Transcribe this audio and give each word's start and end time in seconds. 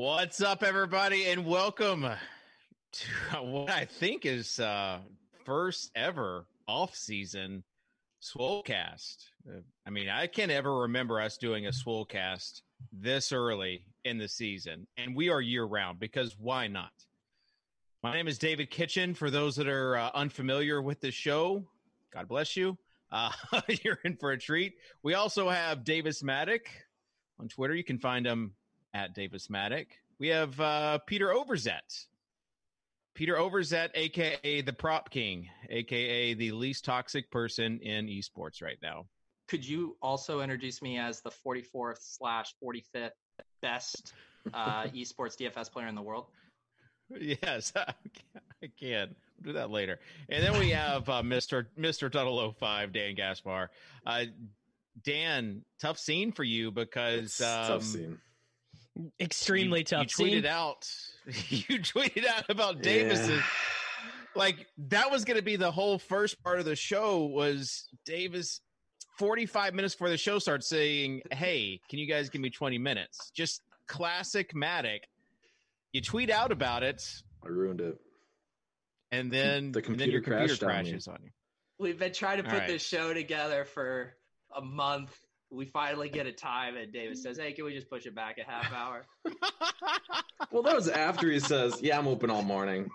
What's 0.00 0.40
up, 0.40 0.62
everybody, 0.62 1.26
and 1.26 1.44
welcome 1.44 2.08
to 2.92 3.36
what 3.42 3.68
I 3.68 3.84
think 3.84 4.24
is 4.24 4.58
uh 4.58 5.00
first 5.44 5.90
ever 5.94 6.46
off-season 6.66 7.64
Swolecast. 8.22 9.16
Uh, 9.46 9.58
I 9.86 9.90
mean, 9.90 10.08
I 10.08 10.26
can't 10.26 10.50
ever 10.50 10.74
remember 10.74 11.20
us 11.20 11.36
doing 11.36 11.66
a 11.66 11.70
Swolecast 11.70 12.62
this 12.90 13.30
early 13.30 13.84
in 14.06 14.16
the 14.16 14.26
season, 14.26 14.86
and 14.96 15.14
we 15.14 15.28
are 15.28 15.38
year-round 15.38 16.00
because 16.00 16.34
why 16.38 16.66
not? 16.66 16.92
My 18.02 18.14
name 18.14 18.26
is 18.26 18.38
David 18.38 18.70
Kitchen. 18.70 19.12
For 19.12 19.30
those 19.30 19.54
that 19.56 19.68
are 19.68 19.98
uh, 19.98 20.10
unfamiliar 20.14 20.80
with 20.80 21.02
the 21.02 21.10
show, 21.10 21.66
God 22.10 22.26
bless 22.26 22.56
you. 22.56 22.78
Uh, 23.12 23.32
you're 23.84 23.98
in 24.04 24.16
for 24.16 24.30
a 24.30 24.38
treat. 24.38 24.76
We 25.02 25.12
also 25.12 25.50
have 25.50 25.84
Davis 25.84 26.22
Mattek 26.22 26.68
on 27.38 27.48
Twitter. 27.48 27.74
You 27.74 27.84
can 27.84 27.98
find 27.98 28.26
him 28.26 28.54
at 28.94 29.14
Davis 29.14 29.48
Mattek. 29.48 29.86
We 30.18 30.28
have 30.28 30.60
uh, 30.60 30.98
Peter 31.06 31.28
Overzet. 31.28 32.06
Peter 33.14 33.34
Overzet, 33.34 33.90
aka 33.94 34.62
the 34.62 34.72
Prop 34.72 35.10
King, 35.10 35.48
aka 35.68 36.34
the 36.34 36.52
least 36.52 36.84
toxic 36.84 37.30
person 37.30 37.80
in 37.80 38.06
esports 38.06 38.62
right 38.62 38.78
now. 38.82 39.06
Could 39.48 39.66
you 39.66 39.96
also 40.00 40.40
introduce 40.40 40.80
me 40.80 40.98
as 40.98 41.20
the 41.20 41.30
44th 41.30 41.98
slash 42.00 42.54
45th 42.62 43.10
best 43.60 44.12
uh, 44.54 44.84
esports 44.94 45.36
DFS 45.36 45.72
player 45.72 45.88
in 45.88 45.94
the 45.94 46.02
world? 46.02 46.26
Yes, 47.18 47.72
I 47.76 47.92
can. 48.78 49.14
We'll 49.42 49.52
do 49.54 49.58
that 49.58 49.70
later. 49.70 49.98
And 50.28 50.44
then 50.44 50.58
we 50.58 50.70
have 50.70 51.08
uh, 51.08 51.22
Mr. 51.22 51.66
Mr. 51.76 52.12
Tuttle 52.12 52.52
05, 52.52 52.92
Dan 52.92 53.16
Gaspar. 53.16 53.70
Uh, 54.06 54.24
Dan, 55.02 55.62
tough 55.80 55.98
scene 55.98 56.30
for 56.30 56.44
you 56.44 56.70
because 56.70 57.40
um, 57.40 57.66
tough 57.66 57.82
scene 57.82 58.18
extremely 59.18 59.80
you, 59.80 59.84
tough. 59.84 60.18
You 60.18 60.26
tweeted 60.26 60.46
out. 60.46 60.88
You 61.48 61.78
tweeted 61.78 62.26
out 62.26 62.44
about 62.48 62.82
Davis's. 62.82 63.28
Yeah. 63.28 63.42
Like 64.34 64.66
that 64.88 65.10
was 65.10 65.24
going 65.24 65.36
to 65.36 65.44
be 65.44 65.56
the 65.56 65.70
whole 65.70 65.98
first 65.98 66.42
part 66.42 66.58
of 66.58 66.64
the 66.64 66.74
show. 66.74 67.26
Was 67.26 67.86
Davis 68.04 68.60
forty 69.18 69.46
five 69.46 69.74
minutes 69.74 69.94
before 69.94 70.08
the 70.08 70.16
show 70.16 70.38
starts 70.38 70.66
saying, 70.66 71.22
"Hey, 71.30 71.80
can 71.88 71.98
you 71.98 72.06
guys 72.06 72.30
give 72.30 72.40
me 72.40 72.50
twenty 72.50 72.78
minutes?" 72.78 73.30
Just 73.34 73.60
classic 73.86 74.54
Mattek. 74.54 75.00
You 75.92 76.00
tweet 76.00 76.30
out 76.30 76.52
about 76.52 76.82
it. 76.82 77.04
I 77.44 77.48
ruined 77.48 77.80
it. 77.80 77.98
And 79.12 79.30
then 79.30 79.72
the 79.72 79.82
computer, 79.82 80.06
then 80.06 80.12
your 80.12 80.20
computer 80.20 80.46
crashed 80.46 80.62
on 80.62 80.68
crashes 80.68 81.08
on, 81.08 81.18
you. 81.24 81.30
We've 81.78 81.98
been 81.98 82.12
trying 82.12 82.38
to 82.38 82.44
put 82.44 82.60
right. 82.60 82.68
this 82.68 82.82
show 82.82 83.12
together 83.12 83.64
for 83.64 84.14
a 84.54 84.60
month. 84.60 85.16
We 85.52 85.64
finally 85.66 86.08
get 86.08 86.26
a 86.26 86.32
time, 86.32 86.76
and 86.76 86.92
David 86.92 87.18
says, 87.18 87.38
"Hey, 87.38 87.52
can 87.52 87.64
we 87.64 87.74
just 87.74 87.90
push 87.90 88.06
it 88.06 88.14
back 88.14 88.38
a 88.38 88.50
half 88.50 88.72
hour?" 88.72 89.04
Well, 90.52 90.62
that 90.64 90.74
was 90.74 90.88
after 90.88 91.30
he 91.30 91.38
says, 91.38 91.80
"Yeah, 91.80 91.98
I'm 91.98 92.08
open 92.08 92.28
all 92.28 92.42
morning. 92.42 92.90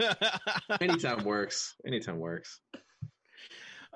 Anytime 0.80 1.24
works. 1.24 1.74
Anytime 1.86 2.18
works." 2.18 2.60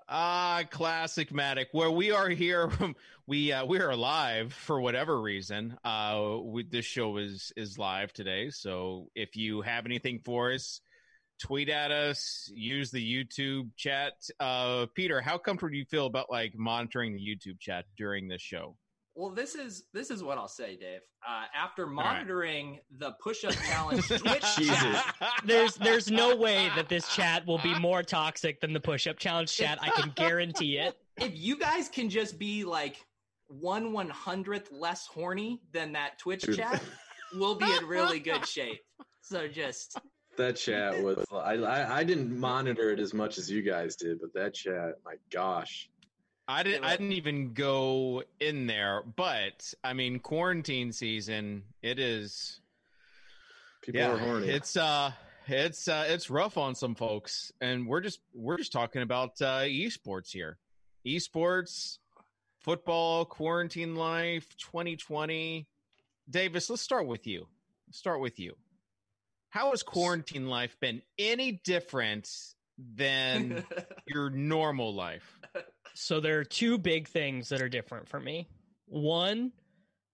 Ah, 0.09 0.63
classic 0.71 1.31
Mattek. 1.31 1.67
Where 1.73 1.91
we 1.91 2.13
are 2.13 2.31
here, 2.31 2.71
we 3.27 3.53
uh, 3.53 3.67
we 3.67 3.79
are 3.79 3.95
live 3.95 4.55
for 4.55 4.81
whatever 4.81 5.21
reason. 5.21 5.77
Uh, 5.85 6.39
we, 6.43 6.63
this 6.63 6.87
show 6.87 7.19
is 7.19 7.53
is 7.57 7.77
live 7.77 8.15
today. 8.15 8.49
So 8.49 9.11
if 9.15 9.37
you 9.37 9.61
have 9.61 9.85
anything 9.85 10.21
for 10.25 10.53
us, 10.53 10.81
tweet 11.39 11.69
at 11.69 11.91
us. 11.91 12.51
Use 12.55 12.91
the 12.91 13.03
YouTube 13.03 13.69
chat. 13.77 14.15
Uh, 14.41 14.87
Peter, 14.95 15.21
how 15.21 15.39
comfortable 15.39 15.71
do 15.71 15.77
you 15.79 15.85
feel 15.85 16.07
about 16.07 16.31
like 16.31 16.57
monitoring 16.57 17.13
the 17.13 17.21
YouTube 17.21 17.59
chat 17.61 17.85
during 17.97 18.29
this 18.29 18.43
show? 18.43 18.77
Well, 19.19 19.31
this 19.31 19.57
is 19.57 19.83
this 19.93 20.11
is 20.13 20.23
what 20.23 20.39
I'll 20.39 20.47
say, 20.47 20.77
Dave. 20.77 21.01
Uh, 21.29 21.47
after 21.53 21.87
right. 21.87 21.93
monitoring 21.93 22.79
the 22.99 23.13
push-up 23.21 23.53
challenge 23.53 24.07
Twitch 24.09 24.45
chat, 24.57 25.15
There's 25.45 25.75
there's 25.75 26.09
no 26.09 26.37
way 26.37 26.71
that 26.77 26.89
this 26.89 27.13
chat 27.15 27.45
will 27.45 27.59
be 27.59 27.77
more 27.81 28.05
toxic 28.05 28.61
than 28.61 28.73
the 28.73 28.79
push-up 28.79 29.19
challenge 29.19 29.53
chat. 29.53 29.81
I 29.83 29.91
can 29.91 30.13
guarantee 30.15 30.79
it. 30.79 30.97
if 31.21 31.33
you 31.35 31.59
guys 31.59 31.89
can 31.89 32.09
just 32.09 32.39
be 32.39 32.65
like 32.65 33.05
one 33.49 33.93
one 33.93 34.09
hundredth 34.09 34.71
less 34.71 35.07
horny 35.07 35.63
than 35.73 35.93
that 35.95 36.19
Twitch 36.21 36.43
Dude. 36.43 36.57
chat, 36.57 36.81
we'll 37.35 37.57
be 37.57 37.67
in 37.77 37.87
really 37.87 38.21
good 38.21 38.47
shape. 38.47 38.81
So 39.23 39.49
just 39.49 39.99
That 40.39 40.57
chat 40.57 41.03
was. 41.03 41.25
I, 41.31 41.55
I 41.57 41.99
I 41.99 42.05
didn't 42.05 42.39
monitor 42.39 42.91
it 42.91 43.01
as 43.01 43.13
much 43.13 43.37
as 43.37 43.51
you 43.51 43.61
guys 43.61 43.97
did, 43.97 44.21
but 44.21 44.33
that 44.35 44.55
chat, 44.55 44.95
my 45.05 45.17
gosh. 45.31 45.91
I 46.47 46.63
didn't. 46.63 46.85
I 46.85 46.93
didn't 46.93 47.13
even 47.13 47.53
go 47.53 48.23
in 48.41 48.67
there, 48.67 49.03
but 49.17 49.75
I 49.85 49.93
mean, 49.93 50.19
quarantine 50.19 50.93
season. 50.93 51.65
It 51.83 51.99
is. 51.99 52.61
People 53.83 54.01
yeah, 54.01 54.13
are 54.13 54.19
horny. 54.19 54.49
it's 54.49 54.77
uh, 54.77 55.13
it's 55.47 55.89
uh, 55.89 56.07
it's 56.09 56.31
rough 56.31 56.57
on 56.57 56.75
some 56.75 56.95
folks, 56.95 57.53
and 57.61 57.87
we're 57.87 58.01
just 58.01 58.21
we're 58.33 58.57
just 58.57 58.73
talking 58.73 59.03
about 59.03 59.41
uh, 59.43 59.61
esports 59.61 60.31
here, 60.31 60.57
esports, 61.07 61.99
football, 62.61 63.25
quarantine 63.25 63.95
life, 63.95 64.47
2020. 64.57 65.67
Davis, 66.31 66.71
let's 66.71 66.83
start 66.83 67.07
with 67.07 67.27
you. 67.27 67.47
Let's 67.87 67.99
start 67.99 68.21
with 68.21 68.39
you. 68.39 68.55
How 69.51 69.71
has 69.71 69.83
quarantine 69.83 70.49
life 70.49 70.77
been 70.81 71.03
any 71.19 71.61
different 71.65 72.29
than 72.79 73.65
your 74.07 74.31
normal 74.31 74.95
life? 74.95 75.39
So 75.95 76.21
there 76.21 76.39
are 76.39 76.45
two 76.45 76.79
big 76.79 77.09
things 77.09 77.49
that 77.49 77.63
are 77.63 77.69
different 77.69 78.09
for 78.09 78.21
me. 78.21 78.49
One, 78.87 79.53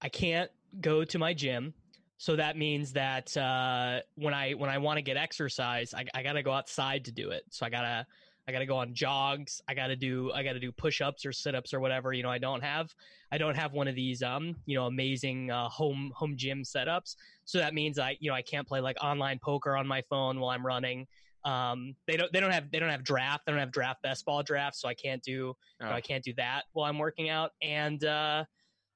I 0.01 0.09
can't 0.09 0.51
go 0.81 1.05
to 1.05 1.19
my 1.19 1.35
gym, 1.35 1.75
so 2.17 2.37
that 2.37 2.57
means 2.57 2.93
that 2.93 3.37
uh, 3.37 4.01
when 4.15 4.35
I 4.35 4.53
when 4.53 4.71
I 4.71 4.79
want 4.79 4.99
to 4.99 5.03
get 5.03 5.17
exercise, 5.17 5.93
I, 5.95 6.07
I 6.15 6.23
got 6.23 6.35
to 6.35 6.43
go 6.43 6.53
outside 6.53 7.05
to 7.07 7.13
do 7.13 7.31
it. 7.31 7.43
So 7.51 7.67
I 7.67 7.71
gotta 7.71 8.07
I 8.47 8.53
gotta 8.53 8.67
go 8.67 8.77
on 8.77 8.95
jogs. 8.95 9.63
I 9.69 9.75
gotta 9.75 9.97
do 9.97 10.31
I 10.33 10.43
gotta 10.43 10.61
do 10.61 10.71
push 10.71 11.01
ups 11.01 11.25
or 11.25 11.33
sit 11.33 11.55
ups 11.55 11.73
or 11.73 11.81
whatever. 11.81 12.13
You 12.13 12.23
know, 12.23 12.31
I 12.31 12.39
don't 12.39 12.63
have 12.63 12.95
I 13.33 13.39
don't 13.39 13.57
have 13.57 13.73
one 13.73 13.89
of 13.89 13.95
these 13.95 14.23
um 14.23 14.57
you 14.67 14.77
know 14.77 14.87
amazing 14.87 15.51
uh, 15.51 15.69
home 15.69 16.13
home 16.15 16.37
gym 16.37 16.63
setups. 16.63 17.17
So 17.45 17.59
that 17.59 17.75
means 17.75 17.99
I 17.99 18.17
you 18.21 18.31
know 18.31 18.37
I 18.37 18.43
can't 18.43 18.67
play 18.67 18.81
like 18.81 18.97
online 19.03 19.39
poker 19.43 19.77
on 19.77 19.87
my 19.87 20.03
phone 20.11 20.41
while 20.41 20.51
I'm 20.51 20.65
running. 20.67 21.07
Um, 21.45 21.95
they 22.07 22.17
don't 22.17 22.33
they 22.33 22.41
don't 22.41 22.53
have 22.53 22.71
they 22.71 22.79
don't 22.79 22.91
have 22.91 23.05
draft. 23.05 23.47
They 23.47 23.53
don't 23.53 23.61
have 23.61 23.73
draft 23.73 24.03
best 24.03 24.25
ball 24.25 24.43
draft, 24.43 24.77
so 24.77 24.89
I 24.89 24.95
can't 24.95 25.23
do 25.23 25.31
you 25.33 25.55
know, 25.81 25.91
Oh. 25.91 25.95
I 25.95 26.01
can't 26.01 26.25
do 26.25 26.33
that 26.35 26.65
while 26.73 26.89
I'm 26.89 26.99
working 26.99 27.29
out. 27.29 27.53
And 27.63 28.03
uh, 28.05 28.45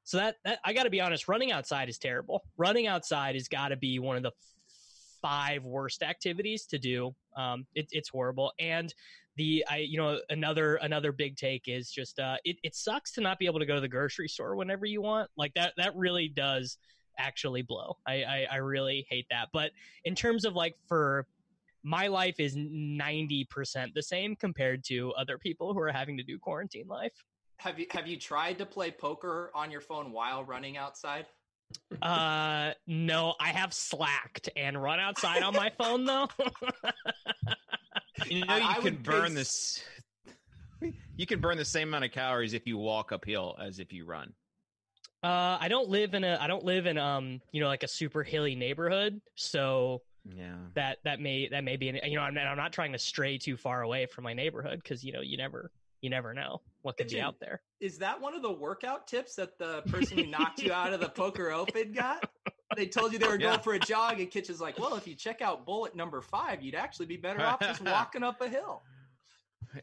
so 0.05 0.17
that, 0.17 0.37
that 0.45 0.59
I 0.65 0.73
got 0.73 0.85
to 0.85 0.91
be 0.91 1.01
honest, 1.03 1.29
running 1.29 1.53
outside 1.53 1.89
is 1.91 1.99
terrible. 1.99 2.43
Running 2.57 2.87
outside 2.87 3.35
has 3.35 3.49
got 3.49 3.69
to 3.69 3.77
be 3.77 3.99
one 3.99 4.17
of 4.17 4.23
the 4.23 4.33
five 5.21 5.65
worst 5.65 6.03
activities 6.03 6.65
to 6.67 6.79
do. 6.79 7.15
Um, 7.37 7.67
it, 7.75 7.89
it's 7.91 8.09
horrible. 8.09 8.53
And 8.59 8.95
the 9.39 9.65
I 9.71 9.79
you 9.79 9.97
know 9.97 10.21
another 10.29 10.77
another 10.77 11.13
big 11.13 11.37
take 11.37 11.69
is 11.69 11.91
just 11.91 12.19
uh, 12.19 12.37
it 12.45 12.59
it 12.63 12.75
sucks 12.75 13.13
to 13.13 13.23
not 13.23 13.39
be 13.39 13.47
able 13.47 13.61
to 13.61 13.67
go 13.67 13.77
to 13.77 13.81
the 13.81 13.89
grocery 13.89 14.29
store 14.29 14.57
whenever 14.57 14.85
you 14.85 15.01
want. 15.01 15.31
Like 15.37 15.55
that 15.55 15.73
that 15.79 15.97
really 15.97 16.29
does 16.29 16.77
actually 17.19 17.63
blow. 17.63 17.97
I, 18.07 18.23
I 18.25 18.47
I 18.53 18.57
really 18.57 19.07
hate 19.09 19.27
that. 19.31 19.49
But 19.53 19.71
in 20.05 20.15
terms 20.15 20.45
of 20.45 20.55
like 20.55 20.77
for 20.87 21.27
my 21.85 22.09
life 22.09 22.35
is 22.39 22.57
90% 22.57 23.95
the 23.95 24.03
same 24.03 24.35
compared 24.35 24.83
to 24.85 25.13
other 25.13 25.39
people 25.39 25.73
who 25.73 25.81
are 25.81 25.93
having 25.93 26.17
to 26.19 26.25
do 26.25 26.37
quarantine 26.37 26.89
life. 26.89 27.13
have 27.59 27.79
you 27.79 27.87
have 27.91 28.07
you 28.07 28.19
tried 28.19 28.59
to 28.59 28.67
play 28.67 28.91
poker 28.91 29.51
on 29.55 29.71
your 29.71 29.81
phone 29.81 30.13
while 30.13 30.45
running 30.45 30.77
outside? 30.77 31.27
Uh, 32.03 32.73
no, 32.87 33.35
I 33.39 33.49
have 33.49 33.75
slacked 33.75 34.49
and 34.57 34.83
run 34.83 34.99
outside 35.01 35.43
on 35.43 35.55
my 35.55 35.71
phone 35.79 36.05
though. 36.05 36.29
You 38.27 38.45
know, 38.45 38.57
you 38.57 38.63
I 38.69 38.75
can 38.81 38.97
burn 39.03 39.29
pay 39.29 39.35
this. 39.35 39.83
You 41.17 41.27
can 41.27 41.41
burn 41.41 41.57
the 41.57 41.65
same 41.65 41.89
amount 41.89 42.05
of 42.05 42.13
calories 42.13 42.55
if 42.55 42.65
you 42.65 42.79
walk 42.79 43.11
uphill 43.11 43.57
as 43.61 43.81
if 43.81 43.93
you 43.93 44.05
run. 44.05 44.33
uh, 45.25 45.59
I 45.61 45.67
don't 45.69 45.89
live 45.89 46.15
in 46.15 46.23
a, 46.23 46.39
I 46.41 46.47
don't 46.47 46.65
live 46.65 46.87
in 46.87 46.97
um, 46.97 47.41
you 47.51 47.61
know, 47.61 47.67
like 47.67 47.83
a 47.83 47.89
super 47.89 48.23
hilly 48.23 48.55
neighborhood, 48.55 49.21
so 49.35 50.03
Yeah. 50.25 50.55
that 50.77 50.99
that 51.03 51.19
may 51.19 51.49
that 51.49 51.65
may 51.65 51.77
be, 51.77 51.89
an, 51.89 51.99
you 52.05 52.15
know, 52.17 52.23
I'm, 52.23 52.39
I'm 52.39 52.57
not 52.57 52.73
trying 52.73 52.93
to 52.93 52.99
stray 52.99 53.37
too 53.37 53.57
far 53.57 53.83
away 53.83 54.07
from 54.07 54.23
my 54.23 54.33
neighborhood 54.33 54.81
because 54.81 55.03
you 55.03 55.13
know 55.13 55.21
you 55.21 55.37
never 55.37 55.73
you 56.03 56.09
never 56.11 56.33
know 56.33 56.61
what 56.83 56.97
could 56.97 57.09
be 57.09 57.15
Pigeon. 57.15 57.25
out 57.25 57.35
there. 57.41 57.63
Is 57.81 57.99
that 57.99 58.21
one 58.21 58.37
of 58.37 58.43
the 58.43 58.53
workout 58.53 59.09
tips 59.09 59.35
that 59.35 59.59
the 59.59 59.83
person 59.89 60.19
who 60.19 60.27
knocked 60.29 60.63
you 60.63 60.73
out 60.73 60.93
of 60.93 61.01
the 61.01 61.09
poker 61.17 61.51
open 61.51 61.93
got? 61.93 62.23
They 62.77 62.87
told 62.87 63.13
you 63.13 63.19
they 63.19 63.27
were 63.29 63.35
Yeah. 63.41 63.49
going 63.51 63.61
for 63.61 63.75
a 63.75 63.79
jog, 63.79 64.21
and 64.21 64.31
Kitch 64.31 64.51
is 64.51 64.61
like, 64.61 64.79
"Well, 64.79 64.95
if 64.97 65.07
you 65.07 65.15
check 65.15 65.41
out 65.43 65.65
bullet 65.65 65.95
number 65.97 66.21
five, 66.21 66.63
you'd 66.63 66.75
actually 66.75 67.07
be 67.07 67.17
better 67.17 67.41
off 67.43 67.61
just 67.61 67.81
walking 67.85 68.23
up 68.23 68.41
a 68.41 68.49
hill." 68.49 68.83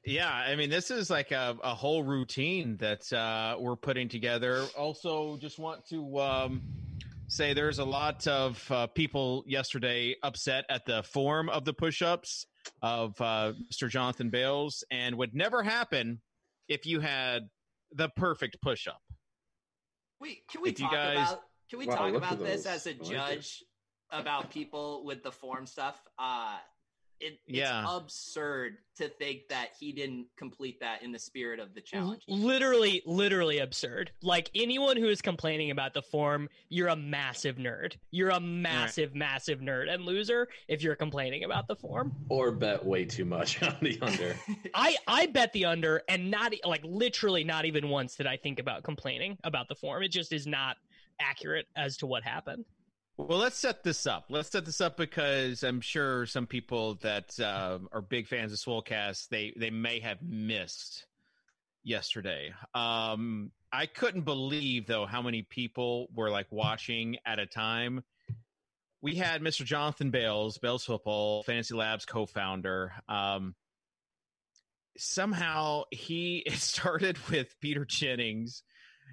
Yeah, 0.04 0.32
I 0.34 0.56
mean, 0.56 0.70
this 0.70 0.90
is 0.90 1.10
like 1.10 1.32
a, 1.32 1.56
a 1.64 1.76
whole 1.76 2.04
routine 2.04 2.78
that 2.78 3.12
uh, 3.14 3.56
we're 3.60 3.76
putting 3.76 4.10
together. 4.10 4.66
Also, 4.78 5.38
just 5.38 5.60
want 5.60 5.86
to 5.90 6.20
um, 6.20 6.62
say 7.28 7.54
there's 7.54 7.78
a 7.80 7.86
lot 7.86 8.26
of 8.28 8.72
uh, 8.72 8.88
people 8.88 9.44
yesterday 9.46 10.16
upset 10.24 10.66
at 10.70 10.86
the 10.86 11.04
form 11.04 11.50
of 11.50 11.66
the 11.66 11.74
push-ups 11.74 12.48
of 12.82 13.20
uh, 13.22 13.54
Mr. 13.72 13.88
Jonathan 13.88 14.30
Bales, 14.32 14.84
and 14.90 15.16
would 15.18 15.36
never 15.36 15.62
happen 15.62 16.20
if 16.68 16.88
you 16.88 17.00
had 17.00 17.48
the 17.92 18.10
perfect 18.16 18.58
push-up. 18.64 19.02
Wait, 20.20 20.48
can 20.50 20.62
we 20.64 20.70
If 20.70 20.80
you 20.80 20.86
talk 20.86 20.94
guys- 20.94 21.30
about 21.32 21.42
can 21.70 21.80
we 21.80 21.88
Wow, 21.88 21.96
talk 21.96 22.14
about 22.14 22.40
this 22.40 22.66
as 22.66 22.86
a 22.86 22.92
like 22.92 23.02
it. 23.02 23.10
judge 23.12 23.64
about 24.12 24.52
people 24.52 25.04
with 25.06 25.24
the 25.24 25.32
form 25.32 25.66
stuff? 25.66 26.02
Uh 26.18 26.58
it, 27.22 27.40
it's 27.48 27.58
Yeah. 27.60 27.86
absurd 27.96 28.78
to 28.98 29.08
think 29.08 29.48
that 29.48 29.70
he 29.80 29.94
didn't 29.94 30.28
complete 30.36 30.82
that 30.82 31.02
in 31.02 31.14
the 31.14 31.18
spirit 31.20 31.62
of 31.62 31.74
the 31.74 31.80
challenge. 31.80 32.24
Literally, 32.28 33.02
literally 33.06 33.60
absurd. 33.60 34.12
Like 34.22 34.52
anyone 34.54 34.98
who 34.98 35.08
is 35.08 35.22
complaining 35.22 35.72
about 35.72 35.94
the 35.94 36.02
form, 36.02 36.50
you're 36.68 36.90
a 36.90 36.96
massive 36.98 37.56
nerd. 37.56 37.96
You're 38.12 38.32
a 38.32 38.42
massive, 38.42 39.16
massive 39.16 39.60
nerd 39.62 39.90
and 39.90 40.04
loser 40.04 40.50
if 40.68 40.84
you're 40.84 40.98
complaining 40.98 41.46
about 41.46 41.70
the 41.70 41.78
form. 41.78 42.12
or 42.28 42.52
bet 42.52 42.86
way 42.86 43.06
too 43.06 43.24
much 43.24 43.64
on 43.64 43.78
the 43.82 43.98
under. 44.02 44.36
I 44.74 44.98
I 45.08 45.28
bet 45.28 45.54
the 45.54 45.66
under, 45.66 46.04
and 46.10 46.30
not 46.30 46.54
like 46.66 46.82
literally 46.84 47.46
not 47.46 47.64
even 47.64 47.88
once 47.88 48.18
did 48.18 48.28
I 48.28 48.36
think 48.36 48.60
about 48.60 48.84
complaining 48.84 49.38
about 49.46 49.70
the 49.70 49.76
form. 49.76 50.04
It 50.04 50.10
just 50.10 50.34
is 50.34 50.46
not 50.46 50.76
accurate 51.20 51.68
as 51.76 51.98
to 51.98 52.06
what 52.06 52.24
happened. 52.24 52.66
Well, 53.18 53.40
let's 53.40 53.58
set 53.58 53.84
this 53.84 54.06
up. 54.06 54.26
Let's 54.30 54.52
set 54.52 54.66
this 54.66 54.82
up 54.82 54.98
because 54.98 55.64
I'm 55.64 55.80
sure 55.80 56.26
some 56.26 56.48
people 56.48 56.96
that 56.96 57.40
uh, 57.40 57.80
are 57.94 58.02
big 58.02 58.28
fans 58.28 58.52
of 58.52 58.60
Swolecast 58.60 59.30
they 59.30 59.54
they 59.56 59.70
may 59.70 60.02
have 60.02 60.22
missed 60.22 61.06
yesterday. 61.84 62.54
Um, 62.74 63.52
I 63.72 63.86
couldn't 63.86 64.24
believe 64.24 64.86
though 64.86 65.06
how 65.06 65.22
many 65.22 65.44
people 65.44 66.08
were 66.14 66.30
like 66.30 66.48
watching 66.52 67.18
at 67.26 67.40
a 67.40 67.46
time. 67.46 68.04
We 69.02 69.16
had 69.16 69.42
Mr. 69.42 69.64
Jonathan 69.64 70.12
Bales, 70.12 70.58
Bales 70.58 70.84
Football 70.84 71.44
Fantasy 71.44 71.76
Labs 71.76 72.06
co-founder. 72.06 72.92
Um, 73.08 73.56
somehow 74.98 75.84
he 75.92 76.44
started 76.56 77.18
with 77.30 77.56
Peter 77.62 77.86
Jennings 77.86 78.64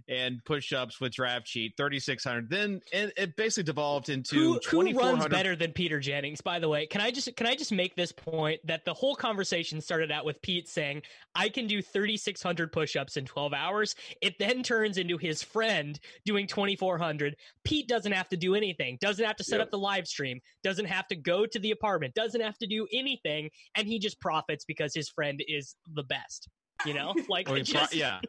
and 0.08 0.44
push-ups 0.44 1.00
with 1.00 1.12
Draft 1.12 1.46
Cheat 1.46 1.74
3600 1.76 2.50
then 2.50 2.80
it, 2.92 3.12
it 3.16 3.36
basically 3.36 3.62
devolved 3.62 4.08
into 4.08 4.34
Who, 4.34 4.60
who 4.68 4.98
runs 4.98 5.26
better 5.28 5.54
than 5.54 5.72
Peter 5.72 6.00
Jennings? 6.00 6.40
By 6.40 6.58
the 6.58 6.68
way, 6.68 6.86
can 6.86 7.00
I 7.00 7.10
just 7.10 7.34
can 7.36 7.46
I 7.46 7.54
just 7.54 7.72
make 7.72 7.94
this 7.94 8.12
point 8.12 8.60
that 8.66 8.84
the 8.84 8.94
whole 8.94 9.14
conversation 9.14 9.80
started 9.80 10.10
out 10.10 10.24
with 10.24 10.40
Pete 10.42 10.68
saying 10.68 11.02
I 11.34 11.48
can 11.48 11.66
do 11.66 11.80
3,600 11.80 12.72
push-ups 12.72 13.16
in 13.16 13.24
12 13.24 13.52
hours. 13.54 13.94
It 14.20 14.38
then 14.38 14.62
turns 14.62 14.98
into 14.98 15.16
his 15.18 15.42
friend 15.42 15.98
doing 16.24 16.46
2,400. 16.46 17.36
Pete 17.64 17.88
doesn't 17.88 18.12
have 18.12 18.28
to 18.30 18.36
do 18.36 18.54
anything. 18.54 18.98
Doesn't 19.00 19.24
have 19.24 19.36
to 19.36 19.44
set 19.44 19.58
Yep. 19.58 19.66
up 19.66 19.70
the 19.70 19.78
live 19.78 20.06
stream. 20.08 20.40
Doesn't 20.62 20.86
have 20.86 21.06
to 21.08 21.16
go 21.16 21.46
to 21.46 21.58
the 21.58 21.70
apartment. 21.70 22.14
Doesn't 22.14 22.40
have 22.40 22.58
to 22.58 22.66
do 22.66 22.86
anything, 22.92 23.50
and 23.76 23.86
he 23.86 23.98
just 23.98 24.20
profits 24.20 24.64
because 24.64 24.94
his 24.94 25.08
friend 25.08 25.42
is 25.46 25.76
the 25.94 26.02
best. 26.02 26.48
You 26.84 26.94
know, 26.94 27.14
like 27.28 27.46
Well, 27.48 27.56
he 27.62 27.72
pro- 27.72 27.82
yeah 27.92 28.20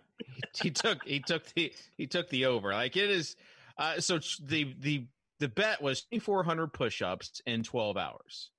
he 0.61 0.71
took 0.71 1.03
he 1.05 1.19
took 1.19 1.45
the 1.53 1.73
he 1.97 2.07
took 2.07 2.29
the 2.29 2.45
over. 2.45 2.71
Like 2.71 2.97
it 2.97 3.09
is 3.09 3.35
uh 3.77 3.99
so 3.99 4.19
the 4.41 4.73
the 4.79 5.07
the 5.39 5.47
bet 5.49 5.81
was 5.81 6.03
2400 6.11 6.73
push-ups 6.73 7.41
in 7.45 7.63
12 7.63 7.97
hours. 7.97 8.51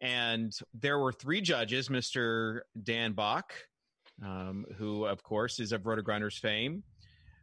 And 0.00 0.52
there 0.72 0.98
were 0.98 1.12
three 1.12 1.40
judges 1.40 1.88
mr 1.88 2.60
dan 2.80 3.12
bach 3.12 3.52
um, 4.24 4.64
who 4.76 5.04
of 5.06 5.22
course 5.22 5.60
is 5.60 5.72
of 5.72 5.82
rotogrinders 5.82 6.38
fame 6.38 6.82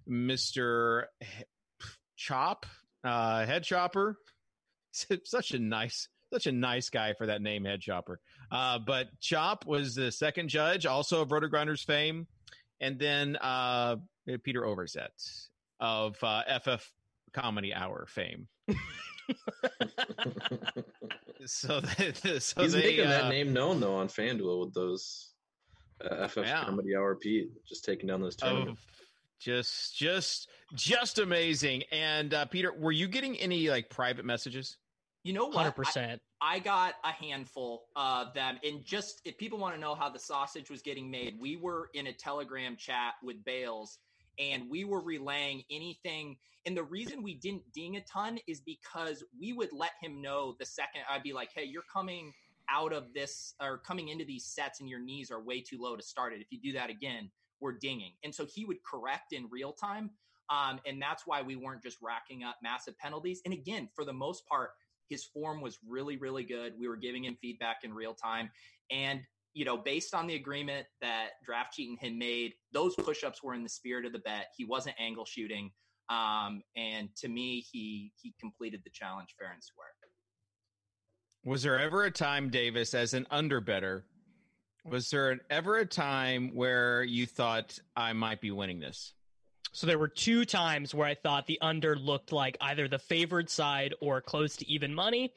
mr 0.09 1.03
H- 1.21 1.45
chop 2.15 2.65
uh 3.03 3.45
head 3.45 3.63
chopper. 3.63 4.17
Such 5.23 5.51
a 5.51 5.59
nice 5.59 6.07
such 6.33 6.47
a 6.47 6.51
nice 6.51 6.89
guy 6.89 7.13
for 7.13 7.27
that 7.27 7.41
name 7.41 7.65
head 7.65 7.81
chopper. 7.81 8.19
Uh, 8.51 8.79
but 8.79 9.07
chop 9.19 9.65
was 9.65 9.95
the 9.95 10.11
second 10.11 10.47
judge 10.49 10.85
also 10.85 11.21
of 11.21 11.29
rotogrinders 11.29 11.83
fame 11.85 12.27
and 12.81 12.99
then 12.99 13.37
uh, 13.37 13.95
Peter 14.43 14.63
Overzet 14.63 15.47
of 15.79 16.21
uh, 16.21 16.59
FF 16.59 16.91
Comedy 17.33 17.73
Hour 17.73 18.05
fame. 18.09 18.47
So, 21.45 21.81
so 21.81 22.61
He's 22.61 22.73
they, 22.73 22.81
making 22.81 23.07
uh, 23.07 23.09
that 23.09 23.29
name 23.29 23.53
known 23.53 23.79
though 23.79 23.95
on 23.95 24.07
FanDuel 24.07 24.59
with 24.65 24.73
those 24.73 25.31
uh, 26.07 26.27
FF 26.27 26.37
Yeah. 26.37 26.65
Comedy 26.65 26.95
Hour 26.95 27.15
Pete 27.15 27.49
just 27.67 27.83
taking 27.83 28.07
down 28.07 28.21
those 28.21 28.35
of 28.35 28.41
tournaments. 28.41 28.81
Just, 29.39 29.97
just, 29.97 30.49
just 30.75 31.17
amazing. 31.17 31.83
And 31.91 32.33
uh, 32.33 32.45
Peter, 32.45 32.71
were 32.77 32.91
you 32.91 33.07
getting 33.07 33.35
any 33.37 33.69
like 33.69 33.89
private 33.89 34.23
messages? 34.23 34.77
You 35.23 35.33
know 35.33 35.45
what? 35.45 35.57
Hundred 35.57 35.75
percent. 35.75 36.21
I 36.41 36.59
got 36.59 36.95
a 37.03 37.11
handful 37.11 37.83
of 37.95 38.33
them. 38.33 38.57
And 38.63 38.83
just 38.83 39.21
if 39.25 39.37
people 39.37 39.59
want 39.59 39.75
to 39.75 39.79
know 39.79 39.93
how 39.93 40.09
the 40.09 40.19
sausage 40.19 40.69
was 40.71 40.81
getting 40.81 41.11
made, 41.11 41.37
we 41.39 41.55
were 41.57 41.89
in 41.93 42.07
a 42.07 42.13
Telegram 42.13 42.75
chat 42.75 43.13
with 43.23 43.43
Bales 43.45 43.99
and 44.39 44.69
we 44.69 44.83
were 44.83 45.01
relaying 45.01 45.63
anything. 45.69 46.37
And 46.65 46.75
the 46.75 46.83
reason 46.83 47.21
we 47.21 47.35
didn't 47.35 47.71
ding 47.73 47.97
a 47.97 48.01
ton 48.01 48.39
is 48.47 48.59
because 48.61 49.23
we 49.39 49.53
would 49.53 49.71
let 49.71 49.91
him 50.01 50.21
know 50.21 50.55
the 50.59 50.65
second 50.65 51.01
I'd 51.09 51.23
be 51.23 51.33
like, 51.33 51.49
hey, 51.53 51.63
you're 51.63 51.83
coming 51.93 52.33
out 52.69 52.93
of 52.93 53.13
this 53.13 53.53
or 53.61 53.77
coming 53.77 54.07
into 54.09 54.25
these 54.25 54.45
sets 54.45 54.79
and 54.79 54.89
your 54.89 54.99
knees 54.99 55.29
are 55.29 55.41
way 55.41 55.61
too 55.61 55.77
low 55.79 55.95
to 55.95 56.03
start 56.03 56.33
it. 56.33 56.41
If 56.41 56.47
you 56.51 56.59
do 56.59 56.71
that 56.73 56.89
again, 56.89 57.29
we're 57.59 57.73
dinging. 57.73 58.13
And 58.23 58.33
so 58.33 58.45
he 58.45 58.65
would 58.65 58.83
correct 58.83 59.33
in 59.33 59.47
real 59.51 59.73
time. 59.73 60.09
Um, 60.49 60.79
and 60.85 61.01
that's 61.01 61.27
why 61.27 61.41
we 61.41 61.55
weren't 61.55 61.83
just 61.83 61.97
racking 62.01 62.43
up 62.43 62.57
massive 62.63 62.97
penalties. 62.97 63.41
And 63.45 63.53
again, 63.53 63.89
for 63.95 64.03
the 64.03 64.13
most 64.13 64.45
part, 64.47 64.71
his 65.11 65.25
form 65.25 65.61
was 65.61 65.77
really, 65.87 66.17
really 66.17 66.43
good. 66.43 66.73
We 66.79 66.87
were 66.87 66.95
giving 66.95 67.25
him 67.25 67.37
feedback 67.39 67.79
in 67.83 67.93
real 67.93 68.15
time. 68.15 68.49
And, 68.89 69.21
you 69.53 69.65
know, 69.65 69.77
based 69.77 70.15
on 70.15 70.25
the 70.25 70.35
agreement 70.35 70.87
that 71.01 71.31
Draft 71.45 71.73
Cheat 71.73 71.99
had 72.01 72.13
made, 72.13 72.53
those 72.71 72.95
push 72.95 73.23
ups 73.23 73.43
were 73.43 73.53
in 73.53 73.61
the 73.61 73.69
spirit 73.69 74.05
of 74.05 74.13
the 74.13 74.19
bet. 74.19 74.47
He 74.57 74.65
wasn't 74.65 74.95
angle 74.99 75.25
shooting. 75.25 75.71
Um, 76.09 76.63
and 76.75 77.09
to 77.17 77.27
me, 77.27 77.63
he 77.71 78.11
he 78.21 78.33
completed 78.39 78.81
the 78.83 78.89
challenge 78.89 79.35
fair 79.37 79.51
and 79.53 79.63
square. 79.63 79.87
Was 81.43 81.63
there 81.63 81.79
ever 81.79 82.03
a 82.03 82.11
time, 82.11 82.49
Davis, 82.49 82.93
as 82.93 83.13
an 83.13 83.25
underbetter, 83.31 84.03
was 84.85 85.09
there 85.09 85.39
ever 85.49 85.77
a 85.77 85.85
time 85.85 86.51
where 86.53 87.03
you 87.03 87.25
thought 87.25 87.79
I 87.95 88.13
might 88.13 88.41
be 88.41 88.51
winning 88.51 88.79
this? 88.79 89.13
So 89.71 89.87
there 89.87 89.97
were 89.97 90.07
two 90.07 90.45
times 90.45 90.93
where 90.93 91.07
I 91.07 91.15
thought 91.15 91.47
the 91.47 91.59
under 91.61 91.95
looked 91.95 92.31
like 92.31 92.57
either 92.59 92.87
the 92.87 92.99
favored 92.99 93.49
side 93.49 93.93
or 94.01 94.21
close 94.21 94.55
to 94.57 94.69
even 94.69 94.93
money. 94.93 95.33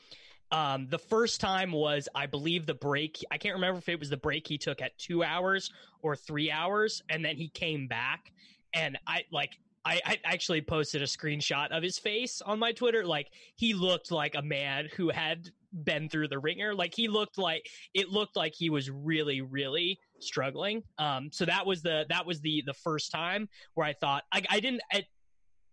Um, 0.51 0.89
the 0.89 0.99
first 0.99 1.41
time 1.41 1.73
was, 1.73 2.09
I 2.15 2.27
believe, 2.27 2.67
the 2.67 2.75
break. 2.75 3.25
I 3.31 3.39
can't 3.39 3.55
remember 3.55 3.79
if 3.79 3.89
it 3.89 3.99
was 3.99 4.11
the 4.11 4.17
break 4.17 4.47
he 4.47 4.59
took 4.59 4.83
at 4.83 4.97
two 4.99 5.25
hours 5.25 5.71
or 6.03 6.17
three 6.17 6.51
hours, 6.51 7.03
and 7.09 7.25
then 7.25 7.37
he 7.37 7.49
came 7.49 7.87
back. 7.87 8.33
And 8.73 8.99
I 9.07 9.25
like, 9.33 9.59
I, 9.85 10.01
I 10.05 10.19
actually 10.25 10.63
posted 10.63 11.03
a 11.03 11.07
screenshot 11.07 11.71
of 11.71 11.83
his 11.83 11.99
face 11.99 12.43
on 12.43 12.59
my 12.59 12.73
Twitter. 12.73 13.05
Like, 13.05 13.31
he 13.57 13.75
looked 13.75 14.11
like 14.11 14.35
a 14.35 14.43
man 14.43 14.89
who 14.97 15.11
had 15.11 15.51
been 15.83 16.09
through 16.09 16.29
the 16.29 16.39
ringer. 16.39 16.75
Like, 16.75 16.95
he 16.95 17.09
looked 17.09 17.39
like 17.39 17.67
it 17.95 18.11
looked 18.11 18.37
like 18.37 18.55
he 18.55 18.71
was 18.71 18.91
really, 18.91 19.41
really 19.41 19.99
struggling. 20.21 20.83
Um, 20.99 21.31
so 21.33 21.45
that 21.45 21.67
was 21.67 21.83
the 21.83 22.05
that 22.09 22.27
was 22.27 22.41
the 22.41 22.63
the 22.67 22.75
first 22.75 23.11
time 23.11 23.49
where 23.75 23.87
I 23.87 23.93
thought 23.93 24.25
I, 24.33 24.43
I 24.49 24.61
didn't. 24.61 24.83
I, 24.93 25.05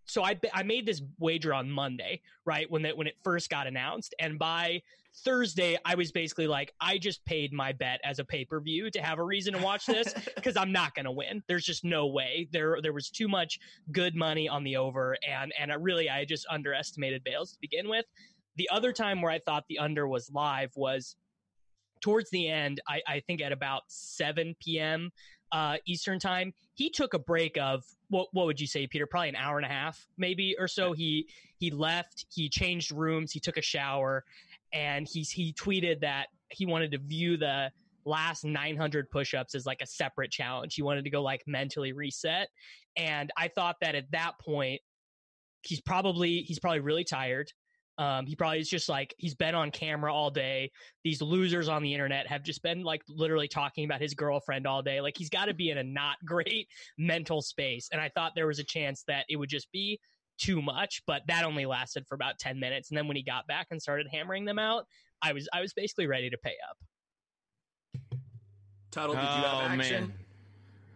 so 0.06 0.24
I 0.24 0.40
I 0.54 0.64
made 0.64 0.86
this 0.86 1.02
wager 1.20 1.54
on 1.54 1.72
Monday, 1.72 2.22
right 2.46 2.70
when 2.70 2.82
that 2.84 2.98
when 2.98 3.08
it 3.08 3.16
first 3.24 3.50
got 3.50 3.68
announced, 3.68 4.14
and 4.20 4.38
by 4.38 4.82
Thursday 5.24 5.78
I 5.86 5.96
was 5.96 6.12
basically 6.12 6.48
like, 6.48 6.74
I 6.80 6.98
just 6.98 7.24
paid 7.26 7.54
my 7.54 7.72
bet 7.74 8.00
as 8.04 8.20
a 8.20 8.26
pay 8.26 8.46
per 8.46 8.60
view 8.60 8.90
to 8.92 9.02
have 9.02 9.20
a 9.20 9.24
reason 9.24 9.54
to 9.54 9.62
watch 9.62 9.86
this 9.86 10.14
because 10.36 10.58
I'm 10.58 10.72
not 10.72 10.96
going 10.96 11.06
to 11.06 11.12
win. 11.12 11.44
There's 11.48 11.66
just 11.66 11.84
no 11.84 12.08
way. 12.08 12.48
There 12.52 12.80
there 12.82 12.94
was 12.94 13.10
too 13.10 13.28
much 13.28 13.60
good 13.92 14.16
money 14.16 14.48
on 14.48 14.64
the 14.64 14.78
over, 14.78 15.18
and 15.28 15.54
and 15.60 15.72
I 15.72 15.76
really 15.76 16.10
I 16.10 16.26
just 16.26 16.46
underestimated 16.50 17.24
Bales 17.24 17.52
to 17.54 17.58
begin 17.62 17.90
with. 17.90 18.06
The 18.58 18.70
other 18.72 18.92
time 18.92 19.22
where 19.22 19.32
I 19.32 19.40
thought 19.40 19.66
the 19.70 19.80
under 19.80 20.08
was 20.08 20.30
live 20.32 20.72
was 20.76 21.16
towards 22.02 22.30
the 22.32 22.50
end, 22.50 22.82
I, 22.88 23.02
I 23.08 23.20
think 23.22 23.42
at 23.42 23.52
about 23.52 23.84
7 23.88 24.56
p.m. 24.60 25.12
Uh, 25.52 25.78
Eastern 25.86 26.20
time, 26.20 26.54
he 26.74 26.90
took 26.90 27.14
a 27.14 27.20
break 27.20 27.58
of 27.58 27.84
what 28.10 28.28
what 28.32 28.46
would 28.46 28.60
you 28.60 28.68
say, 28.68 28.88
Peter? 28.88 29.06
Probably 29.06 29.30
an 29.30 29.36
hour 29.36 29.58
and 29.58 29.66
a 29.66 29.70
half, 29.70 30.06
maybe 30.18 30.56
or 30.58 30.68
so. 30.68 30.94
He 30.94 31.28
he 31.58 31.72
left, 31.72 32.26
he 32.34 32.50
changed 32.50 32.92
rooms, 32.92 33.32
he 33.32 33.40
took 33.40 33.58
a 33.58 33.62
shower, 33.62 34.24
and 34.74 35.08
he's 35.08 35.30
he 35.30 35.54
tweeted 35.54 36.02
that 36.02 36.28
he 36.50 36.66
wanted 36.66 36.92
to 36.92 36.98
view 36.98 37.38
the 37.38 37.72
last 38.04 38.44
900 38.44 39.12
push-ups 39.12 39.54
as 39.54 39.66
like 39.66 39.82
a 39.82 39.86
separate 39.86 40.32
challenge. 40.32 40.74
He 40.76 40.82
wanted 40.82 41.04
to 41.04 41.10
go 41.10 41.22
like 41.22 41.44
mentally 41.48 41.94
reset, 41.94 42.50
and 42.96 43.30
I 43.38 43.50
thought 43.50 43.76
that 43.82 43.96
at 43.96 44.12
that 44.12 44.40
point, 44.40 44.82
he's 45.64 45.82
probably 45.82 46.42
he's 46.42 46.60
probably 46.60 46.80
really 46.80 47.04
tired. 47.04 47.52
Um, 47.98 48.26
he 48.26 48.36
probably 48.36 48.60
is 48.60 48.70
just 48.70 48.90
like 48.90 49.14
he's 49.18 49.36
been 49.36 49.54
on 49.54 49.70
camera 49.72 50.14
all 50.14 50.32
day. 50.32 50.72
These 51.04 51.22
losers 51.22 51.68
on 51.68 51.84
the 51.84 51.94
internet 51.94 52.28
have 52.28 52.44
just 52.44 52.64
been 52.64 52.84
like 52.84 53.02
literally 53.08 53.48
talking 53.48 53.86
about 53.86 54.02
his 54.02 54.14
girlfriend 54.14 54.66
all 54.66 54.82
day. 54.82 55.02
Like 55.02 55.18
he's 55.18 55.30
got 55.30 55.46
to 55.46 55.54
be 55.54 55.70
in 55.70 55.78
a 55.78 55.84
not 55.84 56.18
great 56.26 56.68
mental 56.98 57.42
space. 57.42 57.90
And 57.92 58.02
I 58.02 58.10
thought 58.10 58.34
there 58.36 58.48
was 58.48 58.60
a 58.60 58.64
chance 58.64 59.04
that 59.08 59.26
it 59.30 59.36
would 59.36 59.50
just 59.50 59.72
be 59.72 60.00
too 60.40 60.62
much, 60.62 61.04
but 61.06 61.22
that 61.28 61.44
only 61.46 61.66
lasted 61.66 62.06
for 62.08 62.16
about 62.16 62.40
10 62.40 62.60
minutes. 62.60 62.90
And 62.90 62.98
then 62.98 63.08
when 63.08 63.18
he 63.18 63.24
got 63.24 63.46
back 63.48 63.68
and 63.70 63.82
started 63.82 64.08
hammering 64.12 64.46
them 64.46 64.58
out, 64.58 64.86
I 65.22 65.34
was 65.34 65.48
I 65.54 65.62
was 65.62 65.74
basically 65.74 66.08
ready 66.08 66.30
to 66.32 66.38
pay 66.38 66.56
up. 66.68 66.78
Tuttle, 68.90 69.16
did 69.16 69.22
you 69.22 69.28
have 69.28 69.54
Oh, 69.54 69.62
action? 69.62 70.02
man. 70.08 70.14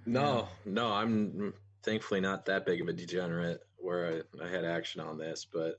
No, 0.07 0.47
no, 0.65 0.91
I'm 0.91 1.53
thankfully 1.83 2.19
not 2.21 2.45
that 2.45 2.65
big 2.65 2.81
of 2.81 2.87
a 2.87 2.93
degenerate 2.93 3.61
where 3.77 4.23
I, 4.41 4.45
I 4.45 4.49
had 4.49 4.65
action 4.65 5.01
on 5.01 5.17
this, 5.17 5.45
but 5.51 5.75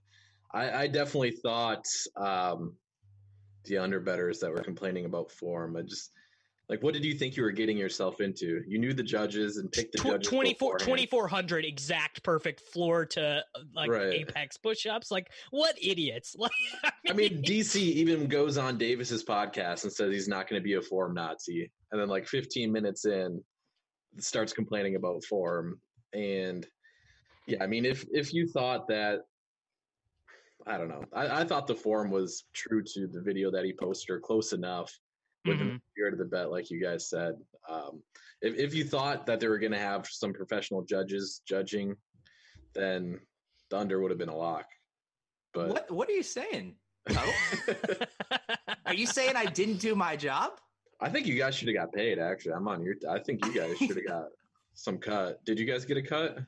I, 0.56 0.82
I 0.82 0.86
definitely 0.86 1.32
thought 1.32 1.86
um, 2.16 2.74
the 3.66 3.74
underbetters 3.74 4.40
that 4.40 4.50
were 4.50 4.62
complaining 4.62 5.04
about 5.04 5.30
form. 5.30 5.76
I 5.76 5.82
just 5.82 6.10
like, 6.70 6.82
what 6.82 6.94
did 6.94 7.04
you 7.04 7.14
think 7.14 7.36
you 7.36 7.42
were 7.42 7.52
getting 7.52 7.76
yourself 7.76 8.20
into? 8.20 8.62
You 8.66 8.78
knew 8.78 8.94
the 8.94 9.02
judges 9.02 9.58
and 9.58 9.70
picked 9.70 9.92
the 9.92 9.98
Tw- 9.98 10.06
judges 10.06 10.28
24 10.28 10.78
2400 10.78 11.64
exact 11.66 12.22
perfect 12.22 12.60
floor 12.72 13.04
to 13.06 13.44
like 13.74 13.90
Right. 13.90 14.14
apex 14.14 14.56
push-ups 14.56 15.10
like 15.10 15.30
what 15.50 15.76
idiots 15.80 16.34
like 16.38 16.50
I 17.08 17.12
mean, 17.12 17.42
DC 17.42 17.76
even 17.76 18.26
goes 18.26 18.56
on 18.56 18.78
Davis's 18.78 19.24
podcast 19.24 19.84
and 19.84 19.92
says 19.92 20.12
he's 20.12 20.26
not 20.26 20.48
going 20.48 20.60
to 20.60 20.64
be 20.64 20.74
a 20.74 20.82
form 20.82 21.14
Nazi, 21.14 21.70
and 21.92 22.00
then 22.00 22.08
like 22.08 22.26
15 22.26 22.72
minutes 22.72 23.04
in, 23.04 23.42
starts 24.18 24.52
complaining 24.52 24.96
about 24.96 25.22
form. 25.24 25.78
And 26.14 26.66
yeah, 27.46 27.62
I 27.62 27.66
mean, 27.66 27.84
if 27.84 28.06
if 28.10 28.32
you 28.32 28.48
thought 28.48 28.88
that, 28.88 29.20
I 30.66 30.76
don't 30.78 30.88
know, 30.88 31.04
I, 31.12 31.40
I 31.42 31.44
thought 31.44 31.66
the 31.66 31.74
form 31.74 32.10
was 32.10 32.44
true 32.52 32.82
to 32.82 33.06
the 33.06 33.20
video 33.20 33.50
that 33.52 33.64
he 33.64 33.72
posted 33.72 34.10
or 34.10 34.20
close 34.20 34.52
enough 34.52 34.92
within 35.44 35.68
Mhm. 35.68 35.74
the 35.74 35.80
spirit 35.92 36.12
of 36.12 36.18
the 36.18 36.24
bet, 36.24 36.50
like 36.50 36.70
you 36.70 36.82
guys 36.82 37.08
said. 37.08 37.34
Um, 37.68 38.02
if 38.42 38.56
if 38.58 38.74
you 38.74 38.84
thought 38.84 39.26
that 39.26 39.38
they 39.40 39.48
were 39.48 39.58
going 39.58 39.72
to 39.72 39.78
have 39.78 40.06
some 40.06 40.32
professional 40.32 40.82
judges 40.82 41.40
judging, 41.46 41.96
then 42.74 43.20
the 43.70 43.78
under 43.78 44.00
would 44.00 44.10
have 44.10 44.18
been 44.18 44.28
a 44.28 44.36
lock. 44.36 44.66
But 45.54 45.68
What 45.68 45.90
What 45.90 46.08
are 46.08 46.12
you 46.12 46.22
saying? 46.24 46.74
Tuttle? 47.08 47.32
are 48.86 48.94
you 48.94 49.06
saying 49.06 49.36
I 49.36 49.46
didn't 49.46 49.78
do 49.78 49.94
my 49.94 50.16
job? 50.16 50.60
I 51.00 51.08
think 51.10 51.26
you 51.26 51.36
guys 51.38 51.54
should 51.54 51.68
have 51.68 51.76
got 51.76 51.92
paid. 51.92 52.18
Actually, 52.18 52.54
I'm 52.54 52.66
on 52.68 52.82
your. 52.82 52.94
I 53.08 53.20
think 53.20 53.44
you 53.46 53.52
guys 53.54 53.76
should 53.78 53.96
have 53.96 54.06
got 54.06 54.28
some 54.74 54.98
cut. 54.98 55.44
Did 55.44 55.58
you 55.60 55.66
guys 55.66 55.84
get 55.84 55.96
a 55.96 56.02
cut? 56.02 56.38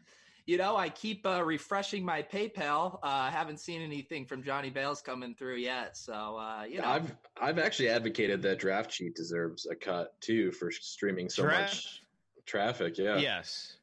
You 0.49 0.57
know, 0.57 0.79
I 0.79 0.89
keep 0.89 1.27
uh, 1.27 1.45
refreshing 1.45 2.03
my 2.03 2.23
PayPal. 2.23 2.95
Uh, 2.95 2.99
I 3.03 3.31
haven't 3.31 3.61
seen 3.61 3.83
anything 3.83 4.25
from 4.25 4.43
Johnny 4.43 4.71
Bales 4.71 5.03
coming 5.03 5.35
through 5.35 5.57
yet. 5.57 5.95
So, 5.95 6.39
uh, 6.39 6.65
you 6.65 6.79
know, 6.79 6.87
I've 6.87 7.15
I've 7.39 7.59
actually 7.59 7.91
advocated 7.91 8.41
that 8.43 8.59
Draft 8.59 8.89
Cheat 8.91 9.15
deserves 9.15 9.67
a 9.67 9.75
cut 9.75 10.19
too 10.23 10.51
for 10.53 10.71
streaming 10.71 11.29
so 11.29 11.43
Draft- 11.43 11.75
much 11.75 12.03
traffic. 12.47 12.97
Yeah. 12.97 13.19
Yes. 13.19 13.77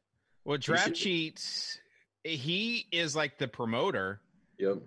Well, 0.44 0.58
Draft 0.58 0.94
Cheats, 0.94 1.78
he 2.24 2.86
is 2.90 3.14
like 3.14 3.38
the 3.38 3.46
promoter. 3.46 4.20
Yep. 4.58 4.78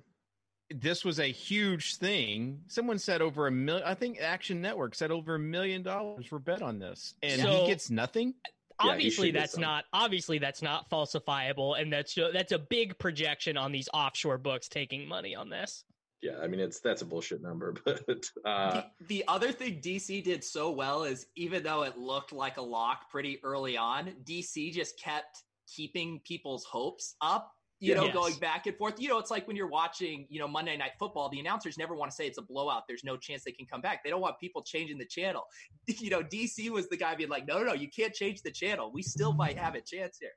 This 0.71 1.05
was 1.05 1.21
a 1.21 1.31
huge 1.31 1.95
thing. 1.95 2.59
Someone 2.67 2.99
said 2.99 3.21
over 3.21 3.47
a 3.47 3.51
million. 3.51 3.87
I 3.87 3.93
think 3.93 4.19
Action 4.19 4.59
Network 4.61 4.95
said 4.95 5.11
over 5.11 5.35
a 5.35 5.39
million 5.39 5.81
dollars 5.81 6.29
were 6.29 6.39
bet 6.39 6.61
on 6.61 6.77
this, 6.77 7.13
and 7.23 7.41
So- 7.41 7.61
he 7.61 7.67
gets 7.67 7.89
nothing. 7.89 8.33
Yeah, 8.79 8.85
he 8.85 8.91
obviously 8.91 9.27
should 9.27 9.33
get 9.33 9.39
that's 9.39 9.57
not 9.57 9.85
obviously 9.93 10.37
that's 10.39 10.61
not 10.61 10.89
falsifiable 10.89 11.79
and 11.79 11.91
that's 11.91 12.17
that's 12.33 12.51
a 12.51 12.59
big 12.59 12.97
projection 12.97 13.57
on 13.57 13.71
these 13.71 13.89
offshore 13.93 14.37
books 14.37 14.67
taking 14.67 15.07
money 15.07 15.35
on 15.35 15.49
this 15.49 15.83
Yeah. 16.21 16.37
I 16.41 16.47
mean, 16.47 16.59
it's 16.59 16.79
that's 16.79 17.01
a 17.01 17.05
bullshit 17.05 17.41
number, 17.41 17.75
but 17.85 18.29
uh, 18.45 18.81
the, 18.99 19.07
the 19.07 19.23
other 19.27 19.51
thing 19.51 19.79
DC 19.81 20.23
did 20.23 20.43
so 20.43 20.71
well 20.71 21.03
is 21.03 21.27
even 21.35 21.63
though 21.63 21.83
it 21.83 21.97
looked 21.97 22.33
like 22.33 22.57
a 22.57 22.61
lock 22.61 23.09
pretty 23.09 23.39
early 23.43 23.77
on, 23.77 24.13
DC 24.25 24.73
just 24.73 24.99
kept 24.99 25.43
keeping 25.73 26.19
people's 26.25 26.65
hopes 26.65 27.15
up. 27.21 27.53
You 27.81 27.95
know, 27.95 28.05
Yes. 28.05 28.13
going 28.13 28.35
back 28.35 28.67
and 28.67 28.75
forth. 28.75 28.99
You 28.99 29.07
know, 29.07 29.19
it's 29.19 29.31
like 29.31 29.47
when 29.47 29.55
you're 29.55 29.67
watching, 29.69 30.27
you 30.29 30.39
know, 30.39 30.47
Monday 30.47 30.75
Night 30.75 30.91
Football. 30.99 31.29
The 31.29 31.39
announcers 31.39 31.77
never 31.77 31.95
want 31.95 32.11
to 32.11 32.15
say 32.15 32.27
it's 32.27 32.37
a 32.37 32.41
blowout. 32.41 32.83
There's 32.87 33.05
no 33.05 33.15
chance 33.15 33.43
they 33.43 33.51
can 33.53 33.65
come 33.65 33.79
back. 33.79 34.03
They 34.03 34.09
don't 34.09 34.19
want 34.21 34.37
people 34.39 34.61
changing 34.63 34.97
the 34.97 35.05
channel. 35.05 35.43
You 35.99 36.09
know, 36.09 36.21
DC 36.21 36.69
was 36.69 36.87
the 36.89 36.97
guy 36.97 37.15
being 37.15 37.29
like, 37.29 37.47
"No, 37.47 37.59
no, 37.59 37.65
no, 37.65 37.73
you 37.73 37.89
can't 37.89 38.13
change 38.13 38.41
the 38.41 38.51
channel. 38.51 38.91
We 38.93 39.01
still 39.01 39.33
might 39.33 39.57
have 39.57 39.75
a 39.75 39.81
chance 39.81 40.17
here." 40.19 40.31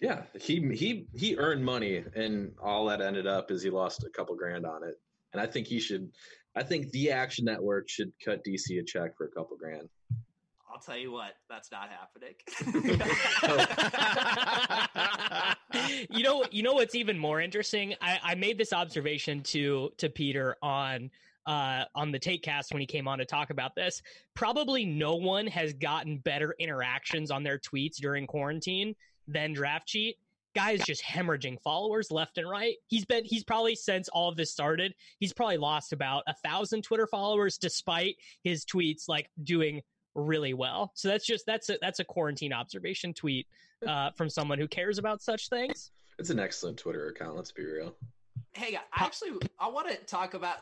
yeah, 0.00 0.22
he 0.38 0.60
he 0.74 1.06
he 1.14 1.36
earned 1.36 1.64
money, 1.64 2.04
and 2.14 2.52
all 2.62 2.86
that 2.86 3.00
ended 3.00 3.26
up 3.26 3.50
is 3.50 3.62
he 3.62 3.70
lost 3.70 4.04
a 4.04 4.10
couple 4.10 4.34
grand 4.36 4.66
on 4.66 4.82
it. 4.84 4.94
And 5.32 5.40
I 5.40 5.46
think 5.46 5.66
he 5.66 5.80
should. 5.80 6.10
I 6.54 6.62
think 6.62 6.90
the 6.90 7.10
Action 7.10 7.44
Network 7.44 7.88
should 7.88 8.12
cut 8.24 8.42
DC 8.44 8.78
a 8.78 8.84
check 8.84 9.16
for 9.16 9.26
a 9.26 9.30
couple 9.30 9.56
grand. 9.56 9.88
I'll 10.76 10.82
tell 10.82 10.98
you 10.98 11.10
what, 11.10 11.36
that's 11.48 11.70
not 11.72 11.88
happening. 11.88 12.34
you 16.10 16.22
know, 16.22 16.44
you 16.50 16.62
know 16.62 16.74
what's 16.74 16.94
even 16.94 17.18
more 17.18 17.40
interesting? 17.40 17.94
I, 18.02 18.18
I 18.22 18.34
made 18.34 18.58
this 18.58 18.74
observation 18.74 19.42
to 19.44 19.90
to 19.96 20.10
Peter 20.10 20.56
on 20.60 21.10
uh, 21.46 21.84
on 21.94 22.12
the 22.12 22.18
take 22.18 22.42
cast 22.42 22.74
when 22.74 22.80
he 22.80 22.86
came 22.86 23.08
on 23.08 23.16
to 23.20 23.24
talk 23.24 23.48
about 23.48 23.74
this. 23.74 24.02
Probably 24.34 24.84
no 24.84 25.14
one 25.14 25.46
has 25.46 25.72
gotten 25.72 26.18
better 26.18 26.54
interactions 26.58 27.30
on 27.30 27.42
their 27.42 27.58
tweets 27.58 27.96
during 27.96 28.26
quarantine 28.26 28.94
than 29.26 29.54
Draft 29.54 29.88
Cheat. 29.88 30.18
Guys 30.54 30.82
just 30.84 31.02
hemorrhaging 31.02 31.58
followers 31.62 32.10
left 32.10 32.36
and 32.36 32.50
right. 32.50 32.76
He's 32.88 33.06
been 33.06 33.24
he's 33.24 33.44
probably 33.44 33.76
since 33.76 34.10
all 34.10 34.28
of 34.28 34.36
this 34.36 34.52
started, 34.52 34.94
he's 35.20 35.32
probably 35.32 35.56
lost 35.56 35.94
about 35.94 36.22
a 36.26 36.34
thousand 36.34 36.82
Twitter 36.82 37.06
followers 37.06 37.56
despite 37.56 38.16
his 38.42 38.66
tweets 38.66 39.08
like 39.08 39.30
doing 39.42 39.80
really 40.16 40.54
well. 40.54 40.90
So 40.94 41.08
that's 41.08 41.26
just 41.26 41.46
that's 41.46 41.68
a 41.68 41.78
that's 41.80 42.00
a 42.00 42.04
quarantine 42.04 42.52
observation 42.52 43.14
tweet 43.14 43.46
uh, 43.86 44.10
from 44.12 44.28
someone 44.28 44.58
who 44.58 44.66
cares 44.66 44.98
about 44.98 45.22
such 45.22 45.48
things. 45.48 45.92
It's 46.18 46.30
an 46.30 46.40
excellent 46.40 46.78
Twitter 46.78 47.08
account. 47.08 47.36
Let's 47.36 47.52
be 47.52 47.64
real. 47.64 47.94
Hey, 48.52 48.76
I 48.76 49.04
actually 49.04 49.32
I 49.60 49.68
want 49.68 49.88
to 49.88 49.96
talk 50.06 50.32
about 50.32 50.58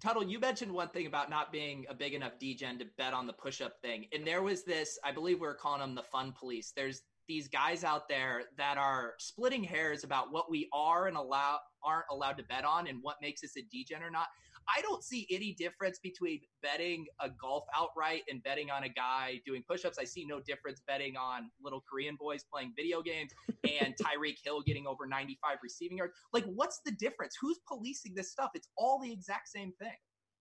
Tuttle. 0.00 0.22
You 0.22 0.38
mentioned 0.38 0.70
one 0.70 0.88
thing 0.88 1.06
about 1.06 1.30
not 1.30 1.50
being 1.50 1.86
a 1.88 1.94
big 1.94 2.12
enough 2.12 2.32
DGen 2.40 2.78
to 2.78 2.84
bet 2.98 3.14
on 3.14 3.26
the 3.26 3.32
push-up 3.32 3.80
thing, 3.80 4.04
and 4.12 4.26
there 4.26 4.42
was 4.42 4.64
this. 4.64 4.98
I 5.02 5.12
believe 5.12 5.40
we 5.40 5.46
are 5.46 5.54
calling 5.54 5.80
them 5.80 5.94
the 5.94 6.02
fun 6.02 6.34
police. 6.38 6.72
There's 6.76 7.02
these 7.26 7.48
guys 7.48 7.84
out 7.84 8.08
there 8.08 8.44
that 8.56 8.78
are 8.78 9.14
splitting 9.18 9.62
hairs 9.62 10.04
about 10.04 10.32
what 10.32 10.50
we 10.50 10.68
are 10.72 11.08
and 11.08 11.16
allow 11.16 11.58
aren't 11.82 12.06
allowed 12.10 12.36
to 12.36 12.42
bet 12.44 12.66
on, 12.66 12.86
and 12.86 12.98
what 13.00 13.16
makes 13.22 13.42
us 13.42 13.52
a 13.56 13.60
DGen 13.60 14.02
or 14.02 14.10
not. 14.10 14.26
I 14.76 14.82
don't 14.82 15.02
see 15.02 15.26
any 15.30 15.54
difference 15.54 15.98
between 15.98 16.40
betting 16.62 17.06
a 17.20 17.28
golf 17.30 17.64
outright 17.74 18.22
and 18.28 18.42
betting 18.42 18.70
on 18.70 18.84
a 18.84 18.88
guy 18.88 19.40
doing 19.46 19.62
push-ups. 19.68 19.98
I 19.98 20.04
see 20.04 20.26
no 20.26 20.40
difference 20.40 20.82
betting 20.86 21.16
on 21.16 21.50
little 21.62 21.82
Korean 21.90 22.16
boys 22.16 22.44
playing 22.52 22.72
video 22.76 23.02
games 23.02 23.30
and 23.64 23.94
Tyreek 24.02 24.36
Hill 24.44 24.62
getting 24.62 24.86
over 24.86 25.06
95 25.06 25.58
receiving 25.62 25.98
yards. 25.98 26.12
Like, 26.32 26.44
what's 26.44 26.80
the 26.84 26.92
difference? 26.92 27.34
Who's 27.40 27.58
policing 27.66 28.14
this 28.14 28.30
stuff? 28.30 28.50
It's 28.54 28.68
all 28.76 29.00
the 29.00 29.10
exact 29.10 29.48
same 29.48 29.72
thing. 29.78 29.96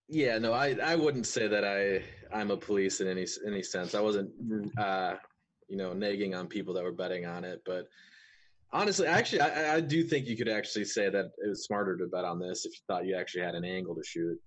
Yeah, 0.09 0.37
no, 0.37 0.53
I, 0.53 0.75
I 0.83 0.95
wouldn't 0.95 1.27
say 1.27 1.47
that 1.47 1.65
I 1.65 2.01
I'm 2.35 2.49
a 2.51 2.57
police 2.57 3.01
in 3.01 3.07
any 3.07 3.25
any 3.45 3.61
sense. 3.61 3.93
I 3.93 3.99
wasn't 3.99 4.29
uh, 4.77 5.15
you 5.67 5.75
know 5.75 5.91
nagging 5.91 6.33
on 6.33 6.47
people 6.47 6.73
that 6.75 6.83
were 6.83 6.93
betting 6.93 7.25
on 7.25 7.43
it, 7.43 7.61
but 7.65 7.87
Honestly, 8.73 9.07
actually, 9.07 9.41
I, 9.41 9.75
I, 9.75 9.79
do 9.79 10.03
think 10.03 10.27
you 10.27 10.35
could 10.35 10.49
actually 10.49 10.83
say 10.83 11.09
that 11.09 11.31
it 11.37 11.47
was 11.47 11.63
smarter 11.63 11.95
to 11.97 12.05
bet 12.07 12.25
on 12.25 12.37
this 12.37 12.65
if 12.65 12.73
you 12.73 12.79
thought 12.85 13.05
you 13.05 13.15
actually 13.15 13.43
had 13.43 13.55
an 13.55 13.63
angle 13.63 13.95
to 13.95 14.03
shoot 14.03 14.37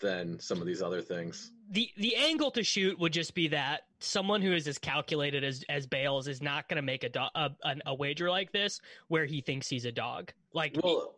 than 0.00 0.38
some 0.38 0.60
of 0.60 0.66
these 0.66 0.82
other 0.82 1.00
things. 1.00 1.52
The 1.70 1.88
the 1.96 2.14
angle 2.16 2.50
to 2.52 2.62
shoot 2.62 2.98
would 2.98 3.12
just 3.12 3.34
be 3.34 3.48
that 3.48 3.82
someone 3.98 4.42
who 4.42 4.52
is 4.52 4.66
as 4.66 4.76
calculated 4.76 5.44
as 5.44 5.64
as 5.68 5.86
Bales 5.86 6.28
is 6.28 6.42
not 6.42 6.68
going 6.68 6.76
to 6.76 6.82
make 6.82 7.04
a, 7.04 7.08
do, 7.08 7.20
a, 7.20 7.50
a, 7.64 7.76
a 7.86 7.94
wager 7.94 8.28
like 8.28 8.52
this 8.52 8.80
where 9.08 9.24
he 9.24 9.40
thinks 9.40 9.68
he's 9.68 9.84
a 9.86 9.92
dog. 9.92 10.32
Like, 10.52 10.76
well, 10.82 11.14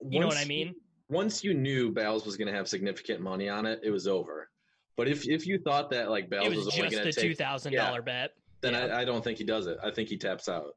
you 0.00 0.20
know 0.20 0.26
what 0.26 0.38
I 0.38 0.44
mean. 0.44 0.68
You, 0.68 0.74
once 1.08 1.44
you 1.44 1.54
knew 1.54 1.90
Bales 1.90 2.24
was 2.24 2.36
going 2.36 2.48
to 2.48 2.54
have 2.54 2.68
significant 2.68 3.20
money 3.20 3.48
on 3.48 3.66
it, 3.66 3.80
it 3.82 3.90
was 3.90 4.06
over. 4.06 4.48
But 4.96 5.08
if 5.08 5.28
if 5.28 5.46
you 5.46 5.58
thought 5.58 5.90
that 5.90 6.10
like 6.10 6.30
Bales 6.30 6.54
was, 6.54 6.66
was, 6.66 6.78
only 6.78 6.90
going 6.90 7.04
to 7.04 7.12
take 7.12 7.22
two 7.22 7.34
thousand 7.34 7.74
yeah, 7.74 7.86
dollar 7.86 8.00
bet, 8.00 8.32
then 8.62 8.72
yeah. 8.72 8.86
I, 8.86 9.02
I 9.02 9.04
don't 9.04 9.22
think 9.22 9.36
he 9.36 9.44
does 9.44 9.66
it. 9.66 9.76
I 9.82 9.90
think 9.90 10.08
he 10.08 10.16
taps 10.16 10.48
out 10.48 10.76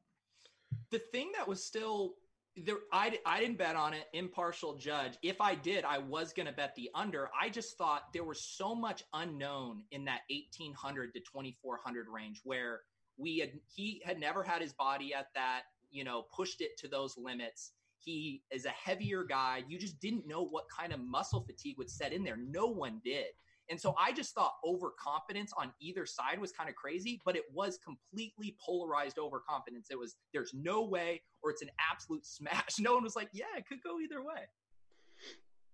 the 0.90 0.98
thing 1.12 1.30
that 1.36 1.46
was 1.46 1.64
still 1.64 2.14
there 2.56 2.76
I, 2.92 3.18
I 3.24 3.40
didn't 3.40 3.58
bet 3.58 3.76
on 3.76 3.94
it 3.94 4.06
impartial 4.12 4.76
judge. 4.76 5.14
If 5.22 5.40
i 5.40 5.54
did 5.54 5.84
i 5.84 5.98
was 5.98 6.32
going 6.32 6.46
to 6.46 6.52
bet 6.52 6.74
the 6.74 6.90
under. 6.94 7.28
I 7.40 7.48
just 7.48 7.78
thought 7.78 8.12
there 8.12 8.24
was 8.24 8.42
so 8.42 8.74
much 8.74 9.04
unknown 9.14 9.82
in 9.92 10.04
that 10.06 10.20
1800 10.30 11.14
to 11.14 11.20
2400 11.20 12.06
range 12.08 12.40
where 12.44 12.80
we 13.16 13.38
had 13.38 13.52
he 13.66 14.02
had 14.04 14.18
never 14.18 14.42
had 14.42 14.62
his 14.62 14.72
body 14.72 15.14
at 15.14 15.26
that 15.34 15.62
you 15.90 16.04
know 16.04 16.24
pushed 16.34 16.60
it 16.60 16.76
to 16.78 16.88
those 16.88 17.16
limits. 17.16 17.72
He 18.02 18.42
is 18.50 18.64
a 18.64 18.70
heavier 18.70 19.24
guy. 19.24 19.62
You 19.68 19.78
just 19.78 20.00
didn't 20.00 20.26
know 20.26 20.42
what 20.42 20.64
kind 20.74 20.92
of 20.92 21.00
muscle 21.00 21.44
fatigue 21.44 21.76
would 21.76 21.90
set 21.90 22.14
in 22.14 22.24
there. 22.24 22.38
No 22.38 22.66
one 22.66 23.00
did 23.04 23.26
and 23.70 23.80
so 23.80 23.94
I 23.98 24.12
just 24.12 24.34
thought 24.34 24.54
overconfidence 24.64 25.52
on 25.56 25.72
either 25.80 26.04
side 26.04 26.40
was 26.40 26.50
kind 26.50 26.68
of 26.68 26.74
crazy, 26.74 27.20
but 27.24 27.36
it 27.36 27.44
was 27.52 27.78
completely 27.78 28.56
polarized 28.64 29.18
overconfidence. 29.18 29.88
It 29.90 29.98
was 29.98 30.16
there's 30.34 30.52
no 30.52 30.84
way 30.84 31.22
or 31.42 31.50
it's 31.50 31.62
an 31.62 31.70
absolute 31.90 32.26
smash. 32.26 32.78
No 32.78 32.94
one 32.94 33.04
was 33.04 33.16
like, 33.16 33.28
yeah, 33.32 33.44
it 33.56 33.66
could 33.66 33.82
go 33.82 34.00
either 34.00 34.22
way. 34.22 34.42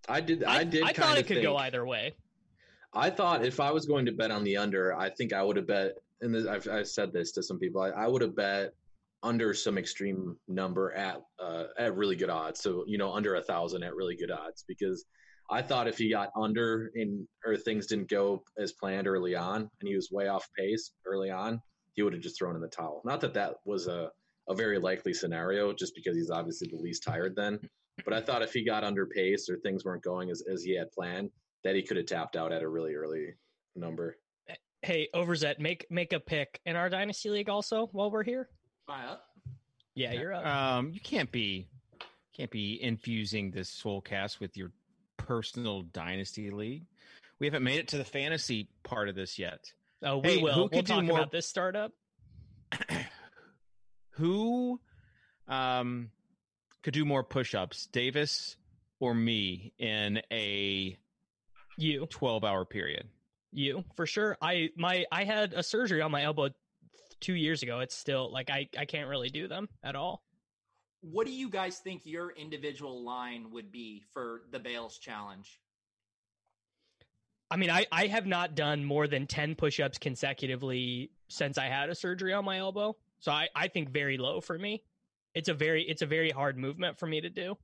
I 0.08 0.20
did. 0.20 0.44
I, 0.44 0.58
I 0.58 0.64
did. 0.64 0.84
I 0.84 0.92
thought 0.92 1.18
it 1.18 1.26
could 1.26 1.38
think, 1.38 1.42
go 1.42 1.56
either 1.56 1.84
way. 1.86 2.14
I 2.92 3.10
thought 3.10 3.44
if 3.44 3.60
I 3.60 3.70
was 3.70 3.86
going 3.86 4.06
to 4.06 4.12
bet 4.12 4.30
on 4.30 4.44
the 4.44 4.56
under, 4.56 4.94
I 4.94 5.10
think 5.10 5.32
I 5.32 5.42
would 5.42 5.56
have 5.56 5.66
bet. 5.66 5.94
And 6.20 6.34
this, 6.34 6.46
I've, 6.46 6.66
I've, 6.68 6.88
said 6.88 7.12
this 7.12 7.32
to 7.32 7.42
some 7.42 7.58
people. 7.58 7.82
I, 7.82 7.90
I 7.90 8.06
would 8.06 8.22
have 8.22 8.34
bet 8.34 8.72
under 9.22 9.52
some 9.52 9.76
extreme 9.76 10.36
number 10.48 10.92
at 10.92 11.20
uh, 11.38 11.64
at 11.78 11.96
really 11.96 12.16
good 12.16 12.30
odds. 12.30 12.60
So 12.60 12.84
you 12.86 12.98
know, 12.98 13.12
under 13.12 13.34
a 13.34 13.42
thousand 13.42 13.82
at 13.82 13.94
really 13.94 14.16
good 14.16 14.30
odds 14.30 14.64
because 14.68 15.04
I 15.50 15.62
thought 15.62 15.88
if 15.88 15.98
he 15.98 16.10
got 16.10 16.30
under 16.36 16.90
in 16.94 17.26
or 17.44 17.56
things 17.56 17.86
didn't 17.86 18.08
go 18.08 18.42
as 18.58 18.72
planned 18.72 19.06
early 19.06 19.34
on 19.34 19.70
and 19.80 19.88
he 19.88 19.94
was 19.94 20.10
way 20.10 20.28
off 20.28 20.48
pace 20.58 20.92
early 21.06 21.30
on, 21.30 21.60
he 21.94 22.02
would 22.02 22.12
have 22.12 22.22
just 22.22 22.38
thrown 22.38 22.56
in 22.56 22.60
the 22.60 22.68
towel. 22.68 23.02
Not 23.04 23.20
that 23.20 23.34
that 23.34 23.56
was 23.64 23.86
a, 23.86 24.10
a 24.48 24.54
very 24.54 24.78
likely 24.78 25.14
scenario 25.14 25.72
just 25.72 25.94
because 25.94 26.16
he's 26.16 26.30
obviously 26.30 26.68
the 26.68 26.76
least 26.76 27.02
tired 27.02 27.34
then. 27.36 27.60
But 28.04 28.12
I 28.12 28.20
thought 28.20 28.42
if 28.42 28.52
he 28.52 28.64
got 28.64 28.84
under 28.84 29.06
pace 29.06 29.48
or 29.48 29.56
things 29.56 29.84
weren't 29.84 30.02
going 30.02 30.30
as, 30.30 30.42
as 30.52 30.62
he 30.62 30.76
had 30.76 30.90
planned, 30.92 31.30
that 31.64 31.74
he 31.74 31.82
could 31.82 31.96
have 31.96 32.06
tapped 32.06 32.36
out 32.36 32.52
at 32.52 32.62
a 32.62 32.68
really 32.68 32.94
early 32.94 33.34
number. 33.74 34.16
Hey, 34.82 35.08
Overzet, 35.14 35.58
make 35.58 35.86
make 35.90 36.12
a 36.12 36.20
pick 36.20 36.60
in 36.66 36.76
our 36.76 36.88
dynasty 36.88 37.30
league 37.30 37.48
also 37.48 37.88
while 37.92 38.10
we're 38.10 38.22
here. 38.22 38.48
up. 38.88 39.24
Yeah, 39.94 40.12
you're 40.12 40.34
up. 40.34 40.46
Um, 40.46 40.92
you 40.92 41.00
can't 41.00 41.32
be 41.32 41.66
can't 42.36 42.50
be 42.50 42.80
infusing 42.82 43.50
this 43.50 43.82
Swolecast 43.82 44.38
with 44.38 44.56
your 44.56 44.70
personal 45.26 45.82
dynasty 45.82 46.50
league. 46.50 46.86
We 47.38 47.46
haven't 47.46 47.64
made 47.64 47.80
it 47.80 47.88
to 47.88 47.98
the 47.98 48.04
fantasy 48.04 48.68
part 48.82 49.08
of 49.08 49.14
this 49.14 49.38
yet. 49.38 49.72
Oh, 50.02 50.18
we 50.18 50.36
hey, 50.36 50.42
will. 50.42 50.52
Who 50.52 50.60
we'll 50.60 50.68
could 50.68 50.84
do 50.86 51.02
more 51.02 51.18
about 51.18 51.32
this 51.32 51.46
startup? 51.46 51.92
who 54.10 54.80
um 55.48 56.10
could 56.82 56.94
do 56.94 57.04
more 57.04 57.22
push-ups, 57.22 57.86
Davis 57.92 58.56
or 59.00 59.14
me 59.14 59.72
in 59.78 60.20
a 60.32 60.96
you 61.76 62.06
12-hour 62.06 62.64
period? 62.64 63.08
You, 63.52 63.84
for 63.96 64.06
sure. 64.06 64.36
I 64.40 64.70
my 64.76 65.04
I 65.10 65.24
had 65.24 65.52
a 65.52 65.62
surgery 65.62 66.00
on 66.02 66.10
my 66.10 66.22
elbow 66.22 66.50
2 67.20 67.34
years 67.34 67.62
ago. 67.62 67.80
It's 67.80 67.96
still 67.96 68.32
like 68.32 68.50
I 68.50 68.68
I 68.78 68.84
can't 68.84 69.08
really 69.08 69.30
do 69.30 69.48
them 69.48 69.68
at 69.82 69.96
all 69.96 70.22
what 71.00 71.26
do 71.26 71.32
you 71.32 71.48
guys 71.48 71.78
think 71.78 72.02
your 72.04 72.30
individual 72.30 73.04
line 73.04 73.50
would 73.52 73.70
be 73.70 74.02
for 74.12 74.42
the 74.50 74.58
Bales 74.58 74.98
challenge? 74.98 75.60
I 77.50 77.56
mean, 77.56 77.70
I, 77.70 77.86
I 77.92 78.06
have 78.06 78.26
not 78.26 78.54
done 78.54 78.84
more 78.84 79.06
than 79.06 79.26
10 79.26 79.54
push 79.54 79.78
ups 79.78 79.98
consecutively 79.98 81.10
since 81.28 81.58
I 81.58 81.66
had 81.66 81.90
a 81.90 81.94
surgery 81.94 82.32
on 82.32 82.44
my 82.44 82.58
elbow. 82.58 82.96
So 83.20 83.30
I, 83.30 83.48
I 83.54 83.68
think 83.68 83.90
very 83.90 84.18
low 84.18 84.40
for 84.40 84.58
me. 84.58 84.82
It's 85.34 85.48
a 85.48 85.54
very 85.54 85.82
it's 85.82 86.02
a 86.02 86.06
very 86.06 86.30
hard 86.30 86.56
movement 86.56 86.98
for 86.98 87.06
me 87.06 87.20
to 87.20 87.28
do. 87.28 87.58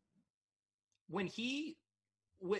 When 1.09 1.27
he 1.27 1.77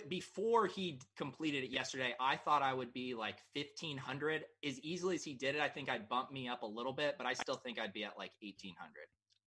before 0.07 0.65
he 0.65 0.99
completed 1.17 1.63
it 1.63 1.69
yesterday, 1.69 2.15
I 2.19 2.37
thought 2.37 2.61
I 2.61 2.73
would 2.73 2.93
be 2.93 3.13
like 3.13 3.35
1500. 3.55 4.43
As 4.65 4.79
easily 4.79 5.15
as 5.15 5.23
he 5.23 5.33
did 5.33 5.55
it, 5.55 5.61
I 5.61 5.67
think 5.69 5.89
I'd 5.89 6.09
bump 6.09 6.31
me 6.31 6.47
up 6.47 6.63
a 6.63 6.65
little 6.65 6.93
bit, 6.93 7.15
but 7.17 7.27
I 7.27 7.33
still 7.33 7.55
think 7.55 7.79
I'd 7.79 7.93
be 7.93 8.03
at 8.03 8.17
like 8.17 8.31
1800. 8.41 8.89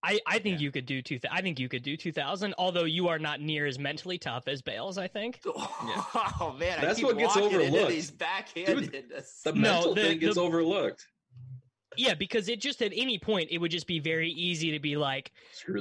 I, 0.07 0.19
I 0.25 0.39
think 0.39 0.59
yeah. 0.59 0.63
you 0.63 0.71
could 0.71 0.85
do 0.85 1.01
two. 1.01 1.19
I 1.29 1.41
think 1.41 1.59
you 1.59 1.67
could 1.67 1.83
do 1.83 1.97
two 1.97 2.13
thousand. 2.13 2.55
Although 2.57 2.85
you 2.85 3.09
are 3.09 3.19
not 3.19 3.41
near 3.41 3.65
as 3.65 3.77
mentally 3.77 4.17
tough 4.17 4.47
as 4.47 4.61
Bales, 4.61 4.97
I 4.97 5.07
think. 5.07 5.41
Oh 6.39 6.55
man, 6.57 6.79
that's 6.81 7.01
what 7.01 7.17
gets 7.17 7.35
overlooked. 7.35 7.89
These 7.89 8.11
backhanded. 8.11 8.91
Dude, 8.91 9.23
the 9.43 9.53
mental 9.53 9.89
no, 9.89 9.93
the, 9.93 10.01
thing 10.01 10.19
gets 10.19 10.35
the, 10.35 10.41
overlooked. 10.41 11.07
Yeah, 11.97 12.13
because 12.13 12.47
it 12.47 12.61
just 12.61 12.81
at 12.81 12.91
any 12.95 13.17
point 13.17 13.49
it 13.51 13.57
would 13.57 13.71
just 13.71 13.87
be 13.87 13.99
very 13.99 14.29
easy 14.29 14.71
to 14.71 14.79
be 14.79 14.95
like, 14.95 15.31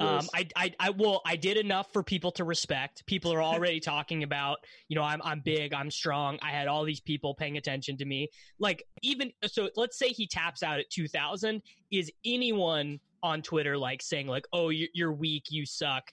um, 0.00 0.26
I, 0.34 0.48
I, 0.56 0.74
I, 0.80 0.90
well, 0.90 1.20
I 1.26 1.36
did 1.36 1.58
enough 1.58 1.92
for 1.92 2.02
people 2.02 2.30
to 2.32 2.44
respect. 2.44 3.04
People 3.06 3.32
are 3.32 3.42
already 3.42 3.80
talking 3.80 4.22
about, 4.22 4.58
you 4.88 4.96
know, 4.96 5.02
I'm, 5.02 5.20
I'm 5.22 5.40
big, 5.40 5.74
I'm 5.74 5.90
strong. 5.90 6.38
I 6.42 6.50
had 6.50 6.68
all 6.68 6.84
these 6.84 7.00
people 7.00 7.34
paying 7.34 7.58
attention 7.58 7.98
to 7.98 8.04
me. 8.04 8.30
Like 8.58 8.82
even 9.02 9.32
so, 9.44 9.68
let's 9.76 9.98
say 9.98 10.08
he 10.08 10.26
taps 10.26 10.62
out 10.62 10.78
at 10.78 10.88
2000. 10.90 11.62
Is 11.90 12.10
anyone 12.24 12.98
on 13.22 13.42
Twitter 13.42 13.76
like 13.76 14.02
saying 14.02 14.26
like, 14.26 14.46
"Oh, 14.52 14.70
you're 14.70 15.12
weak, 15.12 15.44
you 15.50 15.66
suck." 15.66 16.12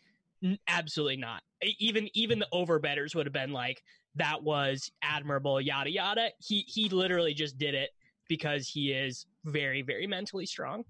Absolutely 0.68 1.18
not. 1.18 1.42
Even 1.80 2.10
even 2.13 2.39
the 2.39 2.48
overbetters 2.54 3.16
would 3.16 3.26
have 3.26 3.34
been 3.34 3.54
like, 3.54 3.84
"That 4.16 4.44
was 4.44 4.92
admirable," 5.02 5.62
yada 5.62 5.89
yada. 5.89 6.30
He 6.39 6.66
he 6.68 6.89
literally 6.89 7.34
just 7.34 7.58
did 7.58 7.76
it 7.76 7.92
because 8.28 8.68
he 8.68 8.92
is 8.92 9.26
very 9.46 9.82
very 9.82 10.08
mentally 10.08 10.46
strong. 10.46 10.84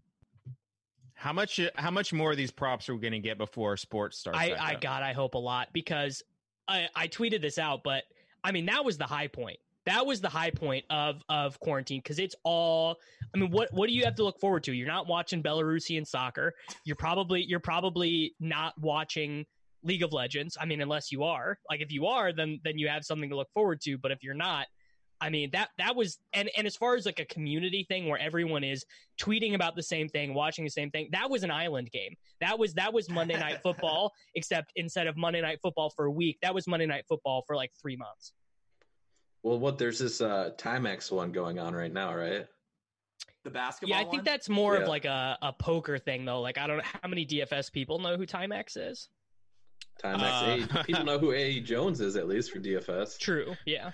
How 1.16 1.34
much 1.34 1.60
how 1.76 1.92
much 1.92 2.12
more 2.12 2.32
of 2.32 2.38
these 2.38 2.52
props 2.52 2.90
are 2.90 2.96
we 2.96 3.02
going 3.02 3.14
to 3.14 3.20
get 3.20 3.38
before 3.38 3.78
sports 3.78 4.18
starts? 4.20 4.40
I 4.40 4.56
I 4.60 4.76
God, 4.76 5.04
I 5.04 5.14
hope 5.14 5.36
a 5.36 5.40
lot 5.40 5.70
because 5.72 6.24
I 6.68 6.88
I 6.96 7.08
tweeted 7.08 7.42
this 7.42 7.58
out, 7.58 7.84
but 7.84 8.04
I 8.44 8.52
mean 8.52 8.66
that 8.66 8.84
was 8.84 8.98
the 8.98 9.06
high 9.06 9.28
point. 9.28 9.60
That 9.86 10.06
was 10.06 10.22
the 10.22 10.30
high 10.30 10.52
point 10.52 10.86
of 10.90 11.22
of 11.30 11.60
quarantine 11.60 12.00
because 12.00 12.20
it's 12.20 12.36
all 12.44 12.98
i 13.34 13.38
mean 13.38 13.50
what 13.52 13.72
what 13.74 13.88
do 13.88 13.94
you 13.94 14.04
have 14.04 14.16
to 14.16 14.24
look 14.24 14.40
forward 14.40 14.64
to 14.64 14.74
you're 14.74 14.88
not 14.88 15.08
watching 15.08 15.42
belarusian 15.42 16.06
soccer 16.06 16.54
you're 16.86 16.96
probably 16.96 17.44
you're 17.44 17.60
probably 17.60 18.34
not 18.40 18.74
watching 18.80 19.46
league 19.84 20.04
of 20.04 20.14
legends 20.14 20.58
i 20.60 20.66
mean 20.66 20.82
unless 20.82 21.12
you 21.12 21.24
are 21.24 21.58
like 21.70 21.82
if 21.82 21.92
you 21.92 22.06
are 22.06 22.32
then 22.32 22.60
then 22.64 22.78
you 22.78 22.88
have 22.88 23.04
something 23.04 23.30
to 23.30 23.36
look 23.36 23.52
forward 23.54 23.82
to 23.82 23.98
but 23.98 24.12
if 24.12 24.24
you're 24.24 24.34
not 24.34 24.68
I 25.24 25.30
mean 25.30 25.52
that 25.54 25.70
that 25.78 25.96
was 25.96 26.20
and 26.34 26.50
and 26.58 26.68
as 26.68 26.76
far 26.76 26.96
as 26.96 27.06
like 27.06 27.20
a 27.22 27.26
community 27.26 27.86
thing 27.88 28.10
where 28.10 28.20
everyone 28.20 28.62
is 28.62 28.84
tweeting 29.22 29.56
about 29.56 29.74
the 29.74 29.82
same 29.82 30.10
thing, 30.10 30.34
watching 30.34 30.66
the 30.66 30.70
same 30.70 30.92
thing, 30.92 31.08
that 31.14 31.30
was 31.30 31.44
an 31.44 31.52
island 31.52 31.92
game. 31.92 32.16
That 32.42 32.60
was 32.60 32.74
that 32.74 32.94
was 32.94 33.10
Monday 33.10 33.40
night 33.40 33.62
football, 33.64 34.12
except 34.36 34.74
instead 34.76 35.08
of 35.08 35.16
Monday 35.16 35.40
night 35.40 35.60
football 35.62 35.90
for 35.90 36.06
a 36.06 36.12
week, 36.12 36.40
that 36.42 36.54
was 36.54 36.68
Monday 36.68 36.88
night 36.88 37.06
football 37.08 37.42
for 37.48 37.56
like 37.56 37.72
three 37.82 37.96
months. 37.96 38.34
Well, 39.44 39.60
what 39.60 39.78
there's 39.78 40.00
this 40.00 40.22
uh, 40.22 40.52
Timex 40.58 41.12
one 41.12 41.32
going 41.32 41.60
on 41.60 41.76
right 41.76 41.92
now, 41.92 42.16
right? 42.16 42.48
The 43.44 43.50
basketball. 43.50 43.98
Yeah, 43.98 44.02
I 44.02 44.10
think 44.10 44.14
one? 44.20 44.24
that's 44.24 44.48
more 44.50 44.76
Yeah. 44.76 44.84
of 44.84 44.88
like 44.88 45.06
a, 45.06 45.38
a 45.42 45.52
poker 45.54 45.98
thing 45.98 46.24
though. 46.26 46.40
Like 46.42 46.58
I 46.58 46.66
don't 46.66 46.78
know 46.78 46.84
how 47.02 47.10
many 47.10 47.26
DFS 47.26 47.72
people 47.72 48.00
know 48.00 48.16
who 48.16 48.26
Timex 48.26 48.78
is. 48.78 49.10
Timex. 50.04 50.74
Uh, 50.74 50.80
A, 50.80 50.84
people 50.86 51.04
know 51.04 51.20
who 51.20 51.34
A. 51.34 51.60
Jones 51.60 52.00
is 52.00 52.16
at 52.16 52.28
least 52.28 52.52
for 52.52 52.60
DFS. 52.60 53.18
True. 53.20 53.54
Yeah. 53.66 53.92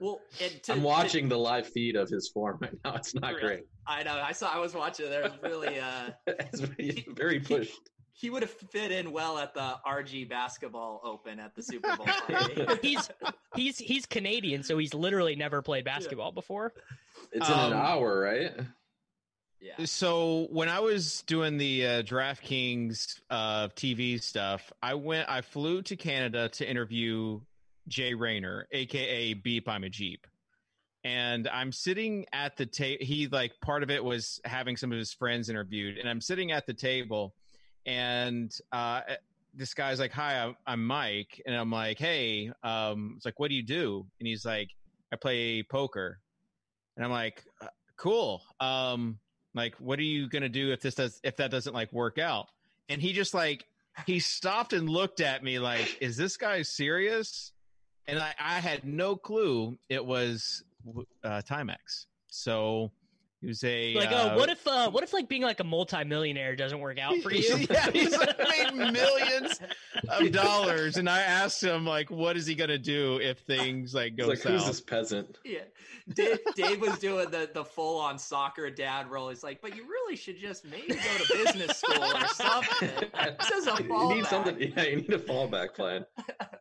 Well, 0.00 0.20
and 0.42 0.62
to- 0.64 0.72
I'm 0.72 0.80
to- 0.80 0.84
watching 0.86 1.28
the 1.30 1.38
live 1.38 1.66
feed 1.66 1.96
of 1.96 2.10
his 2.10 2.28
form 2.28 2.58
right 2.60 2.74
now. 2.84 2.94
It's 2.96 3.14
not 3.14 3.32
Really? 3.34 3.40
great. 3.40 3.62
I 3.86 4.02
know. 4.02 4.20
I 4.22 4.32
saw. 4.32 4.50
I 4.54 4.58
was 4.58 4.74
watching. 4.74 5.08
There 5.08 5.22
was 5.22 5.32
really. 5.42 5.78
uh 5.80 6.10
It's 6.26 6.60
very- 6.60 7.06
very 7.08 7.40
pushed. 7.50 7.78
He 8.20 8.28
would 8.28 8.42
have 8.42 8.50
fit 8.50 8.92
in 8.92 9.12
well 9.12 9.38
at 9.38 9.54
the 9.54 9.76
RG 9.86 10.28
basketball 10.28 11.00
open 11.04 11.40
at 11.40 11.54
the 11.54 11.62
Super 11.62 11.96
Bowl. 11.96 12.06
He's 12.82 13.08
he's 13.56 13.78
he's 13.78 14.04
Canadian, 14.04 14.62
so 14.62 14.76
he's 14.76 14.92
literally 14.92 15.36
never 15.36 15.62
played 15.62 15.84
basketball 15.86 16.30
before. 16.30 16.74
It's 17.32 17.48
in 17.48 17.54
Um, 17.54 17.72
an 17.72 17.78
hour, 17.78 18.20
right? 18.20 18.52
yeah. 19.60 19.84
So 19.86 20.48
when 20.50 20.68
I 20.68 20.80
was 20.80 21.22
doing 21.22 21.56
the 21.56 21.86
uh, 21.86 22.02
DraftKings 22.02 23.20
uh, 23.30 23.68
TV 23.68 24.22
stuff, 24.22 24.70
I 24.82 24.94
went. 24.94 25.28
I 25.30 25.40
flew 25.40 25.80
to 25.82 25.96
Canada 25.96 26.50
to 26.50 26.68
interview 26.68 27.40
Jay 27.88 28.12
Rayner, 28.12 28.66
aka 28.70 29.32
Beep. 29.32 29.66
I'm 29.66 29.84
a 29.84 29.88
Jeep, 29.88 30.26
and 31.04 31.48
I'm 31.48 31.72
sitting 31.72 32.26
at 32.34 32.56
the 32.58 32.66
table. 32.66 33.02
He 33.04 33.28
like 33.28 33.52
part 33.62 33.82
of 33.82 33.90
it 33.90 34.04
was 34.04 34.40
having 34.44 34.76
some 34.76 34.92
of 34.92 34.98
his 34.98 35.14
friends 35.14 35.48
interviewed, 35.48 35.96
and 35.96 36.06
I'm 36.08 36.20
sitting 36.20 36.52
at 36.52 36.66
the 36.66 36.74
table, 36.74 37.34
and 37.86 38.52
uh, 38.72 39.02
this 39.54 39.74
guy's 39.74 39.98
like, 39.98 40.12
"Hi, 40.12 40.44
I'm, 40.44 40.56
I'm 40.66 40.86
Mike," 40.86 41.40
and 41.46 41.54
I'm 41.54 41.70
like, 41.70 41.98
"Hey," 41.98 42.52
um, 42.62 43.14
it's 43.16 43.24
like, 43.24 43.38
"What 43.40 43.48
do 43.48 43.54
you 43.54 43.62
do?" 43.62 44.06
And 44.18 44.26
he's 44.26 44.44
like, 44.44 44.68
"I 45.12 45.16
play 45.16 45.62
poker," 45.62 46.20
and 46.96 47.04
I'm 47.04 47.12
like, 47.12 47.44
"Uh, 47.60 47.68
"Cool." 47.96 48.42
Um, 48.60 49.18
like 49.54 49.74
what 49.76 49.98
are 49.98 50.02
you 50.02 50.28
gonna 50.28 50.48
do 50.48 50.72
if 50.72 50.80
this 50.80 50.94
does 50.94 51.20
if 51.24 51.36
that 51.36 51.50
doesn't 51.50 51.74
like 51.74 51.92
work 51.92 52.18
out? 52.18 52.48
And 52.88 53.00
he 53.00 53.12
just 53.12 53.34
like 53.34 53.64
he 54.06 54.20
stopped 54.20 54.72
and 54.72 54.88
looked 54.88 55.20
at 55.20 55.42
me 55.42 55.58
like 55.58 55.98
is 56.00 56.16
this 56.16 56.36
guy 56.36 56.62
serious? 56.62 57.52
And 58.06 58.18
i 58.18 58.34
i 58.38 58.60
had 58.60 58.84
no 58.84 59.16
clue 59.16 59.78
it 59.88 60.04
was 60.04 60.62
uh 61.24 61.42
timex. 61.48 62.06
So 62.28 62.92
he 63.40 63.46
was 63.46 63.64
a 63.64 63.94
Like, 63.94 64.10
uh, 64.10 64.30
oh, 64.32 64.38
what 64.38 64.48
if 64.50 64.66
uh 64.66 64.90
what 64.90 65.02
if 65.02 65.12
like 65.12 65.28
being 65.28 65.42
like 65.42 65.60
a 65.60 65.64
multimillionaire 65.64 66.56
doesn't 66.56 66.78
work 66.78 66.98
out 66.98 67.16
for 67.22 67.32
you? 67.32 67.66
yeah, 67.70 67.90
he's 67.90 68.16
like 68.16 68.38
made 68.38 68.74
millions 68.92 69.60
of 70.08 70.30
dollars 70.32 70.96
and 70.96 71.08
i 71.08 71.20
asked 71.20 71.62
him 71.62 71.84
like 71.84 72.10
what 72.10 72.36
is 72.36 72.46
he 72.46 72.54
gonna 72.54 72.78
do 72.78 73.18
if 73.18 73.38
things 73.40 73.94
like 73.94 74.16
go 74.16 74.30
It's 74.30 74.44
like, 74.44 74.52
who's 74.52 74.62
south 74.62 74.70
this 74.70 74.80
peasant? 74.80 75.38
Yeah, 75.44 75.60
Dave, 76.14 76.38
Dave 76.54 76.80
was 76.80 76.98
doing 76.98 77.30
the 77.30 77.50
the 77.52 77.64
full 77.64 77.98
on 77.98 78.18
soccer 78.18 78.70
dad 78.70 79.10
role. 79.10 79.28
He's 79.28 79.42
like, 79.42 79.60
but 79.60 79.76
you 79.76 79.84
really 79.84 80.16
should 80.16 80.38
just 80.38 80.64
maybe 80.64 80.94
go 80.94 80.94
to 80.96 81.44
business 81.44 81.78
school 81.78 82.02
or 82.02 82.26
something. 82.28 82.90
This 83.38 83.50
is 83.50 83.66
a 83.66 83.82
You 83.82 84.14
need 84.14 84.26
something. 84.26 84.56
Yeah, 84.58 84.82
you 84.84 84.96
need 84.96 85.12
a 85.12 85.18
fallback 85.18 85.74
plan. 85.74 86.04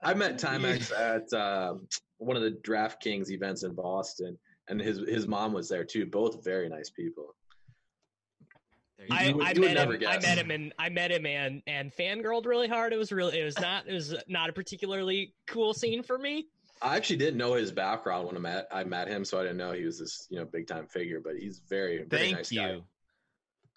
I 0.03 0.13
met 0.13 0.37
Timex 0.39 0.91
at 0.97 1.31
um, 1.33 1.87
one 2.17 2.35
of 2.37 2.43
the 2.43 2.51
DraftKings 2.51 3.29
events 3.31 3.63
in 3.63 3.73
Boston, 3.73 4.37
and 4.69 4.79
his 4.79 4.99
his 4.99 5.27
mom 5.27 5.51
was 5.53 5.67
there 5.67 5.83
too. 5.83 6.05
Both 6.05 6.43
very 6.43 6.69
nice 6.69 6.89
people. 6.89 7.35
You 8.99 9.05
I, 9.11 9.23
You 9.25 9.41
I 9.41 9.51
you 9.51 9.61
met 9.61 9.77
him. 9.77 10.07
I 10.07 10.19
met 10.19 10.37
him 10.37 10.51
and 10.55 10.73
I 10.77 10.89
met 10.89 11.11
him 11.11 11.25
and 11.25 11.61
and 11.67 11.91
fangirled 11.93 12.45
really 12.45 12.67
hard. 12.67 12.93
It 12.93 12.97
was 12.97 13.11
really 13.11 13.39
it 13.39 13.43
was 13.43 13.59
not 13.59 13.87
it 13.87 13.93
was 13.93 14.15
not 14.27 14.49
a 14.49 14.53
particularly 14.53 15.33
cool 15.47 15.73
scene 15.73 16.03
for 16.03 16.17
me. 16.17 16.47
I 16.81 16.95
actually 16.95 17.17
didn't 17.17 17.37
know 17.37 17.55
his 17.55 17.71
background 17.73 18.27
when 18.27 18.37
I 18.37 18.39
met 18.39 18.67
I 18.71 18.83
met 18.83 19.07
him, 19.07 19.25
so 19.25 19.39
I 19.39 19.43
didn't 19.43 19.57
know 19.57 19.71
he 19.73 19.83
was 19.83 19.99
this 19.99 20.27
you 20.29 20.37
know 20.39 20.45
big 20.45 20.67
time 20.67 20.87
figure. 20.87 21.19
But 21.23 21.35
he's 21.37 21.59
very 21.67 22.03
very 22.03 22.25
thank 22.25 22.37
nice 22.37 22.51
you 22.51 22.61
guy. 22.61 22.81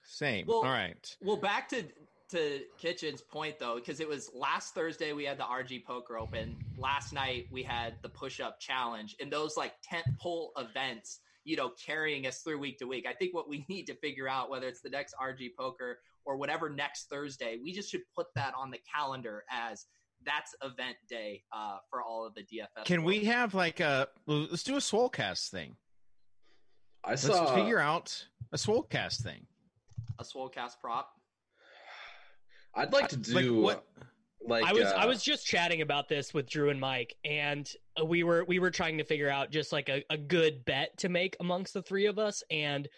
same 0.05 0.47
Well- 0.47 0.59
all 0.59 0.65
right 0.65 1.17
Well, 1.23 1.37
back 1.37 1.69
to 1.71 1.85
to 2.33 2.61
Kitchen's 2.79 3.21
point 3.23 3.59
though, 3.59 3.77
because 3.77 4.01
it 4.01 4.09
was 4.09 4.31
last 4.35 4.75
Thursday 4.75 5.13
we 5.13 5.25
had 5.25 5.39
the 5.39 5.45
RG 5.45 5.85
Poker 5.85 6.19
Open. 6.19 6.57
Last 6.77 7.13
night 7.13 7.47
we 7.51 7.63
had 7.63 7.95
the 8.03 8.09
Push 8.09 8.41
Up 8.41 8.59
Challenge, 8.61 9.15
and 9.21 9.33
those 9.33 9.57
like 9.57 9.75
tent 9.83 10.07
pole 10.21 10.53
events, 10.59 11.21
you 11.45 11.57
know, 11.57 11.71
carrying 11.85 12.27
us 12.27 12.41
through 12.41 12.59
week 12.59 12.79
to 12.79 12.87
week. 12.87 13.07
I 13.09 13.13
think 13.13 13.35
what 13.35 13.49
we 13.49 13.65
need 13.69 13.85
to 13.85 13.95
figure 13.95 14.29
out, 14.29 14.51
whether 14.51 14.67
it's 14.67 14.81
the 14.81 14.91
next 14.91 15.15
RG 15.23 15.51
Poker 15.59 16.01
or 16.25 16.37
whatever 16.37 16.69
next 16.69 17.09
Thursday, 17.09 17.59
we 17.63 17.73
just 17.73 17.91
should 17.91 18.03
put 18.17 18.27
that 18.35 18.55
on 18.59 18.71
the 18.71 18.79
calendar 18.95 19.45
as 19.51 19.87
that's 20.25 20.55
event 20.63 20.97
day 21.09 21.43
uh, 21.53 21.79
for 21.91 22.03
all 22.03 22.25
of 22.25 22.35
the 22.35 22.43
DFS. 22.43 22.85
can 22.85 23.03
we 23.03 23.25
have 23.25 23.55
like 23.55 23.81
a 23.81 24.09
let's 24.27 24.63
do 24.63 24.77
a 24.77 24.79
swolecast 24.79 25.49
thing 25.49 25.77
I 27.05 27.17
saw 27.17 27.41
let's 27.41 27.51
figure 27.53 27.81
out 27.81 28.27
a 28.53 28.57
swolecast 28.57 29.23
thing 29.23 29.47
a 30.19 30.25
Swolecast 30.25 30.81
prop? 30.81 31.11
I'd 32.75 32.93
like 32.93 33.09
to 33.09 33.17
like 33.17 33.45
do 33.45 33.61
what 33.61 33.85
like 34.47 34.65
I 34.65 34.73
was 34.73 34.85
uh, 34.85 34.95
I 34.97 35.07
was 35.07 35.23
just 35.23 35.47
chatting 35.47 35.83
about 35.83 36.09
this 36.09 36.35
with 36.35 36.49
Drew 36.49 36.71
and 36.71 36.81
Mike, 36.81 37.15
and 37.25 37.71
uh, 38.01 38.05
we 38.05 38.25
were 38.25 38.45
we 38.45 38.59
were 38.59 38.71
trying 38.71 38.99
to 38.99 39.05
figure 39.05 39.29
out 39.29 39.51
just 39.51 39.73
like 39.73 39.89
a, 39.89 40.03
a 40.11 40.17
good 40.17 40.65
bet 40.65 40.97
to 40.99 41.09
make 41.09 41.37
amongst 41.41 41.75
the 41.75 41.83
three 41.83 42.07
of 42.07 42.19
us, 42.19 42.43
and 42.51 42.89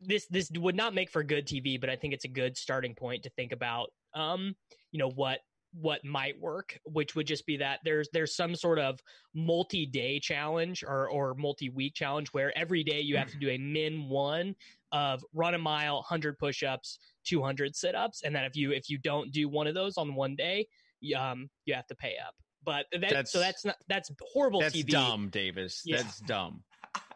this 0.00 0.26
this 0.26 0.50
would 0.56 0.76
not 0.76 0.94
make 0.94 1.10
for 1.10 1.22
good 1.22 1.46
TV, 1.46 1.80
but 1.80 1.90
I 1.90 1.96
think 1.96 2.14
it's 2.14 2.24
a 2.24 2.28
good 2.28 2.56
starting 2.56 2.94
point 2.94 3.22
to 3.24 3.30
think 3.30 3.52
about. 3.52 3.90
Um, 4.14 4.54
you 4.92 4.98
know 4.98 5.10
what 5.10 5.40
what 5.74 6.04
might 6.04 6.38
work, 6.40 6.78
which 6.84 7.14
would 7.14 7.26
just 7.26 7.46
be 7.46 7.56
that 7.58 7.80
there's 7.84 8.08
there's 8.12 8.36
some 8.36 8.54
sort 8.54 8.78
of 8.78 9.00
multi 9.34 9.86
day 9.86 10.20
challenge 10.20 10.84
or 10.84 11.08
or 11.08 11.34
multi 11.34 11.70
week 11.70 11.94
challenge 11.94 12.28
where 12.28 12.56
every 12.56 12.84
day 12.84 13.00
you 13.00 13.16
have 13.16 13.30
to 13.30 13.38
do 13.38 13.48
a 13.50 13.58
min 13.58 14.08
one 14.08 14.54
of 14.92 15.24
run 15.32 15.54
a 15.54 15.58
mile, 15.58 16.02
hundred 16.02 16.38
push 16.38 16.62
ups, 16.62 16.98
200 17.26 17.74
sit-ups 17.74 18.22
and 18.24 18.34
then 18.34 18.44
if 18.44 18.56
you 18.56 18.72
if 18.72 18.88
you 18.90 18.98
don't 18.98 19.30
do 19.32 19.48
one 19.48 19.66
of 19.66 19.74
those 19.74 19.96
on 19.96 20.14
one 20.14 20.34
day 20.34 20.66
you, 21.00 21.16
um 21.16 21.48
you 21.66 21.72
have 21.74 21.86
to 21.86 21.94
pay 21.94 22.16
up 22.26 22.34
but 22.64 22.86
that 22.92 23.28
so 23.28 23.38
That's- 23.38 23.62
that's 23.62 23.64
not 23.64 23.76
that's 23.88 24.10
horrible 24.32 24.60
That's 24.60 24.74
tv 24.76 24.88
dumb, 24.88 25.28
Davis. 25.30 25.82
Yeah. 25.84 25.98
That's 25.98 26.18
dumb. 26.20 26.62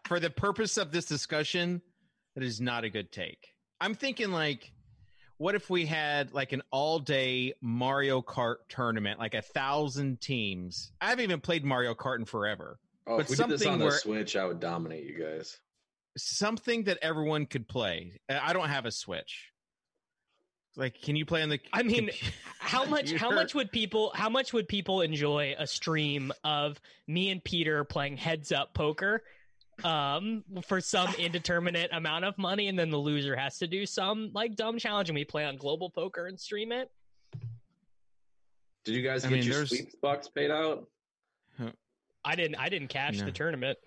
For 0.07 0.21
the 0.21 0.31
purpose 0.31 0.77
of 0.77 0.93
this 0.93 1.07
discussion, 1.07 1.83
that 2.35 2.45
is 2.45 2.61
not 2.61 2.85
a 2.85 2.91
good 2.91 3.11
take. 3.13 3.49
I'm 3.81 3.95
thinking 3.95 4.31
like, 4.31 4.73
what 5.39 5.55
if 5.57 5.69
we 5.69 5.87
had 5.87 6.33
like 6.33 6.53
an 6.53 6.63
all 6.71 6.99
day 7.01 7.55
Mario 7.61 8.23
Kart 8.23 8.57
tournament, 8.69 9.19
like 9.19 9.35
a 9.35 9.43
thousand 9.43 10.21
teams? 10.21 10.93
I 11.01 11.11
haven't 11.11 11.25
even 11.25 11.41
played 11.41 11.65
Mario 11.65 11.95
Kart 11.95 12.19
in 12.21 12.25
forever. 12.25 12.79
Oh, 13.07 13.17
but 13.19 13.25
if 13.27 13.31
we 13.31 13.37
did 13.37 13.49
this 13.49 13.67
on 13.67 13.79
the 13.81 13.85
where- 13.87 13.99
Switch, 13.99 14.37
I 14.37 14.45
would 14.47 14.61
dominate 14.61 15.05
you 15.05 15.19
guys. 15.19 15.59
Something 16.17 16.85
that 16.85 16.99
everyone 17.03 17.47
could 17.47 17.69
play. 17.69 18.21
I 18.29 18.53
don't 18.53 18.69
have 18.69 18.87
a 18.87 18.91
Switch. 18.91 19.51
Like, 20.79 21.01
can 21.01 21.17
you 21.17 21.25
play 21.25 21.43
on 21.43 21.49
the? 21.49 21.59
I 21.73 21.83
mean, 21.83 22.09
compu- 22.09 22.33
how 22.59 22.85
much 22.85 23.13
how 23.13 23.31
much 23.31 23.55
would 23.55 23.73
people 23.73 24.13
how 24.15 24.29
much 24.29 24.53
would 24.53 24.69
people 24.69 25.01
enjoy 25.01 25.55
a 25.59 25.67
stream 25.67 26.33
of 26.45 26.79
me 27.07 27.31
and 27.31 27.43
peter 27.43 27.83
playing 27.85 28.17
heads 28.19 28.53
up 28.53 28.75
poker 28.75 29.23
um 29.85 30.43
for 30.67 30.81
some 30.83 31.15
indeterminate 31.19 31.91
amount 31.93 32.25
of 32.27 32.37
money 32.37 32.69
and 32.69 32.79
then 32.79 32.91
the 32.91 32.97
loser 32.99 33.35
has 33.37 33.59
to 33.59 33.67
do 33.67 33.87
some 33.87 34.31
like 34.35 34.55
dumb 34.57 34.79
challenge 34.79 35.09
and 35.09 35.15
we 35.17 35.25
play 35.25 35.45
on 35.47 35.57
global 35.57 35.89
poker 35.89 36.27
and 36.27 36.39
stream 36.41 36.73
it 36.73 36.91
Did 38.85 38.97
you 38.97 39.03
guys 39.03 39.25
I 39.25 39.29
get 39.29 39.35
mean, 39.37 39.45
your 39.45 39.55
there's- 39.55 39.69
sweeps 39.71 39.95
box 39.97 40.29
paid 40.29 40.51
out? 40.51 40.87
i 42.25 42.35
didn't 42.35 42.57
i 42.57 42.69
didn't 42.69 42.89
cash 42.89 43.19
No. 43.19 43.25
the 43.27 43.33
tournament 43.33 43.79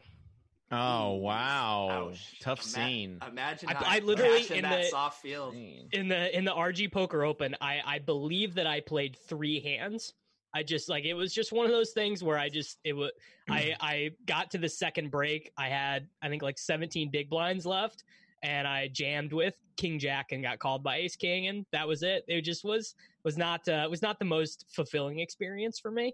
Oh 0.71 1.15
wow, 1.15 2.09
Ouch. 2.11 2.39
tough 2.41 2.59
Ima- 2.61 2.67
scene. 2.85 3.19
Imagine 3.27 3.69
I- 3.69 3.95
I 3.95 3.99
literally 3.99 4.45
in 4.51 4.61
that 4.63 4.83
the- 4.83 4.87
soft 4.89 5.21
field. 5.21 5.55
in 5.55 6.07
the 6.07 6.37
in 6.37 6.45
the 6.45 6.51
RG 6.53 6.91
Poker 6.91 7.23
Open, 7.23 7.55
I 7.59 7.81
I 7.85 7.99
believe 7.99 8.53
that 8.55 8.67
I 8.67 8.79
played 8.81 9.15
three 9.27 9.59
hands. 9.59 10.13
I 10.53 10.63
just 10.63 10.87
like 10.89 11.05
it 11.05 11.13
was 11.15 11.33
just 11.33 11.51
one 11.51 11.65
of 11.65 11.71
those 11.71 11.91
things 11.91 12.23
where 12.23 12.37
I 12.37 12.49
just 12.49 12.77
it 12.83 12.93
was 12.93 13.11
I 13.49 13.75
I 13.81 14.11
got 14.27 14.51
to 14.51 14.57
the 14.59 14.69
second 14.69 15.09
break. 15.09 15.51
I 15.57 15.69
had 15.69 16.07
I 16.21 16.29
think 16.29 16.43
like 16.43 16.57
17 16.59 17.09
big 17.09 17.29
blinds 17.31 17.65
left, 17.65 18.03
and 18.43 18.67
I 18.67 18.89
jammed 18.89 19.33
with 19.33 19.55
King 19.75 19.97
Jack 19.97 20.33
and 20.33 20.43
got 20.43 20.59
called 20.59 20.83
by 20.83 20.97
Ace 20.97 21.15
King, 21.15 21.47
and 21.47 21.65
that 21.71 21.87
was 21.87 22.03
it. 22.03 22.25
It 22.27 22.41
just 22.41 22.63
was 22.63 22.93
was 23.23 23.37
not 23.37 23.67
uh, 23.67 23.87
was 23.89 24.03
not 24.03 24.19
the 24.19 24.25
most 24.25 24.65
fulfilling 24.69 25.19
experience 25.19 25.79
for 25.79 25.89
me. 25.89 26.13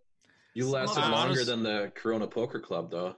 You 0.53 0.69
lasted 0.69 1.03
of- 1.03 1.11
longer 1.11 1.31
Honest- 1.31 1.47
than 1.47 1.63
the 1.63 1.91
Corona 1.93 2.27
Poker 2.27 2.61
Club, 2.61 2.89
though. 2.89 3.17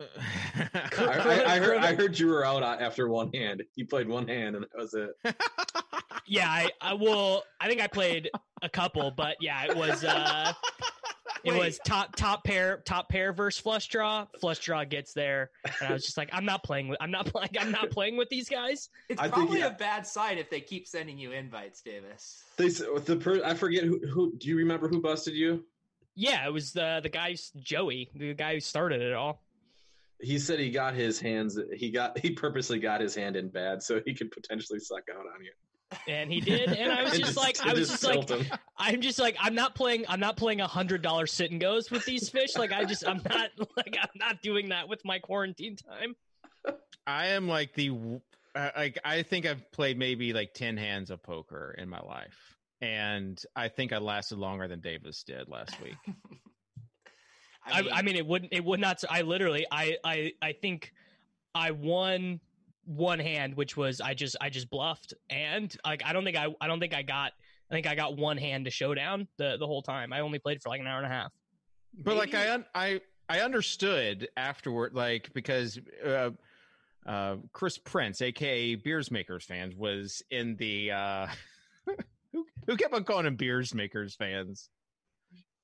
I, 0.00 0.04
I, 0.98 1.54
I, 1.54 1.58
heard, 1.58 1.78
I 1.78 1.94
heard 1.94 2.18
you 2.18 2.28
were 2.28 2.44
out 2.44 2.62
after 2.62 3.08
one 3.08 3.32
hand. 3.32 3.62
You 3.76 3.86
played 3.86 4.08
one 4.08 4.28
hand, 4.28 4.56
and 4.56 4.64
that 4.64 4.76
was 4.76 4.94
it. 4.94 5.10
yeah, 6.26 6.48
I, 6.48 6.70
I 6.80 6.94
will. 6.94 7.42
I 7.60 7.68
think 7.68 7.80
I 7.80 7.86
played 7.86 8.30
a 8.62 8.68
couple, 8.68 9.10
but 9.10 9.36
yeah, 9.40 9.64
it 9.64 9.76
was. 9.76 10.04
uh 10.04 10.52
It 11.44 11.52
Wait. 11.52 11.58
was 11.58 11.78
top 11.84 12.16
top 12.16 12.42
pair 12.42 12.78
top 12.86 13.10
pair 13.10 13.30
versus 13.34 13.60
flush 13.60 13.88
draw. 13.88 14.26
Flush 14.40 14.60
draw 14.60 14.82
gets 14.84 15.12
there, 15.12 15.50
and 15.64 15.90
I 15.90 15.92
was 15.92 16.02
just 16.02 16.16
like, 16.16 16.30
I'm 16.32 16.46
not 16.46 16.64
playing 16.64 16.88
with. 16.88 16.96
I'm 17.02 17.10
not 17.10 17.26
playing. 17.26 17.50
I'm 17.60 17.70
not 17.70 17.90
playing 17.90 18.16
with 18.16 18.30
these 18.30 18.48
guys. 18.48 18.88
It's 19.10 19.20
I 19.20 19.24
think, 19.24 19.34
probably 19.34 19.58
yeah. 19.58 19.66
a 19.66 19.74
bad 19.74 20.06
sign 20.06 20.38
if 20.38 20.48
they 20.48 20.60
keep 20.62 20.88
sending 20.88 21.18
you 21.18 21.32
invites, 21.32 21.82
Davis. 21.82 22.44
They 22.56 22.68
the 22.68 23.16
per, 23.20 23.44
I 23.44 23.52
forget 23.52 23.84
who, 23.84 24.00
who. 24.06 24.32
Do 24.38 24.48
you 24.48 24.56
remember 24.56 24.88
who 24.88 25.02
busted 25.02 25.34
you? 25.34 25.64
Yeah, 26.14 26.46
it 26.46 26.52
was 26.52 26.72
the 26.72 27.00
the 27.02 27.10
guy 27.10 27.36
Joey, 27.60 28.08
the 28.14 28.32
guy 28.32 28.54
who 28.54 28.60
started 28.60 29.02
it 29.02 29.12
all. 29.12 29.43
He 30.20 30.38
said 30.38 30.58
he 30.58 30.70
got 30.70 30.94
his 30.94 31.20
hands. 31.20 31.58
He 31.76 31.90
got 31.90 32.18
he 32.18 32.30
purposely 32.30 32.78
got 32.78 33.00
his 33.00 33.14
hand 33.14 33.36
in 33.36 33.48
bad 33.48 33.82
so 33.82 34.00
he 34.04 34.14
could 34.14 34.30
potentially 34.30 34.78
suck 34.80 35.02
out 35.12 35.26
on 35.26 35.44
you. 35.44 35.50
and 36.08 36.32
he 36.32 36.40
did 36.40 36.70
and 36.72 36.90
i 36.90 37.02
was 37.04 37.12
And 37.14 37.24
just 37.24 37.36
like 37.36 37.56
i 37.64 37.72
was 37.72 37.88
just 37.88 38.02
like 38.02 38.28
him. 38.28 38.46
i'm 38.78 39.00
just 39.00 39.18
like 39.20 39.36
i'm 39.38 39.54
not 39.54 39.76
playing 39.76 40.04
i'm 40.08 40.18
not 40.18 40.36
playing 40.36 40.60
a 40.60 40.66
hundred 40.66 41.02
dollar 41.02 41.26
sit 41.26 41.52
and 41.52 41.60
goes 41.60 41.88
with 41.90 42.04
these 42.04 42.28
fish 42.30 42.56
like 42.56 42.72
i 42.72 42.84
just 42.84 43.06
i'm 43.06 43.20
not 43.28 43.50
like 43.76 43.96
i'm 44.00 44.08
not 44.16 44.42
doing 44.42 44.70
that 44.70 44.88
with 44.88 45.04
my 45.04 45.18
quarantine 45.20 45.76
time 45.76 46.16
I 47.06 47.26
am 47.28 47.46
like 47.48 47.74
the 47.74 47.90
uh, 48.54 48.70
like 48.76 48.98
I 49.04 49.22
think 49.22 49.44
I've 49.46 49.70
played 49.72 49.98
maybe 49.98 50.32
like 50.32 50.54
ten 50.54 50.76
hands 50.78 51.10
of 51.10 51.22
poker 51.22 51.74
in 51.76 51.88
my 51.88 52.00
life, 52.00 52.56
and 52.80 53.40
I 53.54 53.68
think 53.68 53.92
I 53.92 53.98
lasted 53.98 54.38
longer 54.38 54.66
than 54.68 54.80
Davis 54.80 55.22
did 55.22 55.48
last 55.50 55.78
week. 55.82 55.96
I, 57.66 57.88
I 57.92 58.02
mean 58.02 58.16
it 58.16 58.26
wouldn't 58.26 58.52
it 58.52 58.64
would 58.64 58.80
not 58.80 59.02
i 59.08 59.22
literally 59.22 59.66
i 59.70 59.96
i 60.04 60.32
i 60.42 60.52
think 60.52 60.92
i 61.54 61.70
won 61.70 62.40
one 62.84 63.18
hand 63.18 63.56
which 63.56 63.76
was 63.76 64.00
i 64.00 64.14
just 64.14 64.36
i 64.40 64.50
just 64.50 64.68
bluffed. 64.70 65.14
And 65.30 65.74
like 65.84 66.02
i 66.04 66.12
don't 66.12 66.24
think 66.24 66.36
i 66.36 66.46
i 66.60 66.66
don't 66.66 66.80
think 66.80 66.94
i 66.94 67.02
got 67.02 67.32
i 67.70 67.74
think 67.74 67.86
i 67.86 67.94
got 67.94 68.16
one 68.16 68.36
hand 68.36 68.66
to 68.66 68.70
showdown 68.70 69.28
the 69.38 69.56
the 69.58 69.66
whole 69.66 69.82
time. 69.82 70.12
I 70.12 70.20
only 70.20 70.38
played 70.38 70.62
for 70.62 70.68
like 70.68 70.80
an 70.80 70.86
hour 70.86 70.98
and 70.98 71.06
a 71.06 71.14
half. 71.14 71.32
But 72.02 72.16
like 72.16 72.34
I 72.34 72.52
un- 72.52 72.66
I 72.74 73.00
I 73.28 73.40
understood 73.40 74.28
afterward, 74.36 74.94
like 74.94 75.32
because 75.32 75.78
uh, 76.04 76.30
uh, 77.06 77.36
Chris 77.52 77.78
Prince, 77.78 78.20
aka 78.20 78.74
Beers 78.74 79.10
Makers 79.10 79.44
fans, 79.44 79.74
was 79.74 80.22
in 80.30 80.56
the 80.56 80.90
uh, 80.90 81.26
who 82.32 82.46
who 82.66 82.76
kept 82.76 82.92
on 82.92 83.04
calling 83.04 83.26
him 83.26 83.36
Beers 83.36 83.74
Makers 83.74 84.14
fans. 84.14 84.68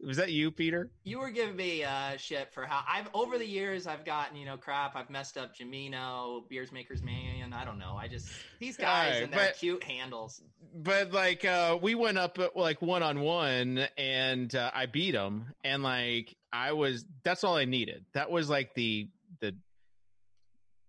Was 0.07 0.17
that 0.17 0.33
you, 0.33 0.51
Peter? 0.51 0.91
you 1.05 1.19
were 1.19 1.31
giving 1.31 1.57
me 1.57 1.85
uh, 1.85 2.17
shit 2.17 2.53
for 2.53 2.65
how 2.65 2.83
I've 2.89 3.09
over 3.13 3.37
the 3.37 3.47
years 3.47 3.87
I've 3.87 4.05
gotten 4.05 4.37
you 4.37 4.47
know 4.47 4.57
crap. 4.57 4.97
I've 4.97 5.11
messed 5.11 5.37
up 5.37 5.55
Jamino, 5.55 6.49
Beers 6.49 6.73
Makers 6.73 7.03
Man. 7.03 7.53
I 7.53 7.65
don't 7.65 7.79
know. 7.79 7.97
I 7.99 8.09
just 8.09 8.29
these 8.59 8.77
guys 8.77 9.07
Alright, 9.07 9.23
and 9.25 9.33
their 9.33 9.47
but- 9.49 9.59
cute 9.59 9.83
handles. 9.85 10.41
But 10.75 11.13
like 11.13 11.45
uh, 11.45 11.79
we 11.81 11.95
went 11.95 12.17
up 12.17 12.39
uh, 12.39 12.49
like 12.55 12.81
one 12.81 13.03
on 13.03 13.21
one, 13.21 13.87
and 13.99 14.55
uh, 14.55 14.71
I 14.73 14.87
beat 14.87 15.15
him, 15.15 15.47
and 15.65 15.83
like 15.83 16.37
I 16.53 16.73
was 16.73 17.05
that's 17.23 17.45
all 17.45 17.57
I 17.57 17.65
needed. 17.65 18.05
That 18.15 18.31
was 18.31 18.49
like 18.49 18.75
the 18.75 19.09
the 19.41 19.55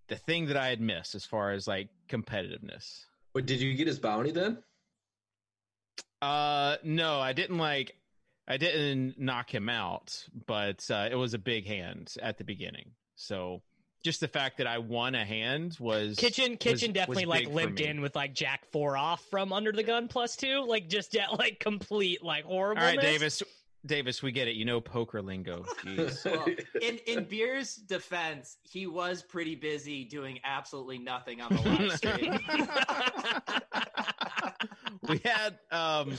the 0.07 0.15
thing 0.15 0.47
that 0.47 0.57
I 0.57 0.67
had 0.67 0.79
missed 0.79 1.15
as 1.15 1.25
far 1.25 1.51
as 1.51 1.67
like 1.67 1.89
competitiveness. 2.07 3.05
But 3.33 3.45
did 3.45 3.61
you 3.61 3.73
get 3.73 3.87
his 3.87 3.99
bounty 3.99 4.31
then? 4.31 4.57
Uh, 6.21 6.77
no, 6.83 7.19
I 7.19 7.33
didn't 7.33 7.57
like. 7.57 7.95
I 8.47 8.57
didn't 8.57 9.19
knock 9.19 9.53
him 9.53 9.69
out, 9.69 10.27
but 10.47 10.85
uh, 10.89 11.07
it 11.09 11.15
was 11.15 11.33
a 11.33 11.39
big 11.39 11.65
hand 11.67 12.15
at 12.21 12.37
the 12.37 12.43
beginning. 12.43 12.91
So 13.15 13.61
just 14.03 14.19
the 14.19 14.27
fact 14.27 14.57
that 14.57 14.67
I 14.67 14.79
won 14.79 15.15
a 15.15 15.23
hand 15.23 15.77
was 15.79 16.17
kitchen 16.17 16.57
kitchen 16.57 16.89
was 16.89 16.95
definitely 16.95 17.25
like 17.25 17.45
big 17.45 17.53
limped 17.53 17.79
in 17.79 18.01
with 18.01 18.15
like 18.15 18.33
jack 18.33 18.65
four 18.71 18.97
off 18.97 19.23
from 19.29 19.53
under 19.53 19.71
the 19.71 19.83
gun 19.83 20.07
plus 20.07 20.35
two 20.35 20.65
like 20.67 20.89
just 20.89 21.15
at 21.15 21.37
like 21.37 21.59
complete 21.59 22.23
like 22.23 22.45
horrible 22.45 22.81
All 22.81 22.87
right, 22.87 22.99
Davis. 22.99 23.43
Davis, 23.85 24.21
we 24.21 24.31
get 24.31 24.47
it. 24.47 24.55
You 24.55 24.65
know 24.65 24.79
poker 24.79 25.21
lingo. 25.21 25.65
Jeez. 25.83 26.25
Well, 26.31 26.45
in 26.81 26.97
in 27.07 27.23
Beer's 27.29 27.75
defense, 27.75 28.57
he 28.63 28.85
was 28.85 29.23
pretty 29.23 29.55
busy 29.55 30.03
doing 30.03 30.39
absolutely 30.43 30.99
nothing 30.99 31.41
on 31.41 31.55
the 31.55 31.61
live 31.61 31.97
stream. 31.97 32.39
we 35.07 35.19
had 35.25 35.57
um 35.71 36.13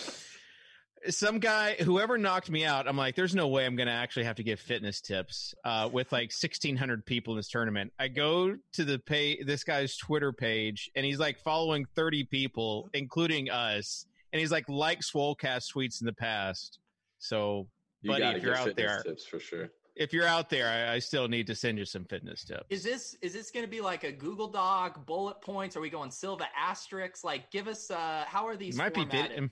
some 1.08 1.38
guy 1.40 1.74
whoever 1.80 2.16
knocked 2.16 2.48
me 2.50 2.64
out 2.64 2.86
i'm 2.86 2.96
like 2.96 3.16
there's 3.16 3.34
no 3.34 3.48
way 3.48 3.64
i'm 3.66 3.74
gonna 3.76 3.90
actually 3.90 4.24
have 4.24 4.36
to 4.36 4.42
give 4.42 4.60
fitness 4.60 5.00
tips 5.00 5.54
uh 5.64 5.88
with 5.92 6.12
like 6.12 6.30
1600 6.32 7.04
people 7.04 7.34
in 7.34 7.38
this 7.38 7.48
tournament 7.48 7.92
i 7.98 8.06
go 8.08 8.56
to 8.72 8.84
the 8.84 8.98
pay 8.98 9.42
this 9.42 9.64
guy's 9.64 9.96
twitter 9.96 10.32
page 10.32 10.90
and 10.94 11.04
he's 11.04 11.18
like 11.18 11.38
following 11.40 11.84
30 11.96 12.24
people 12.24 12.88
including 12.94 13.50
us 13.50 14.06
and 14.32 14.38
he's 14.40 14.52
like 14.52 14.68
like 14.68 15.00
swolecast 15.00 15.72
tweets 15.74 16.00
in 16.00 16.06
the 16.06 16.12
past 16.12 16.78
so 17.18 17.66
You 18.02 18.10
Buddy, 18.12 18.24
if 18.24 18.42
you're 18.42 18.54
out 18.56 18.76
there- 18.76 19.02
tips 19.04 19.26
for 19.26 19.40
sure. 19.40 19.70
if 19.96 20.12
you're 20.12 20.26
out 20.26 20.50
there 20.50 20.68
I, 20.68 20.94
I 20.94 20.98
still 21.00 21.26
need 21.28 21.46
to 21.48 21.54
send 21.54 21.78
you 21.78 21.84
some 21.84 22.04
fitness 22.04 22.44
tips 22.44 22.64
Is 22.70 22.82
this 22.84 23.16
is 23.22 23.32
this 23.32 23.50
going 23.50 23.64
to 23.66 23.70
be 23.70 23.80
like 23.80 24.04
a 24.04 24.12
Google 24.12 24.48
Doc 24.48 25.04
bullet 25.06 25.40
points? 25.40 25.76
Are 25.76 25.80
we 25.80 25.90
going 25.90 26.10
Silva 26.10 26.46
asterisks? 26.58 27.22
Like, 27.24 27.50
give 27.50 27.66
us 27.68 27.90
uh 27.90 28.24
how 28.26 28.46
are 28.46 28.56
these 28.56 28.76
it 28.76 28.78
might 28.78 28.94
be 28.94 29.00
vid- 29.04 29.10
formatted? 29.10 29.50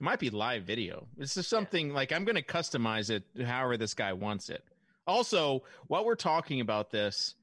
It 0.00 0.04
might 0.04 0.18
be 0.20 0.30
live 0.30 0.62
video. 0.62 1.08
This 1.16 1.36
is 1.36 1.46
something 1.46 1.92
like 1.92 2.12
I'm 2.12 2.24
going 2.24 2.36
to 2.36 2.42
customize 2.42 3.10
it 3.10 3.24
however 3.44 3.76
this 3.76 3.94
guy 3.94 4.12
wants 4.12 4.48
it. 4.48 4.62
Also, 5.06 5.62
while 5.86 6.04
we're 6.04 6.14
talking 6.14 6.60
about 6.60 6.90
this, 6.90 7.34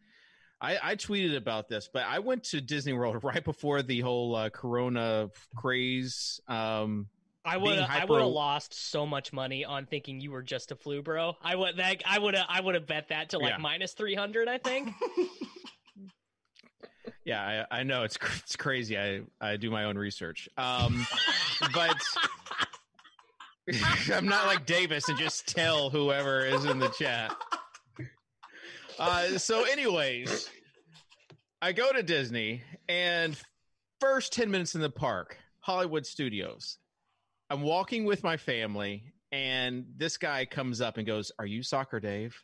I, 0.62 0.78
I 0.82 0.96
tweeted 0.96 1.36
about 1.36 1.68
this, 1.68 1.90
but 1.92 2.04
I 2.04 2.20
went 2.20 2.44
to 2.46 2.62
Disney 2.62 2.94
World 2.94 3.18
right 3.24 3.44
before 3.44 3.82
the 3.82 4.00
whole 4.00 4.36
uh, 4.36 4.50
Corona 4.50 5.30
craze. 5.56 6.40
Um, 6.48 7.08
I 7.44 7.58
would 7.58 7.76
being 7.76 7.80
I 7.82 8.06
would 8.06 8.22
have 8.22 8.30
lost 8.30 8.74
so 8.74 9.06
much 9.06 9.32
money 9.32 9.66
on 9.66 9.86
thinking 9.86 10.20
you 10.20 10.32
were 10.32 10.42
just 10.42 10.72
a 10.72 10.76
flu 10.76 11.04
bro. 11.04 11.36
I 11.44 11.56
would 11.56 11.78
like 11.78 12.02
I 12.06 12.18
would 12.18 12.36
have 12.36 12.48
I 12.50 12.60
would 12.60 12.74
have 12.74 12.88
bet 12.88 13.10
that 13.10 13.30
to 13.32 13.38
like 13.38 13.52
Yeah. 13.52 13.58
minus 13.58 13.94
three 13.94 14.16
hundred. 14.16 14.48
I 14.48 14.58
think. 14.58 14.90
yeah, 17.26 17.66
I, 17.72 17.80
I 17.80 17.84
know 17.84 18.04
it's 18.04 18.18
it's 18.40 18.56
crazy. 18.56 18.98
I 18.98 19.22
I 19.40 19.58
do 19.58 19.70
my 19.70 19.84
own 19.84 19.96
research, 19.96 20.50
um, 20.58 21.06
but 21.72 21.96
I'm 24.14 24.28
not 24.28 24.48
like 24.48 24.66
Davis 24.66 25.10
and 25.10 25.18
just 25.18 25.48
tell 25.48 25.90
whoever 25.90 26.46
is 26.46 26.66
in 26.66 26.80
the 26.80 26.90
chat. 26.90 27.36
Uh, 28.98 29.38
so, 29.38 29.64
anyways, 29.64 30.50
I 31.62 31.72
go 31.74 31.92
to 31.92 32.04
Disney 32.04 32.62
and 32.88 33.38
first 34.00 34.34
10 34.34 34.52
minutes 34.52 34.76
in 34.76 34.82
the 34.82 34.90
park, 34.90 35.38
Hollywood 35.60 36.06
Studios. 36.06 36.78
I'm 37.50 37.62
walking 37.62 38.06
with 38.06 38.24
my 38.24 38.38
family, 38.38 39.14
and 39.32 39.86
this 39.98 40.18
guy 40.18 40.46
comes 40.46 40.82
up 40.82 40.98
and 40.98 41.06
goes, 41.06 41.32
Are 41.40 41.46
you 41.46 41.64
Soccer 41.64 42.00
Dave? 42.00 42.36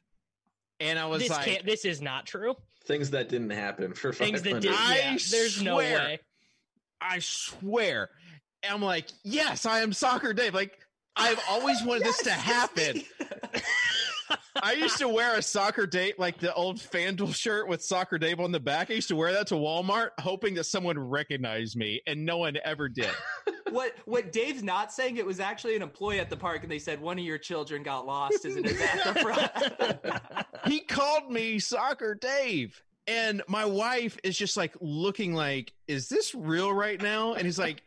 And 0.79 0.97
I 0.97 1.05
was 1.05 1.21
this 1.21 1.29
like, 1.29 1.45
can't. 1.45 1.65
This 1.65 1.85
is 1.85 2.01
not 2.01 2.25
true. 2.25 2.55
Things 2.85 3.11
that 3.11 3.29
didn't 3.29 3.51
happen 3.51 3.93
for 3.93 4.11
Things 4.11 4.41
that 4.41 4.61
did. 4.61 4.71
I 4.73 4.97
Yeah, 4.97 5.17
there's 5.29 5.61
no 5.61 5.77
way. 5.77 6.19
I 6.99 7.19
swear. 7.19 8.09
And 8.63 8.73
I'm 8.73 8.81
like, 8.81 9.07
Yes, 9.23 9.65
I 9.65 9.81
am 9.81 9.93
Soccer 9.93 10.33
Dave. 10.33 10.53
Like, 10.53 10.79
I've 11.15 11.39
always 11.49 11.83
wanted 11.83 12.03
this 12.03 12.17
to 12.19 12.29
Yes, 12.29 12.45
yes, 12.45 12.45
happen. 12.45 13.03
I 14.63 14.73
used 14.73 14.97
to 14.99 15.07
wear 15.07 15.37
a 15.37 15.41
soccer 15.41 15.85
date, 15.85 16.19
like 16.19 16.37
the 16.39 16.53
old 16.53 16.77
FanDuel 16.77 17.35
shirt 17.35 17.67
with 17.67 17.83
soccer 17.83 18.17
Dave 18.17 18.39
on 18.39 18.51
the 18.51 18.59
back. 18.59 18.91
I 18.91 18.93
used 18.93 19.07
to 19.09 19.15
wear 19.15 19.33
that 19.33 19.47
to 19.47 19.55
Walmart, 19.55 20.09
hoping 20.19 20.53
that 20.55 20.65
someone 20.65 20.97
recognized 20.97 21.75
me, 21.75 22.01
and 22.05 22.25
no 22.25 22.37
one 22.37 22.57
ever 22.63 22.87
did. 22.87 23.09
what 23.71 23.95
what 24.05 24.31
Dave's 24.31 24.63
not 24.63 24.91
saying 24.91 25.17
it 25.17 25.25
was 25.25 25.39
actually 25.39 25.75
an 25.75 25.81
employee 25.81 26.19
at 26.19 26.29
the 26.29 26.37
park 26.37 26.61
and 26.61 26.71
they 26.71 26.79
said 26.79 26.99
one 26.99 27.17
of 27.17 27.23
your 27.23 27.37
children 27.37 27.83
got 27.83 28.05
lost 28.05 28.45
isn't 28.45 28.65
it 28.65 28.81
at 28.81 29.13
the 29.13 29.19
front? 29.21 30.45
he 30.65 30.81
called 30.81 31.31
me 31.31 31.59
Soccer 31.59 32.15
Dave. 32.15 32.81
And 33.07 33.41
my 33.47 33.65
wife 33.65 34.17
is 34.23 34.37
just 34.37 34.55
like 34.55 34.75
looking 34.79 35.33
like, 35.33 35.73
is 35.87 36.07
this 36.07 36.35
real 36.35 36.71
right 36.71 37.01
now? 37.01 37.33
And 37.33 37.45
he's 37.45 37.57
like, 37.57 37.81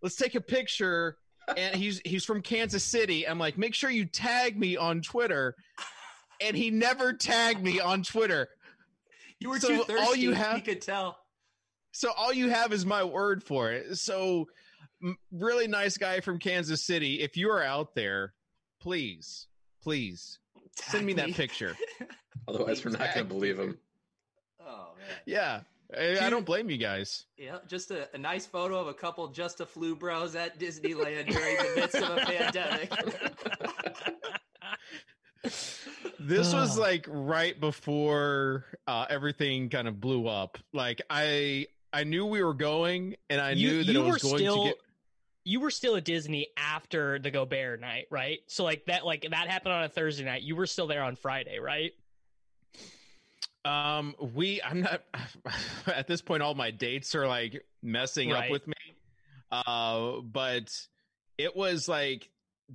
let's 0.00 0.14
take 0.14 0.36
a 0.36 0.40
picture. 0.40 1.18
And 1.56 1.74
he's 1.76 2.00
he's 2.04 2.24
from 2.24 2.42
Kansas 2.42 2.82
City. 2.84 3.26
I'm 3.28 3.38
like, 3.38 3.58
make 3.58 3.74
sure 3.74 3.90
you 3.90 4.04
tag 4.06 4.58
me 4.58 4.76
on 4.76 5.02
Twitter. 5.02 5.54
And 6.40 6.56
he 6.56 6.70
never 6.70 7.12
tagged 7.12 7.62
me 7.62 7.80
on 7.80 8.02
Twitter. 8.02 8.48
you 9.38 9.50
were 9.50 9.60
So 9.60 9.68
too 9.68 9.74
all 9.78 9.84
thirsty. 9.84 10.20
you 10.20 10.28
You 10.30 10.34
have- 10.34 10.56
he 10.56 10.62
could 10.62 10.80
tell. 10.82 11.18
So 11.92 12.10
all 12.16 12.32
you 12.32 12.48
have 12.50 12.72
is 12.72 12.84
my 12.84 13.04
word 13.04 13.42
for 13.42 13.70
it. 13.72 13.96
So 13.98 14.48
really 15.30 15.68
nice 15.68 15.96
guy 15.96 16.20
from 16.20 16.38
Kansas 16.40 16.82
City. 16.84 17.20
If 17.20 17.36
you 17.36 17.50
are 17.50 17.62
out 17.62 17.94
there, 17.94 18.32
please, 18.80 19.46
please 19.82 20.38
send 20.74 21.06
me 21.06 21.12
that 21.12 21.30
picture. 21.34 21.76
Otherwise, 22.48 22.84
we're 22.84 22.90
not 22.90 23.00
going 23.14 23.18
to 23.18 23.24
believe 23.24 23.58
him. 23.58 23.78
Oh 24.60 24.88
man. 24.98 25.18
Yeah. 25.26 25.60
I, 25.96 26.18
I 26.26 26.30
don't 26.30 26.46
blame 26.46 26.70
you 26.70 26.76
guys. 26.78 27.26
Yeah, 27.36 27.58
just 27.66 27.90
a, 27.90 28.08
a 28.14 28.18
nice 28.18 28.46
photo 28.46 28.78
of 28.80 28.86
a 28.88 28.94
couple 28.94 29.26
just 29.28 29.60
a 29.60 29.66
flu 29.66 29.94
bros 29.96 30.34
at 30.34 30.58
Disneyland 30.58 31.28
during 31.30 31.56
the 31.56 31.72
midst 31.76 31.96
of 31.96 32.16
a 32.16 32.20
pandemic. 32.24 32.90
this 36.18 36.52
was 36.54 36.78
like 36.78 37.06
right 37.08 37.58
before 37.58 38.64
uh, 38.86 39.06
everything 39.10 39.68
kind 39.68 39.88
of 39.88 40.00
blew 40.00 40.26
up. 40.26 40.58
Like 40.72 41.02
I 41.10 41.66
I 41.92 42.04
knew 42.04 42.26
we 42.26 42.42
were 42.42 42.54
going, 42.54 43.16
and 43.30 43.40
I 43.40 43.52
You- 43.52 43.68
knew 43.68 43.84
that 43.84 43.94
it 43.94 43.98
was 44.00 44.22
going 44.22 44.38
still- 44.38 44.62
to 44.64 44.68
get. 44.70 44.78
you 45.44 45.60
were 45.60 45.70
still 45.70 45.96
at 45.96 46.04
Disney 46.04 46.48
after 46.56 47.18
the 47.18 47.30
Gobert 47.30 47.80
night, 47.80 48.06
right? 48.10 48.38
So 48.46 48.64
like 48.64 48.86
that 48.86 49.04
like 49.04 49.26
that 49.30 49.48
happened 49.48 49.74
on 49.74 49.84
a 49.84 49.88
Thursday 49.88 50.24
night. 50.24 50.42
You 50.42 50.56
were 50.56 50.66
still 50.66 50.86
there 50.86 51.02
on 51.02 51.14
Friday, 51.16 51.58
right? 51.60 51.92
Um, 53.64 54.14
we 54.34 54.60
I'm 54.62 54.82
not 54.82 55.02
at 55.86 56.06
this 56.06 56.20
point. 56.20 56.42
All 56.42 56.54
my 56.54 56.70
dates 56.70 57.14
are 57.14 57.26
like 57.26 57.64
messing 57.82 58.32
up 58.32 58.50
with 58.50 58.66
me. 58.66 58.74
Uh, 59.50 60.20
but 60.20 60.70
it 61.38 61.54
was 61.56 61.88
like 61.88 62.28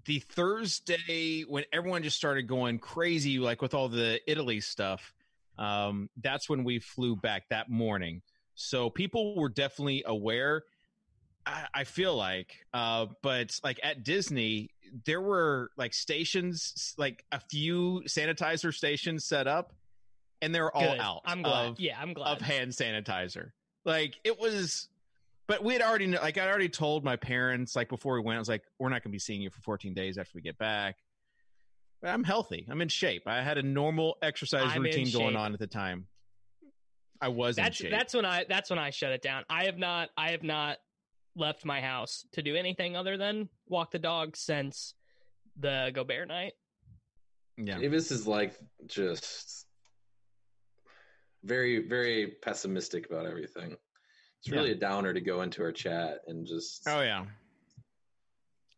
the 0.06 0.19
Thursday 0.19 1.41
when 1.41 1.63
everyone 1.73 2.04
just 2.04 2.17
started 2.17 2.47
going 2.47 2.80
crazy, 2.80 3.39
like 3.39 3.62
with 3.62 3.73
all 3.73 3.89
the 3.89 4.19
Italy 4.28 4.62
stuff. 4.62 5.13
Um, 5.58 6.10
that's 6.21 6.49
when 6.49 6.63
we 6.63 6.80
flew 6.80 7.15
back 7.15 7.49
that 7.49 7.69
morning. 7.69 8.21
So 8.56 8.89
people 8.89 9.36
were 9.36 9.49
definitely 9.49 10.04
aware. 10.06 10.63
I, 11.45 11.65
I 11.73 11.84
feel 11.84 12.15
like, 12.15 12.65
uh, 12.73 13.08
but 13.21 13.60
like 13.63 13.80
at 13.84 14.04
Disney, 14.04 14.69
there 15.06 15.21
were 15.21 15.71
like 15.78 15.93
stations, 15.93 16.95
like 16.97 17.25
a 17.32 17.39
few 17.39 18.04
sanitizer 18.08 18.73
stations 18.73 19.25
set 19.25 19.47
up, 19.47 19.73
and 20.41 20.54
they're 20.54 20.75
all 20.75 20.82
Good. 20.93 20.99
out. 20.99 21.21
I'm 21.25 21.41
glad. 21.41 21.69
of- 21.71 21.80
yeah, 21.80 21.97
I'm 21.99 22.13
glad. 22.13 22.32
of 22.38 22.41
hand 22.41 22.71
sanitizer. 22.71 23.52
Like 23.86 24.15
it 24.23 24.39
was, 24.39 24.88
but 25.47 25.63
we 25.63 25.73
had 25.73 25.82
already 25.82 26.08
like 26.08 26.38
I 26.38 26.47
already 26.47 26.69
told 26.69 27.04
my 27.04 27.15
parents 27.15 27.75
like 27.75 27.89
before 27.89 28.13
we 28.15 28.21
went. 28.21 28.38
I 28.38 28.39
was 28.39 28.49
like, 28.49 28.63
we're 28.78 28.89
not 28.89 29.04
going 29.04 29.12
to 29.12 29.15
be 29.15 29.19
seeing 29.19 29.41
you 29.41 29.49
for 29.49 29.62
14 29.62 29.93
days 29.93 30.17
after 30.17 30.32
we 30.36 30.41
get 30.41 30.58
back. 30.58 30.97
But 32.02 32.10
I'm 32.10 32.23
healthy. 32.23 32.65
I'm 32.69 32.82
in 32.82 32.88
shape. 32.88 33.23
I 33.25 33.41
had 33.41 33.58
a 33.58 33.63
normal 33.63 34.17
exercise 34.21 34.71
I'm 34.73 34.84
routine 34.84 35.12
going 35.12 35.36
on 35.36 35.54
at 35.54 35.60
the 35.60 35.67
time. 35.67 36.08
I 37.21 37.28
was 37.28 37.58
that's 37.58 37.80
in 37.82 37.86
shape. 37.88 37.91
that's 37.91 38.13
when 38.13 38.25
I 38.25 38.45
that's 38.47 38.69
when 38.69 38.80
I 38.80 38.91
shut 38.91 39.12
it 39.12 39.21
down. 39.21 39.43
I 39.49 39.65
have 39.65 39.78
not 39.78 40.10
I 40.17 40.32
have 40.32 40.43
not 40.43 40.78
left 41.36 41.65
my 41.65 41.82
house 41.82 42.25
to 42.34 42.41
do 42.41 42.56
anything 42.56 42.95
other 42.95 43.17
than 43.17 43.49
walk 43.67 43.91
the 43.91 43.99
dog 43.99 44.38
since 44.38 44.93
the 45.58 45.91
Gobert 45.93 46.28
night. 46.30 46.54
yeah. 47.58 47.78
Davis 47.80 48.12
is 48.12 48.25
like 48.28 48.54
just 48.88 49.58
very, 51.43 51.88
very 51.88 52.36
pessimistic 52.41 53.10
about 53.10 53.25
everything. 53.25 53.75
It's 54.39 54.49
really 54.49 54.71
a 54.71 54.75
downer 54.75 55.13
to 55.13 55.21
go 55.21 55.41
into 55.41 55.62
our 55.63 55.71
chat 55.71 56.19
and 56.28 56.45
just. 56.45 56.84
Oh 56.88 57.02
yeah. 57.02 57.25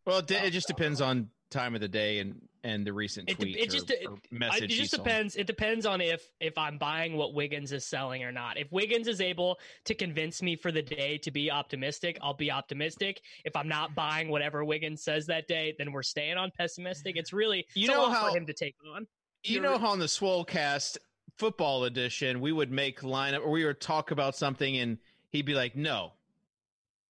Well, 0.06 0.20
it, 0.20 0.32
oh, 0.32 0.46
it 0.46 0.52
just 0.52 0.68
depends 0.68 1.02
on 1.02 1.30
time 1.52 1.76
of 1.76 1.82
the 1.82 1.88
day 1.88 2.20
and 2.20 2.42
and 2.64 2.86
the 2.86 2.94
recent 2.94 3.28
It 3.28 3.38
de- 3.40 3.44
tweet 3.44 3.58
it 3.58 3.72
just- 3.72 3.90
or, 3.90 3.94
it- 3.94 4.08
or 4.08 4.18
I, 4.52 4.58
it 4.58 4.68
just 4.68 4.92
saw. 4.92 4.98
depends. 4.98 5.36
It 5.36 5.48
depends 5.48 5.86
on 5.86 6.00
if 6.02 6.24
if 6.40 6.58
I'm 6.58 6.78
buying 6.78 7.16
what 7.18 7.34
Wiggins 7.34 7.72
is 7.72 7.86
selling 7.86 8.24
or 8.24 8.32
not. 8.32 8.58
If 8.58 8.72
Wiggins 8.72 9.08
is 9.08 9.20
able 9.22 9.60
to 9.86 9.94
convince 9.96 10.42
me 10.42 10.56
for 10.56 10.72
the 10.72 10.82
day 10.82 11.18
to 11.20 11.32
be 11.32 11.52
optimistic, 11.52 12.18
I'll 12.22 12.34
be 12.36 12.52
optimistic. 12.52 13.22
If 13.46 13.56
I'm 13.56 13.68
not 13.68 13.94
buying 13.96 14.30
whatever 14.30 14.64
Wiggins 14.64 15.04
says 15.04 15.26
that 15.28 15.48
day, 15.48 15.76
then 15.78 15.92
we're 15.92 16.04
staying 16.04 16.38
on 16.38 16.52
pessimistic. 16.58 17.18
It's 17.18 17.34
really 17.34 17.66
You 17.76 17.86
it's 17.86 17.90
a 17.90 17.96
know 17.98 18.04
lot 18.04 18.14
how- 18.14 18.30
for 18.32 18.38
him 18.38 18.46
to 18.48 18.54
take 18.54 18.76
on. 18.96 19.08
you 19.44 19.60
know 19.60 19.78
how 19.78 19.88
on 19.90 20.00
the 20.00 20.06
Swolecast 20.06 20.98
football 21.38 21.84
edition 21.84 22.42
we 22.42 22.52
would 22.52 22.72
make 22.72 23.02
lineup 23.02 23.42
or 23.42 23.52
we 23.52 23.66
would 23.66 23.82
talk 23.82 24.12
about 24.12 24.36
something 24.36 24.78
and 24.78 24.98
he'd 25.30 25.46
be 25.46 25.54
like, 25.54 25.76
"No, 25.76 26.14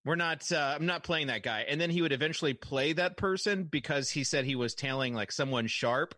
we're 0.06 0.16
not. 0.16 0.50
Uh, 0.52 0.76
I'm 0.76 0.86
not 0.86 1.04
playing 1.04 1.28
that 1.28 1.44
guy." 1.44 1.66
And 1.68 1.80
then 1.80 1.90
he 1.90 2.02
would 2.02 2.14
eventually 2.14 2.54
play 2.54 2.94
that 2.94 3.18
person 3.18 3.64
because 3.64 4.10
he 4.10 4.24
said 4.24 4.46
he 4.46 4.56
was 4.56 4.76
tailing 4.76 5.14
like 5.14 5.32
someone 5.32 5.68
sharp. 5.68 6.16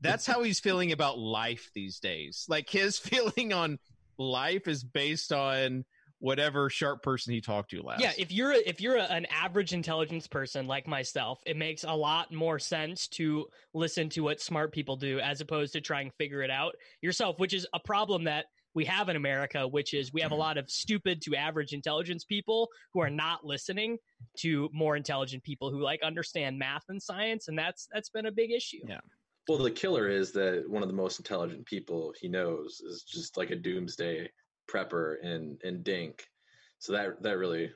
That's 0.00 0.26
how 0.26 0.42
he's 0.42 0.60
feeling 0.60 0.92
about 0.92 1.18
life 1.18 1.70
these 1.74 2.00
days. 2.00 2.46
Like 2.48 2.68
his 2.68 2.98
feeling 3.00 3.52
on 3.52 3.78
life 4.18 4.68
is 4.68 4.84
based 4.84 5.32
on 5.32 5.84
whatever 6.18 6.70
sharp 6.70 7.02
person 7.02 7.32
he 7.32 7.40
talked 7.40 7.70
to 7.70 7.82
last. 7.82 8.00
Yeah, 8.00 8.12
if 8.18 8.32
you're 8.32 8.52
a, 8.52 8.68
if 8.68 8.80
you're 8.80 8.96
a, 8.96 9.04
an 9.04 9.26
average 9.26 9.72
intelligence 9.72 10.26
person 10.26 10.66
like 10.66 10.86
myself, 10.86 11.40
it 11.46 11.56
makes 11.56 11.84
a 11.84 11.92
lot 11.92 12.32
more 12.32 12.58
sense 12.58 13.06
to 13.08 13.46
listen 13.74 14.08
to 14.10 14.22
what 14.22 14.40
smart 14.40 14.72
people 14.72 14.96
do 14.96 15.20
as 15.20 15.40
opposed 15.40 15.72
to 15.74 15.80
trying 15.80 16.10
to 16.10 16.16
figure 16.16 16.42
it 16.42 16.50
out 16.50 16.74
yourself, 17.02 17.38
which 17.38 17.52
is 17.52 17.66
a 17.74 17.80
problem 17.80 18.24
that 18.24 18.46
we 18.74 18.84
have 18.84 19.08
in 19.08 19.16
America, 19.16 19.66
which 19.66 19.94
is 19.94 20.12
we 20.12 20.20
have 20.20 20.32
a 20.32 20.34
mm-hmm. 20.34 20.42
lot 20.42 20.58
of 20.58 20.70
stupid 20.70 21.22
to 21.22 21.34
average 21.34 21.72
intelligence 21.72 22.24
people 22.24 22.68
who 22.92 23.00
are 23.00 23.10
not 23.10 23.44
listening 23.44 23.96
to 24.38 24.68
more 24.72 24.96
intelligent 24.96 25.42
people 25.42 25.70
who 25.70 25.80
like 25.80 26.02
understand 26.02 26.58
math 26.58 26.84
and 26.88 27.02
science, 27.02 27.48
and 27.48 27.58
that's 27.58 27.88
that's 27.92 28.10
been 28.10 28.26
a 28.26 28.32
big 28.32 28.52
issue. 28.52 28.80
Yeah. 28.86 29.00
Well, 29.48 29.58
the 29.58 29.70
killer 29.70 30.08
is 30.08 30.32
that 30.32 30.64
one 30.68 30.82
of 30.82 30.88
the 30.88 30.94
most 30.94 31.18
intelligent 31.18 31.64
people 31.66 32.12
he 32.20 32.28
knows 32.28 32.80
is 32.80 33.02
just 33.02 33.36
like 33.36 33.50
a 33.50 33.56
doomsday 33.56 34.28
prepper 34.70 35.16
and 35.22 35.60
and 35.62 35.84
Dink. 35.84 36.26
So 36.78 36.92
that 36.92 37.22
that 37.22 37.38
really 37.38 37.70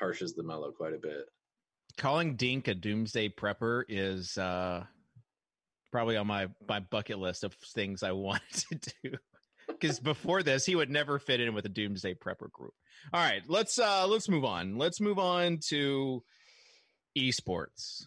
harshes 0.00 0.34
the 0.34 0.42
mellow 0.42 0.70
quite 0.70 0.94
a 0.94 0.98
bit. 0.98 1.26
calling 1.96 2.36
Dink 2.36 2.68
a 2.68 2.74
doomsday 2.74 3.28
prepper 3.28 3.84
is 3.88 4.38
uh 4.38 4.84
probably 5.90 6.16
on 6.16 6.26
my 6.26 6.48
my 6.68 6.80
bucket 6.80 7.18
list 7.18 7.44
of 7.44 7.54
things 7.74 8.02
I 8.02 8.12
wanted 8.12 8.42
to 8.82 8.92
do. 9.02 9.16
Because 9.66 10.00
before 10.00 10.42
this, 10.42 10.64
he 10.64 10.74
would 10.74 10.90
never 10.90 11.18
fit 11.18 11.40
in 11.40 11.54
with 11.54 11.64
a 11.66 11.68
doomsday 11.68 12.14
prepper 12.14 12.50
group. 12.50 12.72
All 13.12 13.22
right, 13.22 13.42
let's 13.46 13.78
uh 13.78 14.06
let's 14.06 14.28
move 14.28 14.44
on. 14.44 14.76
Let's 14.76 15.00
move 15.00 15.18
on 15.18 15.58
to 15.68 16.22
esports. 17.16 18.06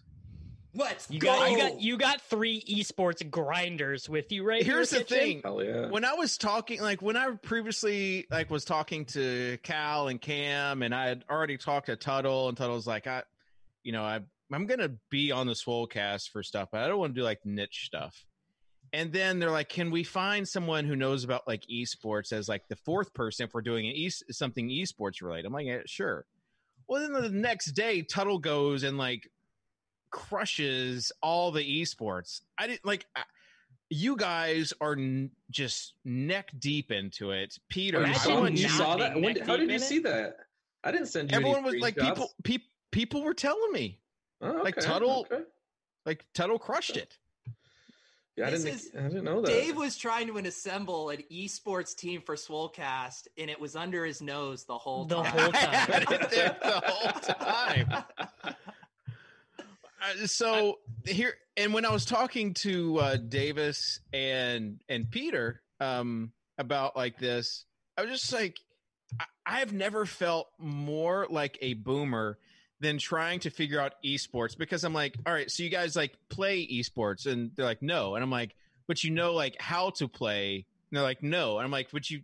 Let's 0.74 1.10
You 1.12 1.20
go. 1.20 1.28
got 1.28 1.52
you 1.52 1.58
got 1.58 1.82
you 1.82 1.98
got 1.98 2.22
three 2.22 2.62
esports 2.64 3.30
grinders 3.30 4.08
with 4.08 4.32
you 4.32 4.44
right 4.44 4.64
Here's 4.66 4.90
the 4.92 5.00
Kitchen. 5.00 5.18
thing. 5.18 5.42
Hell 5.44 5.62
yeah. 5.64 5.88
when 5.90 6.06
I 6.06 6.14
was 6.14 6.38
talking, 6.38 6.80
like 6.82 7.02
when 7.02 7.18
I 7.18 7.30
previously 7.32 8.26
like 8.32 8.50
was 8.50 8.64
talking 8.64 9.06
to 9.08 9.58
Cal 9.64 10.08
and 10.08 10.22
Cam, 10.22 10.82
and 10.82 10.96
I 10.96 11.08
had 11.08 11.26
already 11.30 11.58
talked 11.58 11.88
to 11.88 11.96
Tuttle, 11.98 12.48
and 12.48 12.58
Tuttle's 12.58 12.88
like, 12.88 13.06
I, 13.06 13.24
you 13.84 13.92
know, 13.92 14.04
I 14.04 14.22
I'm 14.54 14.66
gonna 14.66 14.92
be 15.10 15.32
on 15.34 15.48
the 15.48 15.54
Swolecast 15.54 16.30
for 16.30 16.42
stuff, 16.42 16.70
but 16.72 16.84
I 16.84 16.88
don't 16.88 17.00
want 17.00 17.16
to 17.16 17.20
do 17.20 17.24
like 17.26 17.46
niche 17.46 17.84
stuff. 17.86 18.26
And 18.94 19.12
then 19.14 19.40
they're 19.40 19.52
like, 19.52 19.70
can 19.70 19.90
we 19.92 20.04
find 20.04 20.46
someone 20.48 20.86
who 20.86 20.96
knows 20.98 21.24
about 21.24 21.48
like 21.48 21.64
esports 21.74 22.34
as 22.34 22.50
like 22.50 22.68
the 22.68 22.76
fourth 22.76 23.14
person 23.14 23.46
if 23.46 23.54
we're 23.54 23.62
doing 23.62 23.88
an 23.88 23.94
e- 23.96 24.10
something 24.10 24.68
esports 24.70 25.22
related? 25.22 25.46
I'm 25.46 25.54
like, 25.54 25.66
yeah, 25.66 25.80
sure. 25.86 26.26
Well, 26.88 27.02
then 27.02 27.14
the 27.14 27.30
next 27.30 27.72
day, 27.72 28.02
Tuttle 28.02 28.40
goes 28.40 28.84
and 28.84 28.98
like 28.98 29.30
crushes 30.12 31.12
all 31.22 31.52
the 31.52 31.64
esports. 31.82 32.42
I 32.58 32.68
didn't 32.68 32.86
like. 32.86 33.06
I, 33.16 33.24
you 33.90 34.16
guys 34.16 34.72
are 34.80 34.94
n- 34.94 35.32
just 35.50 35.96
neck 36.06 36.52
deep 36.60 36.92
into 36.92 37.32
it. 37.32 37.58
Peter, 37.70 38.02
Oh, 38.02 38.06
you 38.06 38.14
saw, 38.16 38.46
you 38.46 38.70
saw 38.70 38.96
that? 38.98 39.20
When, 39.20 39.36
how 39.42 39.58
did 39.58 39.64
you 39.70 39.76
in 39.76 39.82
it? 39.82 39.82
see 39.82 40.00
that? 40.00 40.38
I 40.84 40.92
didn't 40.94 41.08
send 41.08 41.30
you. 41.32 41.38
any 41.38 41.46
everyone 41.50 41.64
was 41.66 41.76
like 41.82 41.96
screenshots. 41.96 42.08
people. 42.08 42.32
Pe- 42.44 42.58
people 42.92 43.24
were 43.24 43.34
telling 43.34 43.72
me 43.74 44.00
Oh, 44.42 44.62
like 44.64 44.76
Tuttle- 44.76 45.28
okay. 45.32 45.44
like 46.06 46.26
Tuttle 46.34 46.58
crushed 46.58 46.96
it. 46.98 47.18
Yeah, 48.38 48.48
I 48.48 48.52
didn't. 48.52 48.68
is- 48.70 48.92
I 48.98 49.02
didn't 49.10 49.26
know 49.26 49.42
that. 49.42 49.48
Dave 49.52 49.76
was 49.76 49.98
trying 49.98 50.26
to 50.28 50.38
assemble 50.38 51.10
an 51.10 51.22
esports 51.30 51.94
team 51.94 52.22
for 52.22 52.36
Swolecast, 52.36 53.28
and 53.38 53.50
it 53.50 53.60
was 53.60 53.76
under 53.76 54.06
his 54.06 54.22
nose 54.22 54.64
the 54.64 54.78
whole 54.78 55.04
The 55.04 55.22
time. 55.22 55.32
whole 55.38 55.52
I 55.54 55.58
had 55.58 56.04
time. 56.08 56.14
it 56.22 56.30
there 56.32 56.58
the 56.64 56.82
whole 56.86 57.12
time. 57.36 58.04
Uh, 60.02 60.26
so 60.26 60.80
here 61.06 61.36
and 61.58 61.74
when 61.74 61.86
I 61.86 61.92
was 61.92 62.06
talking 62.06 62.54
to 62.56 62.98
uh, 62.98 63.18
Davis 63.18 64.00
and 64.12 64.82
and 64.90 65.10
Peter 65.10 65.62
um, 65.80 66.32
about 66.58 66.96
like 66.96 67.20
this, 67.20 67.66
I 67.98 68.02
was 68.02 68.12
just 68.12 68.34
like, 68.34 68.58
I, 69.20 69.26
I've 69.46 69.74
never 69.74 70.06
felt 70.06 70.48
more 70.58 71.28
like 71.30 71.58
a 71.62 71.76
boomer 71.76 72.40
than 72.80 72.98
trying 72.98 73.40
to 73.42 73.52
figure 73.52 73.80
out 73.80 73.94
esports 74.04 74.58
because 74.58 74.84
I'm 74.84 74.94
like, 74.94 75.16
all 75.26 75.34
right, 75.34 75.52
so 75.52 75.62
you 75.62 75.70
guys 75.70 75.96
like 75.96 76.14
play 76.30 76.66
esports, 76.68 77.28
and 77.28 77.52
they're 77.56 77.66
like, 77.66 77.84
no, 77.84 78.16
and 78.16 78.24
I'm 78.24 78.32
like, 78.32 78.56
but 78.88 79.04
you 79.04 79.12
know 79.12 79.34
like 79.34 79.56
how 79.60 79.92
to 79.92 80.08
play, 80.08 80.66
and 80.90 80.98
they're 80.98 81.04
like, 81.04 81.22
no, 81.22 81.60
and 81.60 81.66
I'm 81.66 81.72
like, 81.72 81.90
but 81.92 82.10
you, 82.10 82.22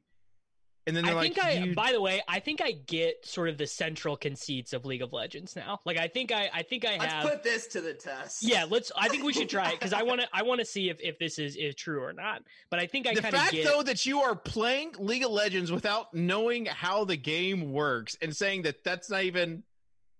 and 0.87 0.95
then 0.95 1.03
I 1.03 1.07
they're 1.09 1.15
like, 1.15 1.33
think 1.35 1.45
I, 1.45 1.51
you, 1.51 1.75
by 1.75 1.91
the 1.91 1.99
way, 2.01 2.21
I 2.29 2.39
think 2.39 2.61
I 2.61 2.71
get 2.71 3.25
sort 3.25 3.49
of 3.49 3.57
the 3.57 3.67
central 3.67 4.15
conceits 4.15 4.71
of 4.71 4.85
League 4.85 5.01
of 5.01 5.11
Legends 5.11 5.55
now. 5.55 5.81
Like, 5.85 5.97
I 5.97 6.07
think 6.07 6.31
I, 6.31 6.49
I 6.53 6.63
think 6.63 6.85
I 6.85 6.95
Let's 6.97 7.13
have. 7.13 7.23
put 7.23 7.43
this 7.43 7.67
to 7.67 7.81
the 7.81 7.93
test. 7.93 8.41
yeah, 8.41 8.65
let's. 8.67 8.91
I 8.95 9.09
think 9.09 9.23
we 9.23 9.33
should 9.33 9.49
try 9.49 9.69
it 9.71 9.79
because 9.79 9.91
I 9.91 10.03
want 10.03 10.21
to. 10.21 10.27
I 10.31 10.43
want 10.43 10.59
to 10.61 10.65
see 10.65 10.89
if 10.89 10.99
if 11.01 11.19
this 11.19 11.37
is 11.39 11.57
is 11.57 11.75
true 11.75 12.01
or 12.01 12.13
not. 12.13 12.41
But 12.69 12.79
I 12.79 12.87
think 12.87 13.05
I 13.05 13.13
the 13.13 13.21
fact 13.21 13.51
get. 13.51 13.65
though 13.65 13.83
that 13.83 14.05
you 14.05 14.21
are 14.21 14.33
playing 14.33 14.93
League 14.97 15.25
of 15.25 15.31
Legends 15.31 15.71
without 15.71 16.13
knowing 16.13 16.65
how 16.65 17.03
the 17.03 17.17
game 17.17 17.73
works 17.73 18.17
and 18.21 18.35
saying 18.35 18.61
that 18.61 18.83
that's 18.85 19.09
not 19.09 19.23
even 19.23 19.63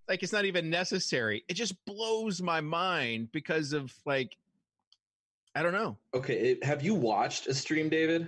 like 0.09 0.22
it's 0.22 0.34
not 0.34 0.43
even 0.45 0.70
necessary, 0.70 1.43
it 1.47 1.53
just 1.53 1.74
blows 1.86 2.41
my 2.41 2.59
mind 2.59 3.32
because 3.32 3.72
of 3.72 3.93
like 4.05 4.36
I 5.55 5.63
don't 5.63 5.74
know. 5.74 5.97
Okay, 6.13 6.57
have 6.61 6.84
you 6.84 6.93
watched 6.93 7.47
a 7.47 7.53
stream, 7.53 7.89
David? 7.89 8.28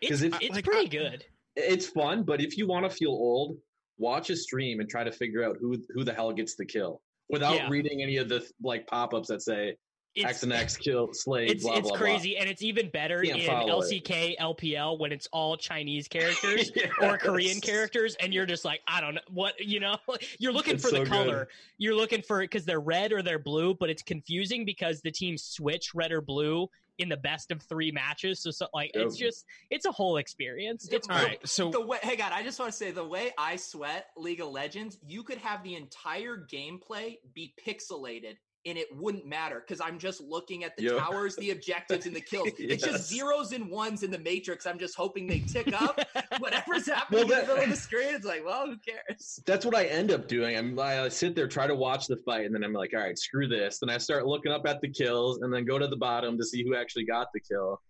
It's 0.00 0.22
if- 0.22 0.34
it's 0.40 0.54
like, 0.54 0.64
pretty 0.64 0.88
good. 0.88 1.24
It's 1.56 1.86
fun, 1.86 2.22
but 2.22 2.40
if 2.42 2.58
you 2.58 2.66
want 2.66 2.84
to 2.84 2.90
feel 2.94 3.10
old, 3.12 3.56
watch 3.98 4.28
a 4.30 4.36
stream 4.36 4.80
and 4.80 4.88
try 4.90 5.04
to 5.04 5.12
figure 5.12 5.42
out 5.42 5.56
who 5.60 5.76
who 5.94 6.04
the 6.04 6.12
hell 6.12 6.32
gets 6.32 6.54
the 6.54 6.66
kill 6.66 7.00
without 7.30 7.54
Yeah. 7.56 7.68
reading 7.70 8.02
any 8.02 8.18
of 8.18 8.28
the 8.28 8.46
like 8.62 8.86
pop-ups 8.86 9.28
that 9.28 9.40
say 9.42 9.74
it's, 10.14 10.24
X 10.24 10.42
and 10.44 10.52
X 10.52 10.76
kill 10.78 11.08
slay. 11.12 11.46
It's 11.46 11.62
blah, 11.64 11.76
it's 11.76 11.88
blah, 11.90 11.98
crazy, 11.98 12.36
and 12.38 12.48
it's 12.48 12.62
even 12.62 12.88
better 12.90 13.22
Can't 13.22 13.40
in 13.40 13.46
follow 13.46 13.80
it. 13.82 13.84
LCK 13.84 14.36
LPL 14.38 14.98
when 14.98 15.12
it's 15.12 15.28
all 15.32 15.56
Chinese 15.58 16.08
characters 16.16 16.70
Yes. 16.74 16.90
or 17.02 17.16
Korean 17.18 17.60
characters, 17.60 18.16
and 18.20 18.32
you're 18.34 18.46
just 18.46 18.64
like, 18.66 18.80
I 18.88 19.00
don't 19.00 19.14
know 19.14 19.20
what 19.30 19.58
you 19.58 19.80
know. 19.80 19.96
You're 20.38 20.52
looking 20.52 20.74
It's 20.74 20.84
for 20.84 20.90
the 20.90 20.98
so 20.98 21.04
good. 21.04 21.10
color. 21.12 21.48
You're 21.78 21.94
looking 21.94 22.20
for 22.22 22.42
it 22.42 22.50
because 22.50 22.64
they're 22.66 22.80
red 22.80 23.12
or 23.12 23.22
they're 23.22 23.38
blue, 23.38 23.74
but 23.74 23.88
it's 23.90 24.02
confusing 24.02 24.64
because 24.66 25.00
the 25.02 25.10
teams 25.10 25.42
switch 25.42 25.94
red 25.94 26.12
or 26.12 26.20
blue 26.22 26.68
in 26.98 27.08
the 27.08 27.16
best 27.16 27.50
of 27.50 27.62
three 27.62 27.90
matches. 27.90 28.40
So, 28.40 28.50
so 28.50 28.68
like, 28.74 28.90
it's 28.94 29.16
just 29.16 29.44
it's 29.70 29.86
a 29.86 29.92
whole 29.92 30.16
experience. 30.16 30.88
It's 30.90 31.08
All 31.08 31.16
great. 31.16 31.28
right, 31.28 31.48
so 31.48 31.70
the 31.70 31.80
way, 31.80 31.98
hey, 32.02 32.16
God, 32.16 32.32
I 32.32 32.42
just 32.42 32.58
want 32.58 32.72
to 32.72 32.76
say 32.76 32.90
the 32.90 33.04
way 33.04 33.32
I 33.38 33.56
sweat 33.56 34.06
League 34.16 34.40
of 34.40 34.48
Legends, 34.48 34.98
you 35.06 35.22
could 35.22 35.38
have 35.38 35.62
the 35.62 35.74
entire 35.74 36.46
gameplay 36.50 37.16
be 37.34 37.54
pixelated 37.64 38.36
and 38.66 38.76
it 38.76 38.88
wouldn't 38.94 39.24
matter 39.24 39.60
because 39.66 39.80
I'm 39.80 39.98
just 39.98 40.20
looking 40.20 40.64
at 40.64 40.76
the 40.76 40.82
Yep. 40.84 40.98
towers, 40.98 41.36
the 41.36 41.52
objectives, 41.52 42.04
and 42.06 42.14
the 42.14 42.20
kills. 42.20 42.48
It's 42.58 42.84
just 42.84 43.08
zeros 43.08 43.52
and 43.52 43.70
ones 43.70 44.02
in 44.02 44.10
the 44.10 44.18
matrix. 44.18 44.66
I'm 44.66 44.78
just 44.78 44.96
hoping 44.96 45.26
they 45.26 45.38
tick 45.40 45.72
up. 45.72 45.98
Whatever's 46.38 46.86
happening 46.86 47.28
Well, 47.28 47.38
in 47.40 47.46
the 47.46 47.52
middle 47.54 47.64
of 47.64 47.70
the 47.70 47.76
screen, 47.88 48.14
it's 48.14 48.26
like, 48.26 48.44
well, 48.44 48.66
who 48.66 48.76
cares? 48.78 49.40
That's 49.46 49.64
what 49.64 49.74
I 49.76 49.84
end 49.84 50.10
up 50.10 50.26
doing. 50.28 50.56
I'm 50.56 50.78
I 50.78 51.08
sit 51.08 51.34
there, 51.36 51.46
try 51.48 51.66
to 51.66 51.74
watch 51.74 52.06
the 52.08 52.16
fight, 52.18 52.44
and 52.46 52.54
then 52.54 52.64
I'm 52.64 52.72
like, 52.72 52.90
all 52.92 53.00
right, 53.00 53.16
screw 53.18 53.46
this. 53.48 53.78
Then 53.78 53.88
I 53.88 53.98
start 53.98 54.26
looking 54.26 54.50
up 54.52 54.66
at 54.66 54.80
the 54.80 54.88
kills, 54.88 55.40
and 55.42 55.52
then 55.54 55.64
go 55.64 55.78
to 55.78 55.86
the 55.86 55.96
bottom 55.96 56.36
to 56.36 56.44
see 56.44 56.64
who 56.64 56.74
actually 56.74 57.04
got 57.04 57.28
the 57.32 57.40
kill. 57.40 57.80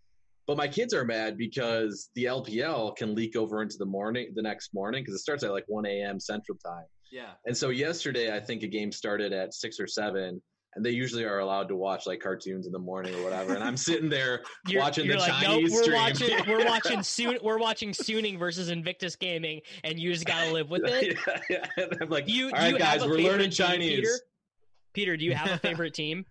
But 0.46 0.56
my 0.56 0.68
kids 0.68 0.94
are 0.94 1.04
mad 1.04 1.36
because 1.38 2.10
the 2.14 2.24
LPL 2.24 2.96
can 2.96 3.14
leak 3.16 3.34
over 3.34 3.62
into 3.62 3.78
the 3.78 3.86
morning, 3.86 4.32
the 4.34 4.42
next 4.42 4.72
morning, 4.74 5.02
because 5.02 5.14
it 5.14 5.18
starts 5.20 5.42
at 5.42 5.50
like 5.50 5.64
1 5.66 5.86
a.m. 5.86 6.20
Central 6.20 6.56
Time. 6.64 6.84
Yeah. 7.10 7.30
And 7.46 7.56
so 7.56 7.70
yesterday, 7.70 8.34
I 8.34 8.38
think 8.40 8.62
a 8.62 8.66
game 8.68 8.92
started 8.92 9.32
at 9.32 9.54
six 9.54 9.80
or 9.80 9.86
seven, 9.88 10.40
and 10.76 10.84
they 10.84 10.90
usually 10.90 11.24
are 11.24 11.40
allowed 11.40 11.68
to 11.68 11.74
watch 11.74 12.06
like 12.06 12.20
cartoons 12.20 12.66
in 12.66 12.72
the 12.72 12.78
morning 12.78 13.14
or 13.14 13.22
whatever. 13.24 13.54
And 13.54 13.64
I'm 13.64 13.76
sitting 13.76 14.08
there 14.08 14.42
You're, 14.68 14.82
watching 14.82 15.06
you're 15.06 15.14
the 15.16 15.22
like, 15.22 15.42
Chinese 15.42 15.72
nope, 15.72 15.72
we're 15.72 15.82
stream. 15.82 15.96
watching 15.96 16.46
we're 16.48 16.66
watching 16.66 17.02
soon 17.02 17.38
we're 17.42 17.58
watching 17.58 17.90
Suning 17.90 18.38
versus 18.38 18.68
Invictus 18.68 19.16
Gaming, 19.16 19.62
and 19.82 19.98
you 19.98 20.12
just 20.12 20.26
gotta 20.26 20.52
live 20.52 20.70
with 20.70 20.82
it. 20.86 21.16
yeah, 21.26 21.40
yeah. 21.50 21.84
And 21.84 21.98
I'm 22.02 22.10
like, 22.10 22.28
you, 22.28 22.44
all 22.46 22.50
do 22.50 22.56
right, 22.56 22.72
you 22.72 22.78
guys, 22.78 23.00
we're 23.00 23.16
favorite 23.16 23.24
learning 23.32 23.50
team, 23.50 23.66
Chinese. 23.66 23.96
Peter? 23.96 24.10
Peter, 24.94 25.16
do 25.16 25.24
you 25.24 25.34
have 25.34 25.50
a 25.50 25.58
favorite 25.58 25.94
team? 25.94 26.24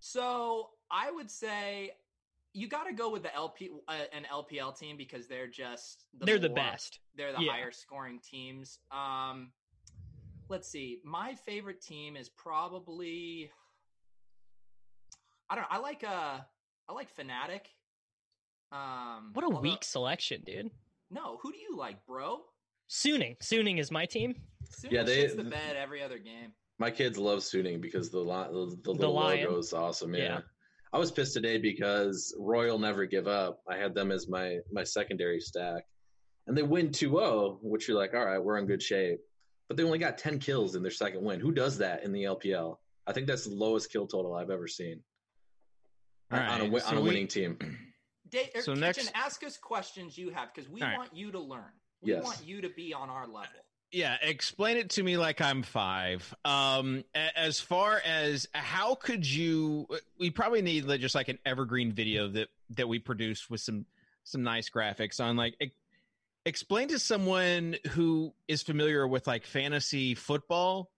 So 0.00 0.70
I 0.90 1.10
would 1.10 1.30
say 1.30 1.92
you 2.54 2.68
got 2.68 2.84
to 2.84 2.92
go 2.92 3.10
with 3.10 3.22
the 3.22 3.34
LP 3.34 3.70
uh, 3.88 3.92
an 4.12 4.24
LPL 4.32 4.78
team 4.78 4.96
because 4.96 5.26
they're 5.26 5.46
just 5.46 6.04
the 6.18 6.26
They're 6.26 6.38
the 6.38 6.48
best. 6.50 7.00
They're 7.16 7.32
the 7.32 7.42
Yeah. 7.42 7.52
higher 7.52 7.72
scoring 7.72 8.20
teams. 8.20 8.78
Um, 8.90 9.52
let's 10.48 10.68
see. 10.68 11.00
My 11.04 11.34
favorite 11.46 11.80
team 11.80 12.16
is 12.16 12.28
probably 12.28 13.50
I 15.50 15.54
don't 15.54 15.62
know. 15.62 15.68
I 15.70 15.78
like 15.78 16.04
uh 16.04 16.38
I 16.88 16.92
like 16.92 17.08
Fnatic. 17.14 17.66
Um, 18.76 19.30
What 19.34 19.44
a 19.44 19.46
although- 19.46 19.60
weak 19.60 19.84
selection, 19.84 20.42
dude. 20.46 20.70
No, 21.10 21.38
who 21.42 21.52
do 21.52 21.58
you 21.58 21.76
like, 21.76 22.04
bro? 22.06 22.40
Suning. 22.90 23.36
Suning 23.42 23.78
is 23.78 23.90
my 23.90 24.06
team. 24.06 24.34
Soon 24.70 24.92
Yeah, 24.92 25.02
they- 25.02 25.24
shits 25.26 25.36
the 25.36 25.44
bed 25.44 25.76
every 25.76 26.02
other 26.02 26.18
game. 26.18 26.52
My 26.78 26.90
kids 26.90 27.18
love 27.18 27.40
Suning 27.40 27.80
because 27.80 28.10
the 28.10 28.18
li- 28.20 28.48
the, 28.50 28.76
the 28.82 28.90
little 28.92 29.14
lion. 29.14 29.44
logo 29.46 29.58
is 29.58 29.72
awesome. 29.74 30.14
Yeah. 30.14 30.22
Yeah. 30.22 30.40
I 30.94 30.98
was 30.98 31.12
pissed 31.12 31.34
today 31.34 31.58
because 31.58 32.34
Royal 32.38 32.78
never 32.78 33.06
give 33.06 33.26
up. 33.28 33.60
I 33.68 33.76
had 33.76 33.94
them 33.94 34.10
as 34.10 34.28
my 34.28 34.58
my 34.72 34.84
secondary 34.84 35.40
stack, 35.40 35.84
and 36.46 36.56
they 36.56 36.62
win 36.62 36.88
2-0, 36.90 37.58
which 37.62 37.88
you're 37.88 37.96
like, 37.96 38.14
all 38.14 38.24
right, 38.26 38.38
we're 38.42 38.58
in 38.58 38.66
good 38.66 38.82
shape. 38.82 39.20
But 39.72 39.78
they 39.78 39.84
only 39.84 39.98
got 39.98 40.18
10 40.18 40.38
kills 40.38 40.74
in 40.74 40.82
their 40.82 40.92
second 40.92 41.24
win. 41.24 41.40
Who 41.40 41.50
does 41.50 41.78
that 41.78 42.04
in 42.04 42.12
the 42.12 42.24
LPL? 42.24 42.76
I 43.06 43.14
think 43.14 43.26
that's 43.26 43.46
the 43.46 43.54
lowest 43.54 43.90
kill 43.90 44.06
total 44.06 44.34
I've 44.34 44.50
ever 44.50 44.68
seen 44.68 45.00
All 46.30 46.38
on 46.38 46.44
a 46.44 46.48
right, 46.50 46.58
wi- 46.58 46.80
so 46.80 46.88
on 46.88 46.96
a 46.98 47.00
we- 47.00 47.08
winning 47.08 47.26
team. 47.26 47.56
Da- 48.28 48.50
er, 48.54 48.60
So 48.60 48.72
Kitchen, 48.74 48.80
next- 48.80 49.12
ask 49.14 49.42
us 49.44 49.56
questions 49.56 50.18
you 50.18 50.28
have 50.28 50.52
because 50.54 50.68
we 50.70 50.82
All 50.82 50.88
right. 50.88 50.98
want 50.98 51.16
you 51.16 51.32
to 51.32 51.40
learn. 51.40 51.72
We 52.02 52.12
Yes. 52.12 52.22
want 52.22 52.44
you 52.44 52.60
to 52.60 52.68
be 52.68 52.92
on 52.92 53.08
our 53.08 53.26
level. 53.26 53.48
Yeah, 53.92 54.18
explain 54.20 54.76
it 54.76 54.90
to 54.90 55.02
me 55.02 55.16
like 55.16 55.40
I'm 55.40 55.62
five. 55.62 56.34
Um, 56.44 57.02
as 57.14 57.58
far 57.58 58.02
as 58.04 58.46
how 58.52 58.94
could 58.94 59.26
you? 59.26 59.88
We 60.18 60.30
probably 60.30 60.60
need 60.60 60.86
just 61.00 61.14
like 61.14 61.28
an 61.28 61.38
evergreen 61.46 61.92
video 61.92 62.28
that 62.28 62.48
that 62.76 62.88
we 62.88 62.98
produce 62.98 63.48
with 63.48 63.62
some 63.62 63.86
some 64.24 64.42
nice 64.42 64.68
graphics 64.68 65.18
on. 65.18 65.36
Like, 65.36 65.56
explain 66.44 66.88
to 66.88 66.98
someone 66.98 67.76
who 67.90 68.34
is 68.48 68.62
familiar 68.62 69.06
with 69.06 69.26
like 69.26 69.44
fantasy 69.46 70.14
football, 70.14 70.90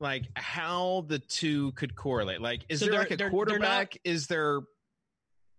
like 0.00 0.24
how 0.34 1.04
the 1.08 1.18
two 1.18 1.72
could 1.72 1.94
correlate. 1.94 2.40
Like, 2.40 2.64
is 2.68 2.80
So 2.80 2.86
there 2.86 2.98
like 2.98 3.08
they're- 3.08 3.14
a 3.14 3.18
they're 3.18 3.26
not- 3.28 3.32
quarterback? 3.32 3.96
Is 4.04 4.26
there? 4.26 4.60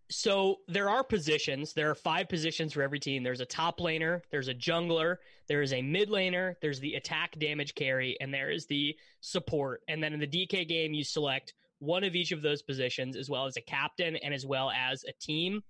So 0.10 0.58
there 0.68 0.90
are 0.90 1.06
positions. 1.06 1.72
There 1.74 1.90
are 1.90 1.96
five 1.96 2.28
positions 2.28 2.74
for 2.74 2.82
every 2.82 3.00
team. 3.00 3.24
There's 3.24 3.40
a 3.40 3.46
top 3.46 3.80
laner, 3.80 4.22
there's 4.30 4.50
a 4.50 4.54
jungler, 4.54 5.18
there 5.48 5.62
is 5.62 5.72
a 5.72 5.82
mid 5.82 6.10
laner, 6.10 6.56
there's 6.62 6.82
the 6.82 6.96
attack 6.96 7.40
damage 7.40 7.76
carry, 7.76 8.18
and 8.20 8.34
there 8.34 8.52
is 8.52 8.66
the 8.68 8.98
support. 9.22 9.84
And 9.88 10.04
then 10.04 10.12
in 10.14 10.20
the 10.20 10.28
DK 10.28 10.66
game, 10.68 10.94
you 10.94 11.06
select 11.06 11.54
one 11.80 12.04
of 12.04 12.14
each 12.14 12.34
of 12.34 12.42
those 12.42 12.62
positions, 12.62 13.16
as 13.16 13.30
well 13.30 13.46
as 13.46 13.56
a 13.56 13.62
captain 13.62 14.18
and 14.18 14.34
as 14.34 14.46
well 14.46 14.70
as 14.72 15.06
a 15.06 15.14
team. 15.14 15.64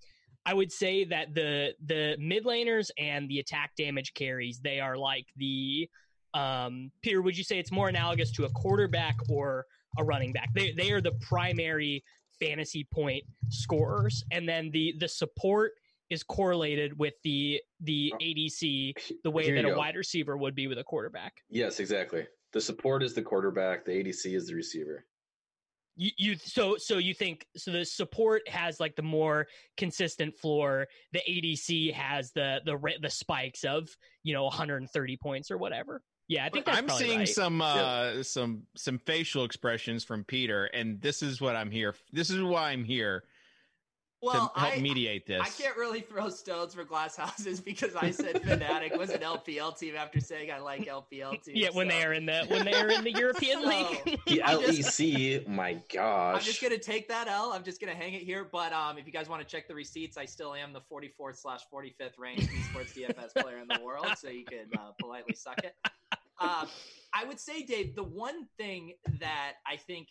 I 0.45 0.53
would 0.53 0.71
say 0.71 1.03
that 1.05 1.33
the 1.35 1.73
the 1.85 2.15
mid 2.19 2.45
laners 2.45 2.89
and 2.97 3.29
the 3.29 3.39
attack 3.39 3.71
damage 3.77 4.13
carries, 4.13 4.59
they 4.59 4.79
are 4.79 4.97
like 4.97 5.27
the 5.37 5.89
um 6.33 6.91
Peter, 7.01 7.21
would 7.21 7.37
you 7.37 7.43
say 7.43 7.59
it's 7.59 7.71
more 7.71 7.89
analogous 7.89 8.31
to 8.31 8.45
a 8.45 8.49
quarterback 8.49 9.17
or 9.29 9.65
a 9.97 10.03
running 10.03 10.33
back? 10.33 10.49
They 10.53 10.71
they 10.71 10.91
are 10.91 11.01
the 11.01 11.13
primary 11.21 12.03
fantasy 12.39 12.87
point 12.91 13.23
scorers 13.49 14.23
and 14.31 14.49
then 14.49 14.71
the 14.71 14.95
the 14.99 15.07
support 15.07 15.73
is 16.09 16.23
correlated 16.23 16.97
with 16.97 17.13
the 17.23 17.61
the 17.81 18.13
ADC 18.19 18.93
the 19.23 19.31
way 19.31 19.51
that 19.51 19.65
a 19.65 19.69
go. 19.69 19.77
wide 19.77 19.95
receiver 19.95 20.37
would 20.37 20.55
be 20.55 20.67
with 20.67 20.79
a 20.79 20.83
quarterback. 20.83 21.33
Yes, 21.49 21.79
exactly. 21.79 22.25
The 22.53 22.61
support 22.61 23.03
is 23.03 23.13
the 23.13 23.21
quarterback. 23.21 23.85
The 23.85 23.91
ADC 23.91 24.35
is 24.35 24.47
the 24.47 24.55
receiver. 24.55 25.05
You, 26.01 26.09
you 26.17 26.35
so 26.35 26.77
so 26.77 26.97
you 26.97 27.13
think 27.13 27.45
so 27.55 27.71
the 27.71 27.85
support 27.85 28.47
has 28.49 28.79
like 28.79 28.95
the 28.95 29.03
more 29.03 29.45
consistent 29.77 30.35
floor 30.35 30.87
the 31.13 31.21
ADC 31.29 31.93
has 31.93 32.31
the 32.31 32.59
the 32.65 32.75
the 32.99 33.09
spikes 33.09 33.63
of 33.63 33.87
you 34.23 34.33
know 34.33 34.45
130 34.45 35.17
points 35.17 35.51
or 35.51 35.59
whatever 35.59 36.01
yeah 36.27 36.43
I 36.43 36.49
think 36.49 36.65
that's 36.65 36.79
I'm 36.79 36.89
seeing 36.89 37.19
right. 37.19 37.29
some 37.29 37.61
uh 37.61 38.23
some 38.23 38.63
some 38.75 38.97
facial 38.97 39.45
expressions 39.45 40.03
from 40.03 40.23
Peter, 40.23 40.65
and 40.65 40.99
this 41.01 41.21
is 41.21 41.39
what 41.39 41.55
I'm 41.55 41.69
here. 41.69 41.93
This 42.11 42.31
is 42.31 42.41
why 42.41 42.71
I'm 42.71 42.83
here 42.83 43.25
Well, 44.21 44.51
to 44.53 44.59
help 44.59 44.77
I, 44.77 44.79
mediate 44.79 45.25
this. 45.25 45.41
I 45.41 45.49
can't 45.49 45.75
really 45.77 46.01
throw 46.01 46.29
stones 46.29 46.75
for 46.75 46.83
glass 46.83 47.15
houses 47.17 47.59
because 47.59 47.95
I 47.95 48.11
said 48.11 48.35
Fnatic 48.43 48.95
was 48.97 49.09
an 49.09 49.21
LPL 49.21 49.77
team 49.77 49.95
after 49.95 50.19
saying 50.19 50.51
I 50.51 50.59
like 50.59 50.85
LPL 50.85 51.31
teams. 51.43 51.57
yeah 51.57 51.69
when 51.73 51.89
so- 51.89 51.95
they 51.97 52.03
are 52.03 52.13
in 52.13 52.25
the 52.27 52.45
when 52.47 52.63
they 52.65 52.73
are 52.75 52.89
in 52.89 53.03
the 53.03 53.11
European 53.17 53.63
So- 53.63 53.69
league 53.69 54.19
The 54.27 54.41
LEC, 54.45 55.47
my 55.47 55.81
gosh. 55.91 56.35
I'm 56.39 56.43
just 56.43 56.61
gonna 56.61 56.77
take 56.77 57.07
that 57.09 57.27
L. 57.27 57.51
I'm 57.51 57.63
just 57.63 57.81
gonna 57.81 57.95
hang 57.95 58.13
it 58.13 58.21
here. 58.21 58.47
But 58.51 58.73
um, 58.73 58.97
if 58.97 59.05
you 59.07 59.11
guys 59.11 59.27
want 59.27 59.41
to 59.41 59.47
check 59.47 59.67
the 59.67 59.75
receipts, 59.75 60.17
I 60.17 60.25
still 60.25 60.53
am 60.53 60.71
the 60.73 60.81
44th 60.81 61.37
slash 61.37 61.61
45th 61.73 62.19
ranked 62.19 62.43
esports 62.43 62.93
DFS 62.93 63.41
player 63.41 63.57
in 63.57 63.67
the 63.67 63.79
world, 63.83 64.07
so 64.17 64.29
you 64.29 64.45
could 64.45 64.67
uh, 64.77 64.91
politely 64.99 65.33
suck 65.35 65.59
it. 65.63 65.75
Um, 66.39 66.67
I 67.13 67.23
would 67.25 67.39
say, 67.39 67.63
Dave, 67.63 67.95
the 67.95 68.03
one 68.03 68.47
thing 68.57 68.93
that 69.19 69.53
I 69.67 69.77
think 69.77 70.07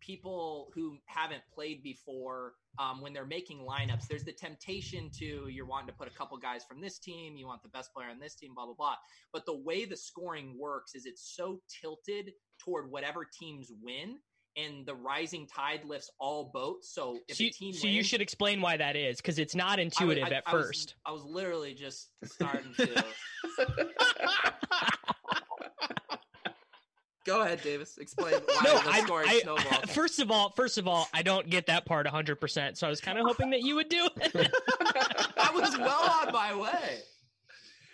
people 0.00 0.70
who 0.74 0.98
haven't 1.06 1.42
played 1.54 1.82
before, 1.82 2.52
um, 2.78 3.00
when 3.00 3.12
they're 3.12 3.26
making 3.26 3.58
lineups, 3.58 4.06
there's 4.08 4.24
the 4.24 4.32
temptation 4.32 5.10
to 5.18 5.48
you're 5.48 5.66
wanting 5.66 5.88
to 5.88 5.92
put 5.94 6.08
a 6.08 6.10
couple 6.16 6.36
guys 6.38 6.62
from 6.68 6.80
this 6.80 6.98
team, 6.98 7.36
you 7.36 7.46
want 7.46 7.62
the 7.62 7.68
best 7.70 7.92
player 7.94 8.08
on 8.10 8.18
this 8.18 8.34
team, 8.34 8.54
blah 8.54 8.64
blah 8.64 8.74
blah. 8.74 8.94
But 9.32 9.44
the 9.46 9.56
way 9.56 9.84
the 9.84 9.96
scoring 9.96 10.56
works 10.58 10.94
is 10.94 11.04
it's 11.06 11.34
so 11.36 11.60
tilted 11.80 12.32
toward 12.58 12.90
whatever 12.90 13.26
teams 13.38 13.70
win. 13.82 14.16
And 14.56 14.84
the 14.84 14.96
rising 14.96 15.46
tide 15.46 15.84
lifts 15.84 16.10
all 16.18 16.50
boats. 16.52 16.92
So 16.92 17.18
if 17.28 17.36
so, 17.36 17.42
a 17.42 17.46
you, 17.46 17.52
team 17.52 17.72
so 17.72 17.86
you 17.86 18.02
should 18.02 18.20
explain 18.20 18.60
why 18.60 18.76
that 18.78 18.96
is 18.96 19.18
because 19.18 19.38
it's 19.38 19.54
not 19.54 19.78
intuitive 19.78 20.24
I- 20.24 20.30
at 20.30 20.42
I 20.44 20.54
was- 20.56 20.66
first 20.66 20.94
I 21.06 21.12
was 21.12 21.22
literally 21.24 21.72
just 21.72 22.08
starting 22.24 22.74
to. 22.74 23.04
Go 27.30 27.42
ahead, 27.42 27.62
Davis. 27.62 27.96
Explain 27.98 28.34
why 28.44 28.60
no, 28.64 28.78
the 28.80 28.90
I, 28.90 29.00
scoring 29.02 29.28
I, 29.28 29.38
snowballed. 29.38 29.90
first 29.90 30.18
of 30.18 30.32
all, 30.32 30.50
first 30.56 30.78
of 30.78 30.88
all, 30.88 31.08
I 31.14 31.22
don't 31.22 31.48
get 31.48 31.66
that 31.66 31.86
part 31.86 32.08
100%. 32.08 32.76
So 32.76 32.88
I 32.88 32.90
was 32.90 33.00
kind 33.00 33.18
of 33.20 33.24
hoping 33.24 33.50
that 33.50 33.60
you 33.60 33.76
would 33.76 33.88
do 33.88 34.08
it. 34.16 34.34
I 35.38 35.52
was 35.54 35.78
well 35.78 36.10
on 36.26 36.32
my 36.32 36.56
way. 36.56 36.98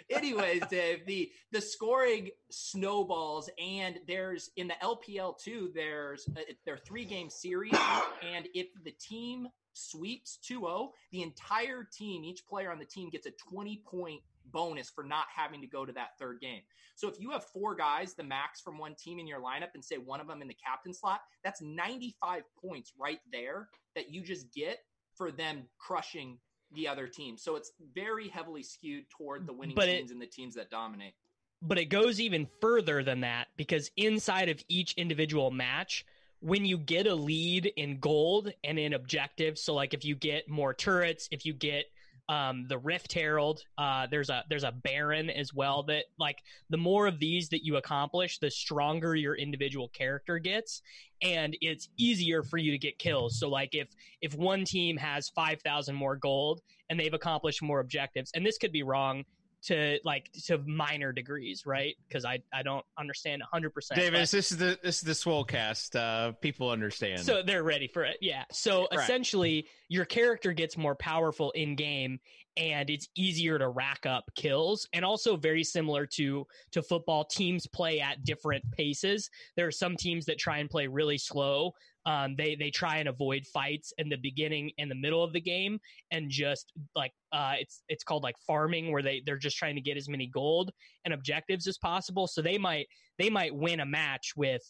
Anyways, 0.08 0.62
Dave, 0.70 1.04
the 1.04 1.30
the 1.50 1.60
scoring 1.60 2.30
snowballs, 2.48 3.50
and 3.58 3.98
there's 4.06 4.52
in 4.56 4.68
the 4.68 4.74
LPL 4.80 5.36
too. 5.36 5.72
There's 5.74 6.28
uh, 6.28 6.40
there 6.64 6.74
are 6.74 6.78
three 6.78 7.04
game 7.04 7.28
series, 7.28 7.74
and 8.22 8.46
if 8.54 8.68
the 8.84 8.92
team 8.92 9.48
sweeps 9.72 10.38
2-0, 10.48 10.90
the 11.10 11.22
entire 11.22 11.82
team, 11.82 12.24
each 12.24 12.46
player 12.46 12.70
on 12.70 12.78
the 12.78 12.84
team 12.84 13.10
gets 13.10 13.26
a 13.26 13.32
20 13.50 13.82
point 13.84 14.22
bonus 14.52 14.90
for 14.90 15.04
not 15.04 15.26
having 15.34 15.60
to 15.60 15.66
go 15.66 15.84
to 15.84 15.92
that 15.92 16.18
third 16.18 16.40
game. 16.40 16.62
So 16.94 17.08
if 17.08 17.20
you 17.20 17.30
have 17.30 17.44
four 17.44 17.74
guys, 17.74 18.14
the 18.14 18.22
max 18.24 18.60
from 18.60 18.78
one 18.78 18.94
team 18.94 19.18
in 19.18 19.26
your 19.26 19.40
lineup, 19.40 19.68
and 19.74 19.84
say 19.84 19.96
one 19.98 20.20
of 20.20 20.26
them 20.26 20.40
in 20.42 20.48
the 20.48 20.54
captain 20.54 20.94
slot, 20.94 21.20
that's 21.44 21.60
95 21.60 22.42
points 22.60 22.92
right 22.98 23.20
there 23.32 23.68
that 23.94 24.10
you 24.10 24.22
just 24.22 24.52
get 24.52 24.78
for 25.14 25.30
them 25.30 25.64
crushing 25.78 26.38
the 26.72 26.88
other 26.88 27.06
team. 27.06 27.36
So 27.38 27.56
it's 27.56 27.72
very 27.94 28.28
heavily 28.28 28.62
skewed 28.62 29.04
toward 29.10 29.46
the 29.46 29.52
winning 29.52 29.76
But 29.76 29.86
teams 29.86 30.10
it- 30.10 30.14
and 30.14 30.22
the 30.22 30.26
teams 30.26 30.54
that 30.56 30.70
dominate. 30.70 31.14
but 31.62 31.78
it 31.78 31.86
goes 31.86 32.20
even 32.20 32.46
further 32.60 33.02
than 33.02 33.20
that 33.20 33.48
because 33.56 33.90
inside 33.96 34.48
of 34.48 34.62
each 34.68 34.92
individual 34.94 35.50
match 35.50 36.04
when 36.40 36.66
you 36.66 36.76
get 36.76 37.06
a 37.06 37.14
lead 37.14 37.64
in 37.76 37.98
gold 37.98 38.52
and 38.62 38.78
in 38.78 38.92
objectives 38.92 39.62
so 39.62 39.72
like 39.72 39.94
if 39.94 40.04
you 40.04 40.14
get 40.14 40.50
more 40.50 40.74
turrets 40.74 41.28
if 41.30 41.46
you 41.46 41.54
get 41.54 41.86
um, 42.28 42.66
the 42.68 42.78
rift 42.78 43.12
herald 43.12 43.62
uh, 43.78 44.06
there's 44.10 44.30
a 44.30 44.44
there's 44.48 44.64
a 44.64 44.72
baron 44.72 45.30
as 45.30 45.54
well 45.54 45.82
that 45.84 46.04
like 46.18 46.38
the 46.70 46.76
more 46.76 47.06
of 47.06 47.18
these 47.18 47.48
that 47.50 47.64
you 47.64 47.76
accomplish 47.76 48.38
the 48.38 48.50
stronger 48.50 49.14
your 49.14 49.34
individual 49.34 49.88
character 49.88 50.38
gets 50.38 50.82
and 51.22 51.56
it's 51.60 51.88
easier 51.96 52.42
for 52.42 52.58
you 52.58 52.70
to 52.72 52.78
get 52.78 52.98
kills 52.98 53.38
so 53.38 53.48
like 53.48 53.74
if 53.74 53.88
if 54.20 54.34
one 54.34 54.64
team 54.64 54.96
has 54.96 55.28
5000 55.30 55.94
more 55.94 56.16
gold 56.16 56.60
and 56.90 56.98
they've 56.98 57.14
accomplished 57.14 57.62
more 57.62 57.80
objectives 57.80 58.30
and 58.34 58.44
this 58.44 58.58
could 58.58 58.72
be 58.72 58.82
wrong 58.82 59.24
to 59.62 59.98
like 60.04 60.30
to 60.44 60.58
minor 60.58 61.12
degrees, 61.12 61.66
right? 61.66 61.96
Because 62.06 62.24
I 62.24 62.38
I 62.54 62.62
don't 62.62 62.84
understand 62.98 63.42
100. 63.42 63.70
percent 63.70 63.98
Davis, 63.98 64.30
this 64.30 64.52
is 64.52 64.58
the 64.58 64.78
this 64.82 64.96
is 64.96 65.02
the 65.02 65.12
Swolecast. 65.12 65.96
Uh, 65.96 66.32
people 66.32 66.70
understand. 66.70 67.20
So 67.20 67.42
they're 67.42 67.64
ready 67.64 67.88
for 67.88 68.04
it. 68.04 68.18
Yeah. 68.20 68.44
So 68.52 68.86
Right. 68.92 69.00
essentially, 69.00 69.66
your 69.88 70.04
character 70.04 70.52
gets 70.52 70.76
more 70.76 70.94
powerful 70.94 71.50
in 71.52 71.76
game, 71.76 72.18
and 72.56 72.90
it's 72.90 73.08
easier 73.16 73.58
to 73.58 73.68
rack 73.68 74.06
up 74.06 74.24
kills. 74.34 74.88
And 74.92 75.04
also 75.04 75.36
very 75.36 75.62
similar 75.62 76.06
to 76.14 76.46
to 76.72 76.82
football, 76.82 77.24
teams 77.24 77.66
play 77.66 78.00
at 78.00 78.24
different 78.24 78.64
paces. 78.72 79.30
There 79.56 79.66
are 79.66 79.72
some 79.72 79.96
teams 79.96 80.24
that 80.26 80.38
try 80.38 80.58
and 80.58 80.70
play 80.70 80.86
really 80.86 81.18
slow. 81.18 81.72
Um, 82.04 82.36
they 82.36 82.54
they 82.54 82.70
try 82.70 82.98
and 82.98 83.08
avoid 83.08 83.46
fights 83.46 83.92
in 83.98 84.08
the 84.08 84.16
beginning 84.16 84.70
and 84.78 84.90
the 84.90 84.94
middle 84.94 85.22
of 85.22 85.32
the 85.32 85.40
game, 85.40 85.78
and 86.10 86.30
just 86.30 86.72
like 86.94 87.12
uh, 87.32 87.54
it's 87.58 87.82
it's 87.88 88.04
called 88.04 88.22
like 88.22 88.36
farming, 88.46 88.90
where 88.92 89.02
they 89.02 89.22
they're 89.24 89.36
just 89.36 89.56
trying 89.56 89.74
to 89.76 89.80
get 89.80 89.96
as 89.96 90.08
many 90.08 90.26
gold 90.26 90.70
and 91.04 91.14
objectives 91.14 91.66
as 91.66 91.78
possible. 91.78 92.26
So 92.26 92.42
they 92.42 92.58
might 92.58 92.86
they 93.18 93.30
might 93.30 93.54
win 93.54 93.80
a 93.80 93.86
match 93.86 94.32
with 94.36 94.62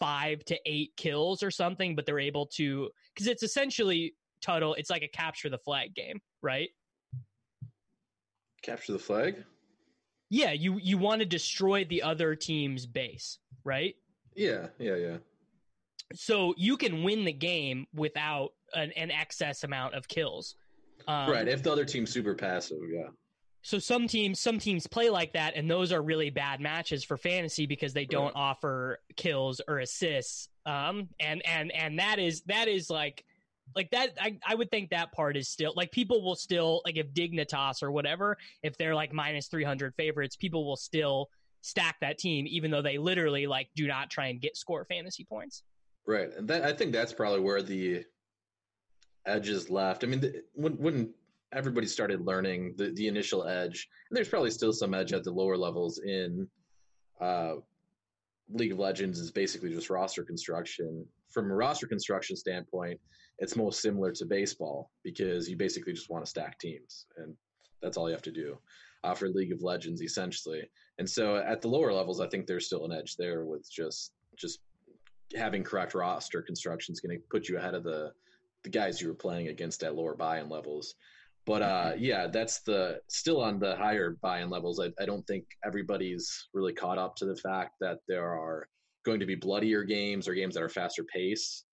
five 0.00 0.44
to 0.46 0.58
eight 0.66 0.90
kills 0.96 1.42
or 1.42 1.50
something, 1.50 1.94
but 1.94 2.04
they're 2.04 2.18
able 2.18 2.46
to 2.46 2.90
because 3.14 3.26
it's 3.26 3.42
essentially 3.42 4.14
Tuttle. 4.44 4.74
It's 4.74 4.90
like 4.90 5.02
a 5.02 5.08
capture 5.08 5.48
the 5.48 5.58
flag 5.58 5.94
game, 5.94 6.20
right? 6.42 6.68
Capture 8.62 8.92
the 8.92 8.98
flag. 8.98 9.44
Yeah, 10.30 10.52
you 10.52 10.78
you 10.82 10.98
want 10.98 11.20
to 11.20 11.26
destroy 11.26 11.84
the 11.84 12.02
other 12.02 12.34
team's 12.34 12.86
base, 12.86 13.38
right? 13.62 13.94
Yeah, 14.34 14.68
yeah, 14.78 14.96
yeah. 14.96 15.16
So 16.14 16.54
you 16.56 16.76
can 16.76 17.02
win 17.02 17.24
the 17.24 17.32
game 17.32 17.86
without 17.94 18.50
an, 18.74 18.92
an 18.92 19.10
excess 19.10 19.64
amount 19.64 19.94
of 19.94 20.08
kills. 20.08 20.56
Um, 21.06 21.30
right. 21.30 21.46
If 21.48 21.62
the 21.62 21.70
other 21.72 21.84
team's 21.84 22.10
super 22.10 22.34
passive, 22.34 22.78
yeah. 22.90 23.08
So 23.62 23.78
some 23.78 24.06
teams 24.08 24.40
some 24.40 24.58
teams 24.58 24.86
play 24.86 25.08
like 25.10 25.34
that, 25.34 25.54
and 25.56 25.70
those 25.70 25.92
are 25.92 26.02
really 26.02 26.30
bad 26.30 26.60
matches 26.60 27.04
for 27.04 27.16
fantasy 27.16 27.66
because 27.66 27.92
they 27.92 28.04
don't 28.06 28.24
Right. 28.26 28.32
offer 28.34 29.00
kills 29.16 29.60
or 29.68 29.78
assists. 29.78 30.48
Um, 30.66 31.08
and 31.20 31.42
and 31.46 31.70
and 31.72 31.98
that 31.98 32.18
is 32.18 32.42
that 32.42 32.68
is 32.68 32.88
like 32.90 33.24
like 33.74 33.90
that. 33.90 34.10
I 34.20 34.38
I 34.46 34.54
would 34.54 34.70
think 34.70 34.90
that 34.90 35.12
part 35.12 35.36
is 35.36 35.48
still 35.48 35.72
like 35.76 35.90
people 35.92 36.22
will 36.22 36.36
still 36.36 36.82
like 36.84 36.96
if 36.96 37.12
Dignitas 37.12 37.82
or 37.82 37.90
whatever 37.90 38.36
if 38.62 38.76
they're 38.78 38.94
like 38.94 39.12
minus 39.12 39.48
three 39.48 39.64
hundred 39.64 39.94
favorites, 39.96 40.36
people 40.36 40.66
will 40.66 40.76
still 40.76 41.28
stack 41.62 41.96
that 42.00 42.18
team 42.18 42.46
even 42.46 42.70
though 42.70 42.82
they 42.82 42.98
literally 42.98 43.46
like 43.46 43.68
do 43.74 43.86
not 43.86 44.10
try 44.10 44.26
and 44.26 44.40
get 44.40 44.56
score 44.56 44.84
fantasy 44.84 45.24
points. 45.24 45.62
Right, 46.06 46.30
and 46.36 46.46
that 46.48 46.64
I 46.64 46.72
think 46.72 46.92
that's 46.92 47.12
probably 47.12 47.40
where 47.40 47.62
the 47.62 48.04
edge 49.26 49.48
is 49.48 49.70
left. 49.70 50.04
I 50.04 50.06
mean, 50.06 50.20
the, 50.20 50.42
when 50.52 50.74
when 50.74 51.14
everybody 51.52 51.86
started 51.86 52.20
learning 52.20 52.74
the 52.76 52.90
the 52.90 53.06
initial 53.08 53.46
edge, 53.46 53.88
and 54.10 54.16
there's 54.16 54.28
probably 54.28 54.50
still 54.50 54.72
some 54.72 54.94
edge 54.94 55.12
at 55.12 55.24
the 55.24 55.30
lower 55.30 55.56
levels 55.56 55.98
in 55.98 56.46
uh, 57.20 57.54
League 58.50 58.72
of 58.72 58.78
Legends 58.78 59.18
is 59.18 59.30
basically 59.30 59.70
just 59.70 59.90
roster 59.90 60.24
construction. 60.24 61.06
From 61.30 61.50
a 61.50 61.54
roster 61.54 61.86
construction 61.86 62.36
standpoint, 62.36 63.00
it's 63.38 63.56
most 63.56 63.80
similar 63.80 64.12
to 64.12 64.24
baseball 64.24 64.90
because 65.02 65.48
you 65.48 65.56
basically 65.56 65.92
just 65.92 66.10
want 66.10 66.24
to 66.24 66.30
stack 66.30 66.58
teams, 66.58 67.06
and 67.16 67.34
that's 67.82 67.96
all 67.96 68.08
you 68.08 68.14
have 68.14 68.22
to 68.22 68.32
do 68.32 68.58
uh, 69.04 69.14
for 69.14 69.28
League 69.28 69.52
of 69.52 69.62
Legends, 69.62 70.02
essentially. 70.02 70.62
And 70.98 71.08
so 71.08 71.36
at 71.36 71.60
the 71.60 71.68
lower 71.68 71.92
levels, 71.92 72.20
I 72.20 72.28
think 72.28 72.46
there's 72.46 72.66
still 72.66 72.84
an 72.84 72.92
edge 72.92 73.16
there 73.16 73.44
with 73.44 73.70
just 73.70 74.12
just 74.36 74.60
having 75.36 75.62
correct 75.62 75.94
roster 75.94 76.42
construction 76.42 76.92
is 76.92 77.00
going 77.00 77.16
to 77.16 77.24
put 77.30 77.48
you 77.48 77.56
ahead 77.58 77.74
of 77.74 77.84
the 77.84 78.12
the 78.62 78.70
guys 78.70 79.00
you 79.00 79.08
were 79.08 79.14
playing 79.14 79.48
against 79.48 79.82
at 79.82 79.94
lower 79.94 80.16
buy-in 80.16 80.48
levels. 80.48 80.94
But 81.44 81.60
uh, 81.60 81.92
yeah, 81.98 82.26
that's 82.28 82.60
the 82.60 83.00
still 83.08 83.42
on 83.42 83.58
the 83.58 83.76
higher 83.76 84.16
buy-in 84.22 84.48
levels. 84.48 84.80
I, 84.80 84.90
I 84.98 85.04
don't 85.04 85.26
think 85.26 85.44
everybody's 85.64 86.48
really 86.54 86.72
caught 86.72 86.96
up 86.96 87.14
to 87.16 87.26
the 87.26 87.36
fact 87.36 87.72
that 87.80 87.98
there 88.08 88.26
are 88.26 88.66
going 89.04 89.20
to 89.20 89.26
be 89.26 89.34
bloodier 89.34 89.84
games 89.84 90.26
or 90.26 90.34
games 90.34 90.54
that 90.54 90.62
are 90.62 90.70
faster 90.70 91.04
pace 91.04 91.64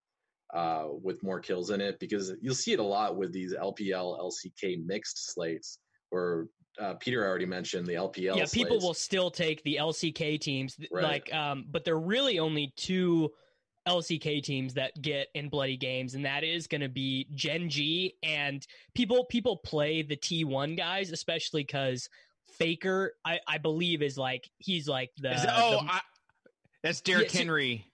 uh, 0.53 0.85
with 1.01 1.21
more 1.23 1.39
kills 1.39 1.69
in 1.69 1.79
it 1.81 1.99
because 1.99 2.33
you'll 2.41 2.53
see 2.55 2.73
it 2.73 2.79
a 2.79 2.83
lot 2.83 3.15
with 3.15 3.31
these 3.31 3.53
LPL 3.53 4.19
LCK 4.19 4.85
mixed 4.85 5.33
slates 5.33 5.79
where 6.09 6.47
uh, 6.79 6.93
Peter 6.95 7.25
already 7.27 7.45
mentioned 7.45 7.85
the 7.87 7.93
LPL. 7.93 8.35
yeah, 8.37 8.45
people 8.51 8.71
slates. 8.79 8.83
will 8.85 8.93
still 8.93 9.31
take 9.31 9.63
the 9.63 9.77
LCK 9.79 10.39
teams, 10.39 10.77
Right. 10.91 11.03
like, 11.03 11.33
um, 11.33 11.65
but 11.69 11.85
there 11.85 11.95
are 11.95 11.99
really 12.01 12.39
only 12.39 12.73
two 12.77 13.29
LCK 13.87 14.43
teams 14.43 14.73
that 14.75 14.99
get 15.01 15.27
in 15.33 15.49
bloody 15.49 15.75
games, 15.77 16.15
and 16.15 16.25
that 16.25 16.43
is 16.43 16.67
going 16.67 16.81
to 16.81 16.89
be 16.89 17.27
Gen 17.33 17.69
G 17.69 18.15
and 18.23 18.65
people. 18.93 19.25
People 19.25 19.57
play 19.57 20.01
the 20.01 20.15
T1 20.15 20.77
guys, 20.77 21.11
especially 21.11 21.63
because 21.63 22.07
Faker, 22.57 23.13
I, 23.25 23.39
I 23.47 23.57
believe, 23.57 24.01
is 24.01 24.17
like 24.17 24.49
he's 24.59 24.87
like 24.87 25.09
the. 25.17 25.29
That- 25.29 25.49
oh, 25.49 25.83
the- 25.83 25.93
I, 25.93 25.99
that's 26.83 27.01
Derrick 27.01 27.33
Yeah, 27.33 27.39
Henry. 27.39 27.85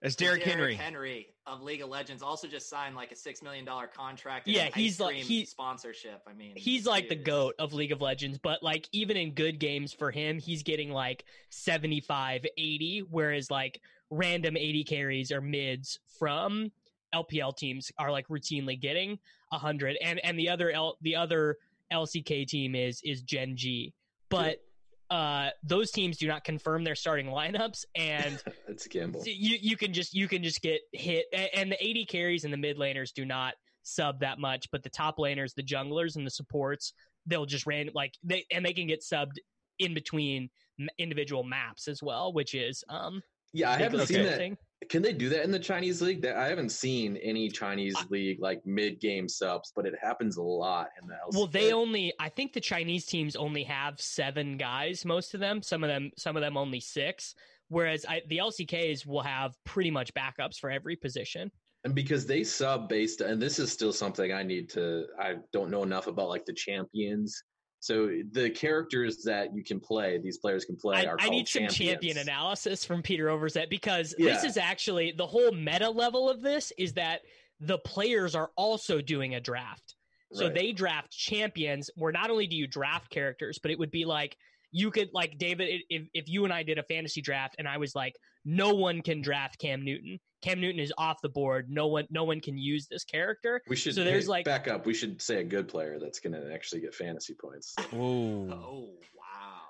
That's 0.00 0.16
Derrick 0.16 0.42
Henry. 0.42 0.74
Henry 0.74 1.33
of 1.46 1.62
League 1.62 1.82
of 1.82 1.88
Legends 1.88 2.22
also 2.22 2.48
just 2.48 2.68
signed 2.68 2.96
like 2.96 3.12
a 3.12 3.16
six 3.16 3.42
million 3.42 3.64
dollar 3.64 3.86
contract. 3.86 4.48
Yeah, 4.48 4.70
he's 4.74 4.98
like- 4.98 5.16
he- 5.16 5.44
sponsorship. 5.44 6.22
I 6.26 6.32
mean, 6.32 6.52
he's 6.56 6.86
like 6.86 7.08
the 7.08 7.14
goat 7.16 7.54
of 7.58 7.72
League 7.74 7.92
of 7.92 8.00
Legends, 8.00 8.38
but 8.38 8.62
like 8.62 8.88
even 8.92 9.16
in 9.16 9.34
good 9.34 9.58
games 9.58 9.92
for 9.92 10.10
him, 10.10 10.38
he's 10.38 10.62
getting 10.62 10.90
like 10.90 11.24
75, 11.50 12.46
80, 12.56 13.00
whereas 13.10 13.50
like 13.50 13.80
random 14.10 14.56
AD 14.56 14.86
carries 14.86 15.30
or 15.32 15.40
mids 15.40 15.98
from 16.18 16.70
LPL 17.14 17.56
teams 17.56 17.92
are 17.98 18.10
like 18.10 18.26
routinely 18.28 18.80
getting 18.80 19.12
a 19.52 19.56
100 19.56 19.96
and 20.02 20.18
and 20.24 20.38
the 20.38 20.48
other 20.48 20.70
L, 20.70 20.96
the 21.02 21.14
other 21.16 21.58
LCK 21.92 22.46
team 22.46 22.74
is 22.74 23.00
is 23.04 23.22
Gen 23.22 23.56
G. 23.56 23.92
But 24.30 24.64
uh 25.10 25.50
those 25.62 25.90
teams 25.90 26.16
do 26.16 26.26
not 26.26 26.44
confirm 26.44 26.82
their 26.82 26.94
starting 26.94 27.26
lineups 27.26 27.84
and 27.94 28.42
it's 28.68 28.86
a 28.86 28.88
gamble. 28.88 29.22
you 29.26 29.58
you 29.60 29.76
can 29.76 29.92
just 29.92 30.14
you 30.14 30.26
can 30.26 30.42
just 30.42 30.62
get 30.62 30.80
hit 30.92 31.26
and 31.54 31.70
the 31.70 32.00
AD 32.02 32.08
carries 32.08 32.44
and 32.44 32.52
the 32.52 32.56
mid 32.56 32.78
laners 32.78 33.12
do 33.12 33.24
not 33.24 33.54
sub 33.82 34.18
that 34.20 34.38
much 34.38 34.70
but 34.70 34.82
the 34.82 34.88
top 34.88 35.18
laners 35.18 35.54
the 35.54 35.62
junglers 35.62 36.16
and 36.16 36.26
the 36.26 36.30
supports 36.30 36.94
they'll 37.26 37.44
just 37.44 37.66
ran 37.66 37.90
like 37.94 38.14
they 38.22 38.44
and 38.50 38.64
they 38.64 38.72
can 38.72 38.86
get 38.86 39.02
subbed 39.02 39.36
in 39.78 39.92
between 39.92 40.48
individual 40.98 41.44
maps 41.44 41.86
as 41.86 42.02
well 42.02 42.32
which 42.32 42.54
is 42.54 42.82
um 42.88 43.20
Yeah, 43.54 43.70
I 43.70 43.78
haven't 43.78 44.06
seen 44.06 44.24
that. 44.24 44.36
thing. 44.36 44.58
Can 44.90 45.00
they 45.00 45.14
do 45.14 45.30
that 45.30 45.44
in 45.44 45.50
the 45.50 45.58
Chinese 45.58 46.02
league? 46.02 46.20
That 46.20 46.36
I 46.36 46.48
haven't 46.48 46.68
seen 46.68 47.16
any 47.18 47.48
Chinese 47.48 47.96
league 48.10 48.38
like 48.40 48.60
mid 48.66 49.00
game 49.00 49.28
subs, 49.28 49.72
but 49.74 49.86
it 49.86 49.94
happens 49.98 50.36
a 50.36 50.42
lot 50.42 50.88
in 51.00 51.08
the 51.08 51.14
LCK. 51.14 51.36
well 51.36 51.46
they 51.46 51.72
only 51.72 52.12
i 52.20 52.28
think 52.28 52.52
the 52.52 52.60
chinese 52.60 53.06
teams 53.06 53.34
only 53.34 53.62
have 53.62 53.98
seven 54.00 54.58
guys 54.58 55.04
most 55.04 55.32
of 55.32 55.40
them 55.40 55.62
some 55.62 55.82
of 55.82 55.88
them 55.88 56.10
some 56.18 56.36
of 56.36 56.42
them 56.42 56.56
only 56.56 56.80
six 56.80 57.34
whereas 57.68 58.04
I, 58.06 58.20
the 58.28 58.38
lcks 58.38 59.06
will 59.06 59.22
have 59.22 59.54
pretty 59.64 59.90
much 59.90 60.12
backups 60.12 60.58
for 60.58 60.70
every 60.70 60.96
position 60.96 61.50
and 61.84 61.94
because 61.94 62.24
they 62.24 62.42
sub 62.44 62.88
based, 62.88 63.20
and 63.20 63.40
this 63.40 63.58
is 63.58 63.70
still 63.70 63.92
something 63.92 64.32
I 64.32 64.42
need 64.42 64.70
to. 64.70 65.04
I 65.20 65.34
don't 65.52 65.70
know 65.70 65.82
enough 65.82 66.06
about 66.06 66.30
like 66.30 66.46
the 66.46 66.52
champions. 66.54 67.42
So 67.84 68.08
the 68.32 68.48
characters 68.48 69.22
that 69.24 69.54
you 69.54 69.62
can 69.62 69.78
play, 69.78 70.16
these 70.16 70.38
players 70.38 70.64
can 70.64 70.74
play. 70.74 71.04
I, 71.04 71.04
are 71.04 71.16
I 71.20 71.28
need 71.28 71.46
some 71.46 71.68
champion 71.68 72.16
analysis 72.16 72.82
from 72.82 73.02
Peter 73.02 73.26
Overzet 73.26 73.68
because 73.68 74.14
this 74.16 74.42
is 74.42 74.56
actually 74.56 75.12
the 75.12 75.26
whole 75.26 75.52
meta 75.52 75.90
level 75.90 76.30
of 76.30 76.40
this 76.40 76.72
is 76.78 76.94
that 76.94 77.20
the 77.60 77.76
players 77.76 78.34
are 78.34 78.52
also 78.56 79.02
doing 79.02 79.34
a 79.34 79.40
draft. 79.40 79.96
So 80.32 80.46
Right. 80.46 80.54
they 80.54 80.72
draft 80.72 81.10
champions 81.10 81.90
where 81.94 82.10
not 82.10 82.30
only 82.30 82.46
do 82.46 82.56
you 82.56 82.66
draft 82.66 83.10
characters, 83.10 83.58
but 83.58 83.70
it 83.70 83.78
would 83.78 83.90
be 83.90 84.06
like 84.06 84.34
you 84.72 84.90
could 84.90 85.10
like 85.12 85.36
David 85.36 85.82
if 85.90 86.08
if 86.14 86.26
you 86.26 86.44
and 86.44 86.54
I 86.54 86.62
did 86.62 86.78
a 86.78 86.84
fantasy 86.84 87.20
draft 87.20 87.56
and 87.58 87.68
I 87.68 87.76
was 87.76 87.94
like 87.94 88.16
no 88.44 88.74
one 88.74 89.00
can 89.02 89.22
draft 89.22 89.58
Cam 89.58 89.84
Newton. 89.84 90.18
Cam 90.42 90.60
Newton 90.60 90.80
is 90.80 90.92
off 90.98 91.18
the 91.22 91.28
board. 91.28 91.70
No 91.70 91.86
one 91.86 92.06
no 92.10 92.24
one 92.24 92.40
can 92.40 92.58
use 92.58 92.86
this 92.88 93.04
character. 93.04 93.62
We 93.68 93.76
should 93.76 93.94
So 93.94 94.04
there's 94.04 94.24
hey, 94.24 94.30
like- 94.30 94.44
back 94.44 94.68
up. 94.68 94.84
We 94.86 94.92
should 94.94 95.20
say 95.22 95.40
a 95.40 95.44
good 95.44 95.68
player 95.68 95.98
that's 95.98 96.20
going 96.20 96.34
to 96.34 96.52
actually 96.52 96.82
get 96.82 96.94
fantasy 96.94 97.34
points. 97.34 97.74
Ooh. 97.94 98.50
Oh 98.52 98.90
wow. 99.16 99.62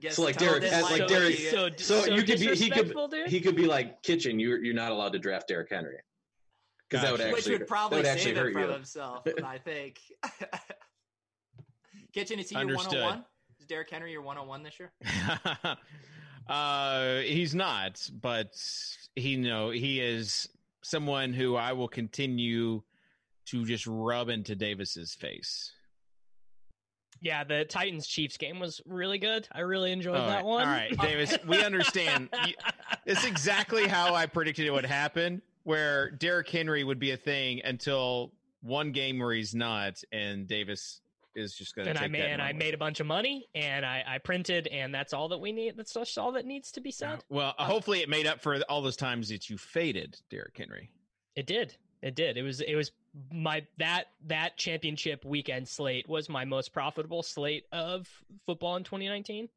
Guess 0.00 0.16
So, 0.16 0.22
like 0.22 0.36
the 0.38 0.44
tunnel 0.44 0.60
Derek- 0.60 0.72
as, 0.72 0.82
uh, 0.84 0.86
like 0.90 1.00
what 1.00 1.08
Derek- 1.08 1.36
so, 1.38 1.68
So, 1.76 2.00
so 2.02 2.14
you 2.14 2.22
could 2.22 2.38
be 2.38 2.54
he 2.54 2.70
could 2.70 2.94
dude? 3.10 3.26
he 3.28 3.40
could 3.40 3.56
be 3.56 3.66
like 3.66 4.02
Kitchen. 4.02 4.38
You're 4.38 4.62
you're 4.62 4.74
not 4.74 4.92
allowed 4.92 5.12
to 5.14 5.18
draft 5.18 5.48
Derrick 5.48 5.70
Henry 5.70 5.96
because 6.88 7.02
that 7.02 7.10
would 7.12 7.18
Gotcha. 7.18 7.32
which 7.32 7.38
actually 7.40 7.58
would 7.58 7.66
probably 7.66 8.02
that 8.02 8.04
would 8.04 8.10
actually 8.10 8.34
save 8.34 8.36
hurt 8.36 8.52
from 8.52 8.62
you. 8.62 8.68
himself, 8.68 9.26
I 9.44 9.58
think. 9.58 9.98
Kitchen, 12.12 12.38
is 12.38 12.48
he 12.48 12.56
Understood. 12.56 12.92
your 12.92 13.02
101? 13.02 13.24
Is 13.60 13.66
Derrick 13.66 13.90
Henry 13.90 14.12
your 14.12 14.22
101 14.22 14.62
this 14.62 14.78
year? 14.78 14.92
uh, 16.48 17.18
he's 17.20 17.54
not, 17.54 18.08
but 18.20 18.52
he 19.14 19.30
you 19.30 19.38
know 19.38 19.70
he 19.70 20.00
is 20.00 20.48
someone 20.82 21.32
who 21.32 21.56
I 21.56 21.72
will 21.72 21.88
continue 21.88 22.82
to 23.46 23.64
just 23.64 23.86
rub 23.86 24.28
into 24.28 24.54
Davis's 24.54 25.14
face. 25.14 25.72
Yeah, 27.20 27.44
the 27.44 27.64
Titans 27.64 28.06
Chiefs 28.06 28.36
game 28.36 28.60
was 28.60 28.80
really 28.86 29.18
good. 29.18 29.48
I 29.50 29.60
really 29.60 29.90
enjoyed 29.90 30.16
All 30.16 30.26
that 30.28 30.36
right, 30.36 30.44
one. 30.44 30.68
all 30.68 30.74
right, 30.74 30.96
Davis, 30.98 31.36
we 31.46 31.62
understand. 31.62 32.28
It's 33.04 33.24
exactly 33.24 33.86
how 33.86 34.16
I 34.16 34.26
predicted 34.26 34.66
it 34.66 34.72
would 34.72 34.84
happen, 34.84 35.40
where 35.62 36.10
Derrick 36.10 36.48
Henry 36.48 36.82
would 36.82 36.98
be 36.98 37.12
a 37.12 37.16
thing 37.16 37.60
until 37.62 38.32
one 38.62 38.90
game 38.90 39.20
where 39.20 39.32
he's 39.32 39.54
not, 39.54 40.02
and 40.10 40.48
Davis 40.48 41.00
is 41.36 41.54
just 41.54 41.74
going 41.74 41.84
to 41.84 41.90
and 41.90 41.98
take 41.98 42.06
I 42.06 42.08
made 42.08 42.22
that 42.22 42.30
and 42.30 42.42
I 42.42 42.52
made 42.52 42.74
a 42.74 42.78
bunch 42.78 43.00
of 43.00 43.06
money 43.06 43.46
and 43.54 43.84
I, 43.84 44.02
I 44.06 44.18
printed 44.18 44.66
and 44.68 44.94
that's 44.94 45.12
all 45.12 45.28
that 45.28 45.38
we 45.38 45.52
need. 45.52 45.76
That's 45.76 45.92
just 45.92 46.18
all 46.18 46.32
that 46.32 46.46
needs 46.46 46.72
to 46.72 46.80
be 46.80 46.90
said. 46.90 47.22
Well, 47.28 47.54
hopefully 47.58 48.00
it 48.00 48.08
made 48.08 48.26
up 48.26 48.40
for 48.40 48.60
all 48.68 48.82
those 48.82 48.96
times 48.96 49.28
that 49.28 49.48
you 49.48 49.58
faded 49.58 50.18
Derrick 50.30 50.56
Henry. 50.56 50.90
It 51.36 51.46
did. 51.46 51.76
It 52.02 52.14
did. 52.14 52.36
It 52.36 52.42
was 52.42 52.60
it 52.60 52.74
was 52.74 52.92
my 53.32 53.66
that 53.78 54.04
that 54.26 54.56
championship 54.56 55.24
weekend 55.24 55.68
slate 55.68 56.08
was 56.08 56.28
my 56.28 56.44
most 56.44 56.72
profitable 56.72 57.22
slate 57.22 57.64
of 57.72 58.08
football 58.46 58.76
in 58.76 58.84
2019. 58.84 59.48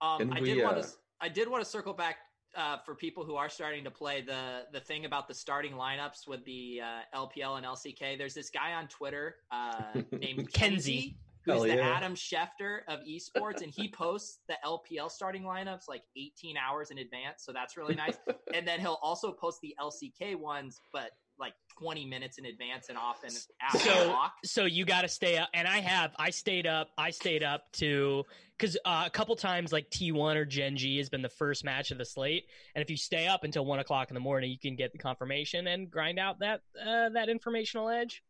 Um, 0.00 0.20
And 0.20 0.34
I 0.34 0.40
we, 0.40 0.54
did 0.54 0.64
want 0.64 0.78
uh, 0.78 0.82
to. 0.82 0.88
I 1.20 1.28
did 1.28 1.48
want 1.48 1.62
to 1.62 1.70
circle 1.70 1.92
back 1.92 2.16
uh, 2.56 2.78
for 2.84 2.94
people 2.94 3.24
who 3.24 3.36
are 3.36 3.48
starting 3.48 3.84
to 3.84 3.90
play 3.90 4.20
the 4.20 4.66
the 4.72 4.80
thing 4.80 5.04
about 5.04 5.28
the 5.28 5.34
starting 5.34 5.72
lineups 5.72 6.26
with 6.26 6.44
the 6.44 6.80
uh, 6.82 7.26
LPL 7.26 7.56
and 7.56 7.66
LCK. 7.66 8.18
There's 8.18 8.34
this 8.34 8.50
guy 8.50 8.72
on 8.72 8.88
Twitter 8.88 9.36
uh, 9.50 9.82
named 10.12 10.52
Kenzie. 10.52 11.16
Who's 11.44 11.54
Hell 11.54 11.62
the 11.62 11.74
yeah. 11.74 11.96
Adam 11.96 12.14
Schefter 12.14 12.82
of 12.86 13.00
esports, 13.00 13.62
and 13.62 13.72
he 13.72 13.88
posts 13.88 14.38
the 14.46 14.54
LPL 14.64 15.10
starting 15.10 15.42
lineups 15.42 15.88
like 15.88 16.02
18 16.16 16.56
hours 16.56 16.92
in 16.92 16.98
advance. 16.98 17.42
So 17.42 17.52
that's 17.52 17.76
really 17.76 17.96
nice. 17.96 18.16
and 18.54 18.66
then 18.66 18.78
he'll 18.78 19.00
also 19.02 19.32
post 19.32 19.60
the 19.60 19.74
LCK 19.80 20.36
ones, 20.36 20.82
but 20.92 21.10
like 21.42 21.52
20 21.78 22.06
minutes 22.06 22.38
in 22.38 22.46
advance 22.46 22.88
and 22.88 22.96
often 22.96 23.30
after 23.60 23.78
So- 23.80 24.08
lock. 24.08 24.32
So 24.44 24.64
you 24.64 24.86
got 24.86 25.02
to 25.02 25.08
stay 25.08 25.36
up, 25.36 25.50
and 25.52 25.68
I 25.68 25.80
have. 25.80 26.12
I 26.18 26.30
stayed 26.30 26.66
up. 26.66 26.88
I 26.96 27.10
stayed 27.10 27.42
up 27.42 27.70
to 27.74 28.24
because 28.58 28.78
uh, 28.84 29.02
a 29.06 29.10
couple 29.10 29.34
times 29.36 29.72
like 29.72 29.90
T1 29.90 30.36
or 30.36 30.44
Gen 30.46 30.76
G 30.76 30.96
has 30.98 31.08
been 31.10 31.22
the 31.22 31.28
first 31.28 31.64
match 31.64 31.90
of 31.90 31.98
the 31.98 32.04
slate, 32.06 32.44
and 32.74 32.82
if 32.82 32.88
you 32.88 32.96
stay 32.96 33.26
up 33.26 33.44
until 33.44 33.66
one 33.66 33.80
o'clock 33.80 34.08
in 34.10 34.14
the 34.14 34.20
morning, 34.20 34.50
you 34.50 34.58
can 34.58 34.76
get 34.76 34.92
the 34.92 34.98
confirmation 34.98 35.66
and 35.66 35.90
grind 35.90 36.18
out 36.18 36.38
that 36.38 36.60
uh, 36.80 37.08
that 37.10 37.28
informational 37.28 37.88
edge. 37.90 38.22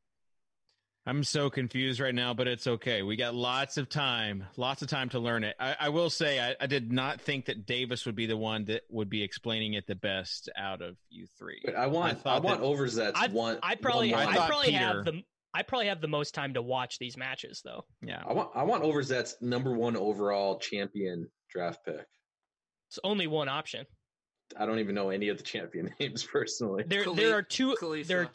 I'm 1.05 1.25
so 1.25 1.51
confused 1.51 1.99
right 1.99 2.15
now, 2.15 2.33
but 2.33 2.47
it's 2.47 2.67
okay. 2.67 3.03
We 3.03 3.17
got 3.17 3.35
lots 3.35 3.77
of 3.77 3.89
time, 3.89 4.45
lots 4.57 4.83
of 4.83 4.89
time 4.89 5.09
to 5.11 5.19
learn 5.19 5.43
it. 5.43 5.57
I, 5.59 5.75
I 5.81 5.89
will 5.89 6.11
say, 6.11 6.39
I, 6.39 6.55
I 6.61 6.67
did 6.67 6.93
not 6.93 7.21
think 7.21 7.47
that 7.47 7.67
Davis 7.67 8.07
would 8.07 8.15
be 8.15 8.27
the 8.27 8.37
one 8.37 8.67
that 8.67 8.83
would 8.89 9.11
be 9.11 9.25
explaining 9.25 9.75
it 9.75 9.89
the 9.89 9.97
best 9.97 10.49
out 10.57 10.81
of 10.81 10.97
you 11.11 11.27
three. 11.37 11.61
But 11.65 11.75
I 11.75 11.89
want 11.89 12.13
I, 12.13 12.15
thought 12.15 12.43
want 12.45 12.61
that- 12.61 12.67
Overzet's 12.67 13.19
I'd- 13.21 13.35
one. 13.35 13.59
I 13.65 13.75
probably 13.75 14.13
one 14.13 14.21
I 14.29 14.31
I, 14.31 14.47
probably 14.49 14.67
Peter- 14.67 14.79
have 14.79 15.05
the 15.05 15.23
I 15.55 15.63
probably 15.63 15.89
have 15.89 16.01
the 16.01 16.09
most 16.09 16.35
time 16.35 16.55
to 16.55 16.63
watch 16.63 16.99
these 16.99 17.17
matches 17.17 17.63
though. 17.65 17.85
yeah. 18.01 18.23
I 18.27 18.33
want 18.33 18.51
I 18.55 18.63
want 18.63 18.85
Overzet's 18.85 19.35
number 19.43 19.73
one 19.75 19.97
overall 19.97 20.59
champion 20.61 21.29
draft 21.51 21.85
pick. 21.85 22.07
It's 22.91 22.99
only 23.03 23.27
one 23.27 23.49
option. 23.49 23.87
I 24.57 24.67
don't 24.67 24.79
even 24.79 24.95
know 24.95 25.11
any 25.11 25.29
of 25.31 25.37
the 25.39 25.43
champion 25.43 25.93
names 26.01 26.23
personally. 26.23 26.85
There 26.87 27.03
Khali- 27.03 27.17
there 27.17 27.37
are 27.37 27.43
two 27.43 27.75
Kalista. 27.81 28.07
there 28.07 28.31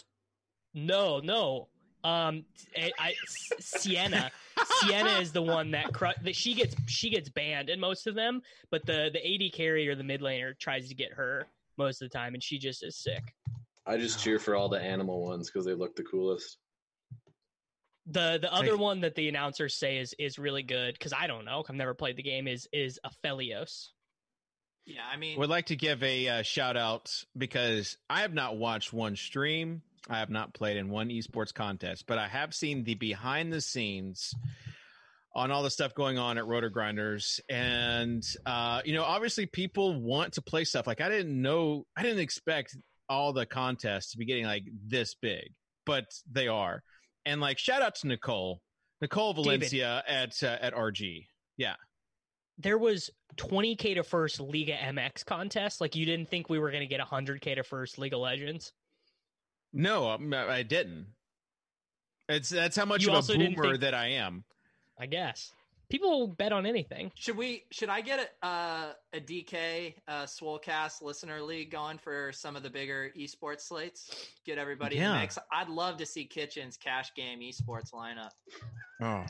no, 0.73 1.19
no. 1.21 1.69
Um 2.07 2.45
I, 2.77 2.91
I 2.97 3.13
Senna 3.59 4.31
Senna 4.87 5.19
is 5.19 5.31
the 5.33 5.41
one 5.41 5.71
that, 5.71 5.93
cru- 5.93 6.13
that 6.23 6.35
she 6.35 6.53
gets 6.53 6.75
she 6.87 7.09
gets 7.09 7.27
banned 7.29 7.69
in 7.69 7.79
most 7.79 8.07
of 8.07 8.15
them, 8.15 8.41
but 8.71 8.85
the 8.85 9.09
the 9.11 9.19
AD 9.45 9.51
carry 9.53 9.87
or 9.89 9.95
the 9.95 10.03
mid 10.03 10.21
laner 10.21 10.57
tries 10.57 10.87
to 10.89 10.95
get 10.95 11.11
her 11.13 11.47
most 11.77 12.01
of 12.01 12.09
the 12.09 12.17
time 12.17 12.33
and 12.33 12.41
she 12.41 12.57
just 12.59 12.83
is 12.83 12.95
sick. 12.95 13.35
I 13.85 13.97
just 13.97 14.21
cheer 14.23 14.39
for 14.39 14.55
all 14.55 14.69
the 14.69 14.79
animal 14.79 15.21
ones 15.25 15.49
because 15.49 15.65
they 15.65 15.73
look 15.73 15.95
the 15.95 16.03
coolest. 16.03 16.57
The 18.05 18.39
the 18.41 18.53
other 18.53 18.71
Like- 18.71 18.79
one 18.79 19.01
that 19.01 19.15
the 19.15 19.27
announcers 19.27 19.75
say 19.75 19.97
is 19.97 20.15
is 20.17 20.39
really 20.39 20.63
good 20.63 20.97
cuz 20.99 21.11
I 21.11 21.27
don't 21.27 21.43
know, 21.45 21.63
I've 21.67 21.75
never 21.75 21.93
played 21.93 22.15
the 22.15 22.23
game 22.23 22.47
is 22.47 22.69
is 22.71 22.99
Aphelios. 23.05 23.89
Yeah, 24.85 25.01
I 25.11 25.17
mean, 25.17 25.37
Would 25.39 25.49
like 25.49 25.65
to 25.65 25.75
give 25.75 26.01
a 26.03 26.27
uh, 26.29 26.41
shout 26.43 26.77
out 26.77 27.11
because 27.37 27.97
I 28.09 28.21
have 28.21 28.33
not 28.33 28.55
watched 28.55 28.93
one 28.93 29.17
stream. 29.17 29.81
I 30.09 30.19
have 30.19 30.29
not 30.29 30.53
played 30.53 30.77
in 30.77 30.89
one 30.89 31.09
esports 31.09 31.53
contest, 31.53 32.05
but 32.07 32.17
I 32.17 32.27
have 32.27 32.53
seen 32.53 32.83
the 32.83 32.95
behind 32.95 33.51
the 33.51 33.61
scenes 33.61 34.33
on 35.35 35.51
all 35.51 35.61
the 35.61 35.69
stuff 35.69 35.93
going 35.93 36.17
on 36.17 36.37
at 36.37 36.45
RotoGrinders. 36.45 37.39
And, 37.49 38.25
uh, 38.45 38.81
you 38.85 38.93
know, 38.93 39.03
obviously 39.03 39.45
people 39.45 39.99
want 40.01 40.33
to 40.33 40.41
play 40.41 40.63
stuff. 40.63 40.87
Like, 40.87 40.99
I 41.01 41.09
didn't 41.09 41.39
know, 41.39 41.85
I 41.95 42.01
didn't 42.03 42.19
expect 42.19 42.75
all 43.09 43.33
the 43.33 43.45
contests 43.45 44.11
to 44.11 44.17
be 44.17 44.25
getting 44.25 44.45
like 44.45 44.63
this 44.87 45.15
big, 45.21 45.51
but 45.85 46.05
they 46.31 46.47
are. 46.47 46.81
And, 47.25 47.39
like, 47.39 47.59
shout 47.59 47.81
out 47.81 47.95
to 47.95 48.07
Nicole, 48.07 48.61
Nicole 49.01 49.33
Valencia 49.33 50.03
at, 50.07 50.41
uh, 50.41 50.57
at 50.59 50.73
RG. 50.73 51.25
Yeah. 51.57 51.75
there 52.57 52.77
was 52.77 53.09
20k 53.35 53.95
to 53.95 54.03
first 54.03 54.39
Liga 54.39 54.73
MX 54.73 55.25
contest. 55.25 55.79
Like 55.79 55.95
you 55.95 56.05
didn't 56.05 56.29
think 56.29 56.49
we 56.49 56.57
were 56.59 56.71
going 56.71 56.81
to 56.81 56.87
get 56.87 56.99
100k 56.99 57.55
to 57.55 57.63
first 57.63 57.99
League 57.99 58.13
of 58.13 58.19
Legends. 58.19 58.73
No, 59.77 60.09
um, 60.09 60.33
I 60.33 60.63
didn't. 60.63 61.07
It's 62.29 62.49
that's 62.49 62.75
how 62.75 62.85
much 62.85 63.03
You 63.03 63.09
of 63.09 63.15
also 63.15 63.33
a 63.33 63.37
didn't 63.37 63.55
boomer 63.55 63.69
think- 63.71 63.81
that 63.81 63.93
I 63.93 64.07
am. 64.07 64.43
I 64.99 65.05
guess 65.05 65.53
people 65.89 66.27
bet 66.27 66.51
on 66.51 66.65
anything. 66.65 67.11
Should 67.15 67.37
we? 67.37 67.63
Should 67.71 67.87
I 67.89 68.01
get 68.01 68.31
a 68.41 68.45
uh, 68.45 68.93
a 69.13 69.19
DK 69.21 69.93
uh, 70.07 70.23
Swolecast 70.23 71.01
listener 71.01 71.41
league 71.41 71.71
going 71.71 71.97
for 71.99 72.31
some 72.33 72.55
of 72.55 72.63
the 72.63 72.69
bigger 72.69 73.11
esports 73.17 73.61
slates? 73.61 74.29
Get 74.45 74.57
everybody 74.57 74.97
in 74.97 75.03
the 75.09 75.19
mix. 75.19 75.37
I'd 75.51 75.69
love 75.69 75.97
to 75.97 76.05
see 76.05 76.25
Kitchen's 76.25 76.75
cash 76.75 77.13
game 77.13 77.39
esports 77.39 77.93
lineup. 77.93 78.31
Oh, 79.01 79.05
I, 79.05 79.27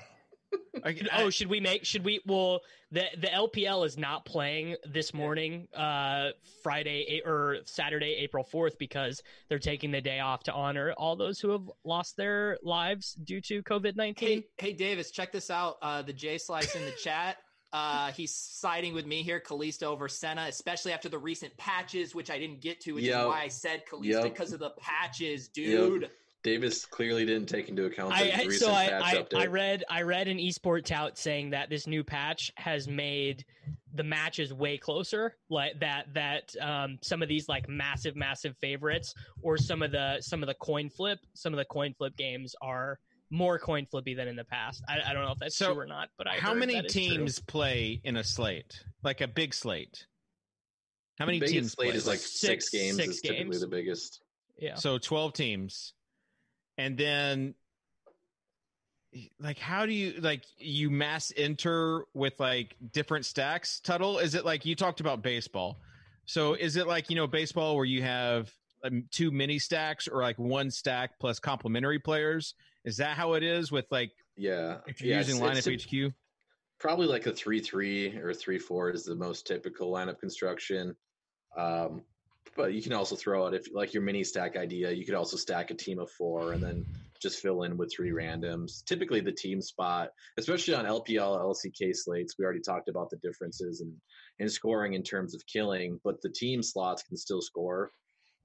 oh, 1.18 1.30
should 1.30 1.48
we 1.48 1.60
make? 1.60 1.86
Should 1.86 2.06
we? 2.06 2.22
Well, 2.26 2.62
the 2.92 3.06
the 3.18 3.28
LPL 3.28 3.86
is 3.86 3.98
not 3.98 4.26
playing 4.26 4.76
this 4.86 5.14
morning, 5.14 5.68
uh, 5.76 6.30
Friday 6.64 7.22
or 7.26 7.58
Saturday, 7.66 8.16
April 8.20 8.44
fourth, 8.44 8.78
because 8.78 9.22
they're 9.50 9.60
taking 9.60 9.92
the 9.92 10.02
day 10.02 10.20
off 10.20 10.44
to 10.44 10.54
honor 10.54 10.94
all 10.98 11.16
those 11.16 11.40
who 11.40 11.50
have 11.50 11.70
lost 11.84 12.16
their 12.18 12.58
lives 12.64 13.14
due 13.24 13.42
to 13.42 13.62
COVID 13.64 13.96
nineteen. 13.96 14.44
Hey, 14.58 14.68
hey, 14.68 14.74
Davis, 14.74 15.12
check 15.12 15.32
this 15.32 15.50
out. 15.50 15.78
Uh, 15.82 16.02
the 16.02 16.14
J 16.14 16.38
Slice 16.38 16.76
in 16.76 16.86
the 16.86 16.92
chat. 17.04 17.38
Uh, 17.74 18.12
he's 18.14 18.34
siding 18.34 18.94
with 18.94 19.06
me 19.06 19.22
here, 19.24 19.42
Kalista 19.46 19.84
over 19.84 20.08
Senna, 20.08 20.46
especially 20.48 20.94
after 20.94 21.10
the 21.10 21.18
recent 21.18 21.56
patches, 21.58 22.16
which 22.16 22.30
I 22.32 22.40
didn't 22.40 22.62
get 22.62 22.80
to, 22.82 22.94
which 22.94 23.04
Yep. 23.04 23.20
is 23.20 23.28
why 23.28 23.42
I 23.42 23.48
said 23.50 23.84
Kalista 23.86 24.04
Yep. 24.06 24.24
because 24.24 24.54
of 24.54 24.60
the 24.60 24.70
patches, 24.80 25.50
dude. 25.50 26.10
Davis 26.48 26.86
clearly 26.86 27.26
didn't 27.26 27.48
take 27.50 27.68
into 27.68 27.86
account 27.86 28.10
the 28.10 28.16
I, 28.16 28.42
I- 28.42 28.46
recent 28.46 28.54
so 28.72 28.74
I, 28.74 28.88
patch 28.88 29.04
I, 29.04 29.16
update. 29.18 29.38
I 29.38 29.46
read 29.48 29.84
I 29.90 30.02
read 30.04 30.28
an 30.30 30.38
esport 30.38 30.86
tout 30.86 31.18
saying 31.18 31.50
that 31.50 31.70
this 31.70 31.86
new 31.88 32.04
patch 32.04 32.52
has 32.56 32.88
made 32.88 33.44
the 33.96 34.04
matches 34.04 34.54
way 34.54 34.78
closer 34.78 35.36
like 35.50 35.78
that 35.80 36.14
that 36.14 36.56
um, 36.62 37.00
some 37.02 37.22
of 37.22 37.28
these 37.28 37.50
like 37.50 37.68
massive 37.68 38.16
massive 38.16 38.56
favorites 38.62 39.14
or 39.42 39.58
some 39.58 39.82
of 39.82 39.92
the 39.92 40.22
some 40.22 40.42
of 40.42 40.48
the 40.48 40.54
coin 40.56 40.90
flip 40.90 41.20
some 41.34 41.52
of 41.54 41.58
the 41.58 41.66
coin 41.66 41.94
flip 41.98 42.16
games 42.16 42.56
are 42.62 43.00
more 43.30 43.60
coin 43.60 43.86
flippy 43.86 44.14
than 44.14 44.28
in 44.30 44.36
the 44.38 44.44
past 44.46 44.82
i, 44.88 45.00
I 45.06 45.14
don't 45.14 45.26
know 45.26 45.32
if 45.34 45.40
that's 45.40 45.58
So, 45.58 45.74
true 45.74 45.82
or 45.82 45.86
not 45.86 46.08
but 46.18 46.28
I 46.28 46.36
how 46.36 46.52
heard 46.52 46.60
many 46.60 46.76
that 46.76 46.86
is 46.86 46.94
true. 46.94 47.02
teams 47.02 47.40
play 47.40 48.00
in 48.06 48.16
a 48.18 48.24
slate? 48.24 48.84
Like 49.04 49.20
a 49.22 49.28
big 49.28 49.54
slate? 49.54 50.06
How 51.20 51.26
many 51.26 51.40
biggest 51.40 51.54
teams 51.54 51.72
slate 51.74 51.90
play? 51.90 51.98
is 51.98 52.08
like 52.08 52.20
six, 52.20 52.40
Six- 52.66 52.70
games 52.70 52.96
six 52.98 53.10
is 53.16 53.22
typically 53.22 53.58
the 53.58 53.68
biggest. 53.68 54.22
yeah 54.60 54.76
So 54.76 54.98
twelve 55.00 55.34
teams, 55.34 55.94
and 56.78 56.98
then 56.98 57.56
like 59.40 59.58
how 59.58 59.86
do 59.86 59.94
you 59.94 60.14
like 60.20 60.44
you 60.58 60.90
mass 60.90 61.32
enter 61.36 62.04
with 62.14 62.40
like 62.40 62.76
different 62.94 63.26
stacks? 63.26 63.80
Tuttle, 63.80 64.20
is 64.20 64.36
it 64.36 64.46
like 64.46 64.66
you 64.66 64.76
talked 64.76 65.00
about 65.00 65.22
baseball? 65.22 65.80
So 66.26 66.54
is 66.54 66.76
it 66.76 66.88
like 66.88 67.10
you 67.10 67.16
know 67.16 67.28
baseball 67.28 67.76
where 67.76 67.86
you 67.86 68.04
have 68.04 68.52
um, 68.84 69.06
two 69.12 69.32
mini 69.32 69.60
stacks 69.60 70.08
or 70.08 70.22
like 70.22 70.38
one 70.38 70.70
stack 70.70 71.20
plus 71.20 71.40
complementary 71.40 72.00
players? 72.00 72.54
Is 72.86 72.98
that 72.98 73.18
how 73.18 73.34
it 73.34 73.44
is 73.44 73.72
with 73.72 73.86
like 73.92 74.12
Yeah, 74.36 74.78
if 74.88 75.02
you're 75.02 75.12
yeah, 75.14 75.18
using 75.20 75.38
it's- 75.38 75.66
lineup 75.66 75.74
it's 75.74 75.86
HQ? 75.86 76.14
probably 76.80 77.08
like 77.08 77.26
a 77.26 77.32
three 77.34 77.60
three 77.60 78.16
or 78.18 78.34
three 78.36 78.60
four 78.60 78.92
is 78.92 79.04
the 79.04 79.16
most 79.16 79.48
typical 79.48 79.92
lineup 79.92 80.20
construction. 80.20 80.96
Um, 81.58 82.04
but 82.56 82.74
you 82.74 82.82
can 82.82 82.94
also 82.94 83.16
throw 83.16 83.46
out 83.46 83.54
if 83.54 83.68
like 83.74 83.94
your 83.94 84.04
mini 84.04 84.24
stack 84.24 84.56
idea, 84.56 84.92
you 84.92 85.06
could 85.06 85.16
also 85.16 85.38
stack 85.38 85.72
a 85.72 85.74
team 85.74 86.00
of 86.00 86.10
four 86.12 86.54
and 86.54 86.62
then 86.62 86.86
just 87.22 87.40
fill 87.40 87.64
in 87.64 87.78
with 87.78 87.92
three 87.92 88.12
randoms. 88.12 88.84
Typically, 88.86 89.22
the 89.22 89.32
team 89.32 89.62
spot, 89.62 90.10
especially 90.38 90.76
on 90.76 90.86
LPL, 90.86 91.40
LCK 91.40 91.96
slates, 91.96 92.36
we 92.38 92.46
already 92.46 92.62
talked 92.62 92.90
about 92.90 93.10
the 93.10 93.18
differences 93.18 93.82
in, 93.82 93.94
in 94.40 94.50
scoring 94.50 94.94
in 94.94 95.04
terms 95.04 95.34
of 95.34 95.42
killing, 95.52 96.00
but 96.04 96.22
the 96.22 96.30
team 96.30 96.62
slots 96.62 97.04
can 97.04 97.18
still 97.18 97.42
score 97.42 97.92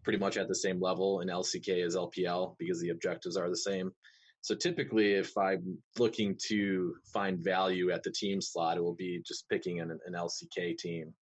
pretty 0.03 0.19
much 0.19 0.37
at 0.37 0.49
the 0.49 0.55
same 0.55 0.81
level 0.81 1.21
in 1.21 1.29
LCK 1.29 1.85
as 1.85 1.95
LPL 1.95 2.57
because 2.59 2.81
the 2.81 2.91
objectives 2.91 3.37
are 3.37 3.49
the 3.49 3.57
same. 3.57 3.93
So 4.41 4.57
typically, 4.57 5.13
if 5.13 5.39
I'm 5.39 5.79
looking 5.99 6.37
to 6.49 6.95
find 7.13 7.39
value 7.39 7.93
at 7.93 8.03
the 8.03 8.11
team 8.11 8.41
slot, 8.41 8.77
it 8.77 8.83
will 8.83 8.97
be 8.97 9.23
just 9.25 9.49
picking 9.49 9.81
an, 9.81 9.97
an 10.05 10.15
LCK 10.15 10.77
team 10.77 11.15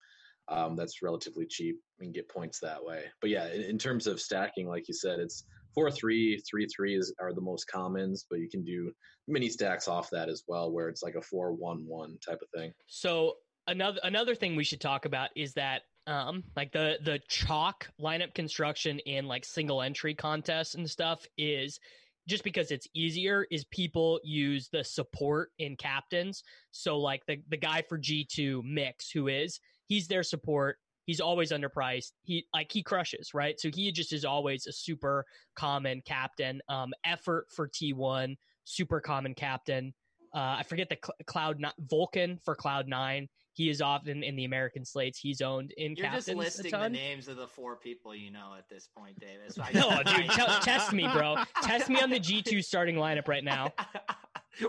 um, 0.51 0.77
that's 0.77 1.03
relatively 1.03 1.47
cheap 1.47 1.77
and 2.01 2.13
get 2.13 2.29
points 2.29 2.59
that 2.61 2.85
way. 2.85 3.05
But 3.21 3.31
yeah, 3.31 3.49
in, 3.49 3.63
in 3.63 3.79
terms 3.79 4.07
of 4.07 4.21
stacking, 4.21 4.69
like 4.69 4.89
you 4.89 4.95
said, 4.95 5.21
it's 5.21 5.45
four 5.75 5.91
three 5.91 6.43
three 6.49 6.67
three 6.67 6.97
is 6.97 7.15
are 7.21 7.33
the 7.33 7.41
most 7.41 7.65
commons, 7.71 8.27
but 8.29 8.41
you 8.41 8.49
can 8.49 8.65
do 8.65 8.93
mini 9.29 9.49
stacks 9.49 9.89
off 9.89 10.11
that 10.11 10.29
as 10.29 10.43
well, 10.49 10.73
where 10.73 10.89
it's 10.89 11.03
like 11.03 11.15
a 11.15 11.23
four 11.23 11.53
one 11.53 11.87
one 11.87 12.19
type 12.27 12.41
of 12.43 12.49
thing. 12.55 12.73
So 12.87 13.35
another 13.67 14.01
another 14.03 14.35
thing 14.35 14.57
we 14.57 14.65
should 14.65 14.81
talk 14.81 15.05
about 15.05 15.31
is 15.37 15.55
that 15.55 15.83
um 16.07 16.43
like 16.57 16.73
the 16.73 16.99
the 17.05 17.21
chalk 17.29 17.89
lineup 18.01 18.35
construction 18.35 18.99
in 19.01 19.27
like 19.27 19.45
single 19.45 19.83
entry 19.83 20.15
contests 20.15 20.75
and 20.75 20.89
stuff 20.89 21.27
is 21.37 21.79
just 22.27 22.43
because 22.43 22.71
it's 22.71 22.89
easier 22.95 23.47
is 23.51 23.65
people 23.67 24.21
use 24.25 24.69
the 24.73 24.83
support 24.83 25.51
in 25.59 25.77
captains 25.77 26.43
so 26.71 26.99
like 26.99 27.25
the 27.27 27.43
the 27.49 27.57
guy 27.57 27.83
for 27.89 27.99
G2 27.99 28.63
mix 28.65 29.11
who 29.11 29.29
is 29.29 29.61
he's 29.91 30.07
their 30.09 30.23
support 30.23 30.77
he's 31.07 31.21
always 31.21 31.51
underpriced 31.53 32.13
he 32.23 32.47
like 32.55 32.71
he 32.73 32.83
crushes 32.83 33.35
right 33.35 33.59
so 33.61 33.69
he 33.75 33.91
just 33.93 34.13
is 34.13 34.25
always 34.25 34.67
a 34.67 34.73
super 34.73 35.25
common 35.57 36.01
captain 36.07 36.63
um 36.69 36.93
effort 37.05 37.47
for 37.55 37.69
T1 37.69 38.37
super 38.65 39.01
common 39.01 39.35
captain 39.35 39.93
uh, 40.33 40.59
I 40.61 40.63
forget 40.63 40.89
the 40.89 40.97
cl- 41.05 41.17
cloud 41.27 41.59
not 41.59 41.75
Vulcan 41.81 42.39
for 42.45 42.55
cloud 42.55 42.87
nine. 42.87 43.29
He 43.55 43.69
is 43.69 43.83
often 43.83 44.23
in 44.23 44.37
the 44.37 44.45
American 44.45 44.85
slates. 44.85 45.19
He's 45.19 45.41
owned 45.41 45.73
in. 45.77 45.97
You're 45.97 46.07
just 46.13 46.29
listing 46.39 46.71
the 46.71 46.89
names 46.89 47.27
of 47.27 47.37
the 47.37 47.49
four 47.49 47.75
people 47.75 48.15
you 48.15 48.31
know 48.31 48.55
at 48.57 48.69
this 48.69 48.89
point, 48.97 49.19
Davis. 49.19 49.59
I- 49.61 49.73
No, 49.73 49.89
dude, 50.05 50.31
t- 50.31 50.45
test 50.63 50.93
me, 50.93 51.09
bro. 51.13 51.35
Test 51.65 51.89
me 51.89 52.01
on 52.01 52.11
the 52.11 52.21
G 52.21 52.43
two 52.43 52.63
starting 52.71 52.95
lineup 52.95 53.27
right 53.27 53.43
now. 53.43 53.73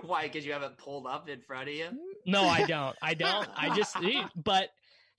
Why? 0.04 0.24
Because 0.24 0.48
you 0.48 0.54
haven't 0.54 0.80
pulled 0.80 1.06
up 1.06 1.30
in 1.30 1.42
front 1.42 1.70
of 1.70 1.76
you. 1.76 1.90
No, 2.26 2.46
I 2.46 2.66
don't. 2.66 2.96
I 3.00 3.14
don't. 3.14 3.48
I 3.56 3.76
just. 3.76 3.96
But 4.36 4.70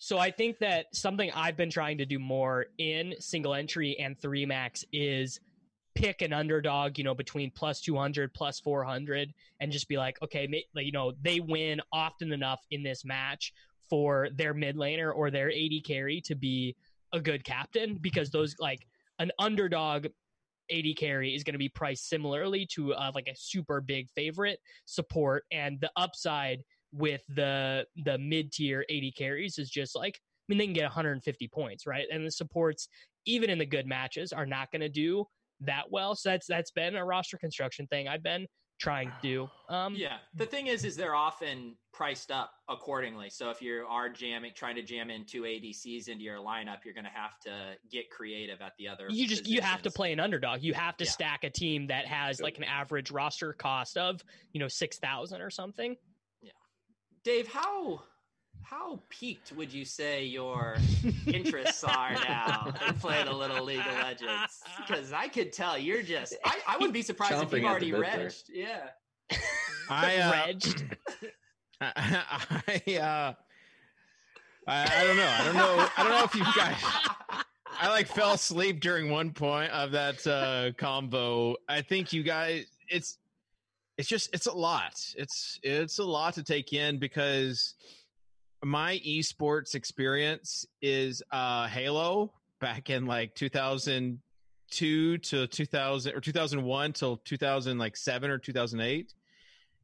so 0.02 0.18
I 0.18 0.32
think 0.32 0.58
that 0.58 0.86
something 0.92 1.30
I've 1.32 1.56
been 1.56 1.70
trying 1.70 1.96
to 1.98 2.04
do 2.04 2.18
more 2.18 2.66
in 2.78 3.14
single 3.20 3.54
entry 3.54 3.96
and 4.00 4.20
three 4.20 4.44
max 4.44 4.84
is 4.92 5.38
pick 5.94 6.22
an 6.22 6.32
underdog, 6.32 6.98
you 6.98 7.04
know, 7.04 7.14
between 7.14 7.52
plus 7.52 7.80
200, 7.80 8.34
plus 8.34 8.58
400, 8.58 9.32
and 9.60 9.70
just 9.70 9.86
be 9.86 9.98
like, 9.98 10.20
okay, 10.20 10.48
you 10.74 10.90
know, 10.90 11.12
they 11.22 11.38
win 11.38 11.80
often 11.92 12.32
enough 12.32 12.66
in 12.72 12.82
this 12.82 13.04
match 13.04 13.52
for 13.88 14.26
their 14.34 14.52
mid 14.54 14.74
laner 14.74 15.14
or 15.14 15.30
their 15.30 15.52
AD 15.52 15.84
carry 15.84 16.20
to 16.22 16.34
be 16.34 16.74
a 17.12 17.20
good 17.20 17.44
captain 17.44 17.94
because 17.94 18.28
those, 18.28 18.56
like, 18.58 18.84
an 19.20 19.30
underdog 19.38 20.06
AD 20.72 20.96
carry 20.96 21.32
is 21.32 21.44
going 21.44 21.54
to 21.54 21.58
be 21.58 21.68
priced 21.68 22.08
similarly 22.08 22.66
to 22.72 22.92
uh, 22.94 23.12
like 23.14 23.28
a 23.28 23.36
super 23.36 23.80
big 23.80 24.08
favorite 24.16 24.58
support, 24.84 25.44
and 25.52 25.80
the 25.80 25.92
upside 25.94 26.64
with 26.92 27.22
the 27.28 27.86
the 28.04 28.18
mid 28.18 28.52
tier 28.52 28.84
AD 28.90 29.14
carries 29.16 29.58
is 29.58 29.70
just 29.70 29.96
like 29.96 30.18
I 30.18 30.44
mean 30.48 30.58
they 30.58 30.66
can 30.66 30.74
get 30.74 30.84
150 30.84 31.48
points 31.48 31.86
right, 31.86 32.06
and 32.12 32.26
the 32.26 32.30
supports 32.30 32.88
even 33.24 33.50
in 33.50 33.58
the 33.58 33.66
good 33.66 33.86
matches 33.86 34.32
are 34.32 34.46
not 34.46 34.70
going 34.70 34.80
to 34.80 34.88
do 34.88 35.24
that 35.60 35.84
well. 35.90 36.14
So 36.14 36.30
that's 36.30 36.46
that's 36.46 36.70
been 36.72 36.96
a 36.96 37.04
roster 37.04 37.38
construction 37.38 37.86
thing 37.86 38.08
I've 38.08 38.22
been 38.22 38.46
trying 38.80 39.08
to 39.10 39.16
do. 39.22 39.48
Um, 39.68 39.94
Yeah. 39.94 40.16
The 40.34 40.46
thing 40.46 40.66
is, 40.66 40.84
is 40.84 40.96
they're 40.96 41.14
often 41.14 41.76
priced 41.92 42.32
up 42.32 42.50
accordingly. 42.68 43.30
So 43.30 43.48
if 43.50 43.62
you 43.62 43.86
are 43.88 44.08
jamming, 44.08 44.52
trying 44.56 44.74
to 44.74 44.82
jam 44.82 45.08
in 45.08 45.24
two 45.24 45.42
ADCs 45.42 46.08
into 46.08 46.24
your 46.24 46.38
lineup, 46.38 46.78
you're 46.84 46.94
going 46.94 47.04
to 47.04 47.10
have 47.10 47.38
to 47.44 47.76
get 47.92 48.10
creative 48.10 48.60
at 48.60 48.72
the 48.76 48.88
other. 48.88 49.06
you 49.08 49.28
just 49.28 49.46
you 49.46 49.60
have 49.60 49.82
to 49.82 49.90
play 49.90 50.12
an 50.12 50.18
underdog. 50.18 50.62
You 50.62 50.74
have 50.74 50.96
to 50.96 51.04
Yeah. 51.04 51.10
stack 51.10 51.44
a 51.44 51.50
team 51.50 51.86
that 51.86 52.06
has 52.06 52.40
like 52.40 52.58
an 52.58 52.64
average 52.64 53.12
roster 53.12 53.52
cost 53.52 53.96
of 53.96 54.20
you 54.52 54.58
know 54.58 54.68
six 54.68 54.98
thousand 54.98 55.40
or 55.40 55.50
something. 55.50 55.94
Dave, 57.24 57.46
how 57.46 58.02
how 58.62 59.00
peaked 59.10 59.52
would 59.52 59.72
you 59.72 59.84
say 59.84 60.24
your 60.24 60.76
interests 61.26 61.84
are 61.84 62.12
now 62.12 62.72
in 62.88 62.94
playing 62.94 63.28
a 63.28 63.36
little 63.36 63.64
League 63.64 63.80
of 63.80 63.94
Legends? 64.02 64.60
Because 64.78 65.12
I 65.12 65.28
could 65.28 65.52
tell 65.52 65.76
you're 65.78 66.02
just. 66.02 66.34
I, 66.44 66.58
I 66.66 66.76
wouldn't 66.76 66.94
be 66.94 67.02
surprised 67.02 67.42
if 67.42 67.52
you've 67.52 67.64
already 67.64 67.90
the 67.90 68.00
there. 68.00 68.18
regged. 68.18 68.50
Yeah. 68.50 68.88
I 69.90 70.16
uh, 70.16 70.32
Regged. 70.46 70.96
I, 71.80 72.24
I 72.68 72.96
uh 72.96 73.32
I, 74.68 75.00
I 75.00 75.04
don't 75.04 75.16
know. 75.16 75.28
I 75.28 75.44
don't 75.44 75.56
know. 75.56 75.88
I 75.96 76.02
don't 76.02 76.12
know 76.12 76.24
if 76.24 76.34
you 76.34 76.44
guys 76.56 76.76
I 77.80 77.88
like 77.88 78.06
fell 78.06 78.34
asleep 78.34 78.80
during 78.80 79.10
one 79.10 79.32
point 79.32 79.70
of 79.72 79.90
that 79.92 80.26
uh 80.26 80.70
combo. 80.78 81.56
I 81.68 81.82
think 81.82 82.12
you 82.12 82.22
guys 82.22 82.66
it's 82.88 83.18
it's 83.98 84.08
just 84.08 84.30
it's 84.32 84.46
a 84.46 84.52
lot. 84.52 84.94
It's 85.16 85.58
it's 85.62 85.98
a 85.98 86.04
lot 86.04 86.34
to 86.34 86.42
take 86.42 86.72
in 86.72 86.98
because 86.98 87.74
my 88.64 89.00
esports 89.06 89.74
experience 89.74 90.66
is 90.80 91.22
uh 91.30 91.66
Halo 91.66 92.32
back 92.60 92.90
in 92.90 93.06
like 93.06 93.34
2002 93.34 95.18
to 95.18 95.46
2000 95.46 96.14
or 96.14 96.20
2001 96.20 96.92
till 96.92 97.16
2000 97.18 97.78
like 97.78 97.96
7 97.96 98.30
or 98.30 98.38
2008 98.38 99.12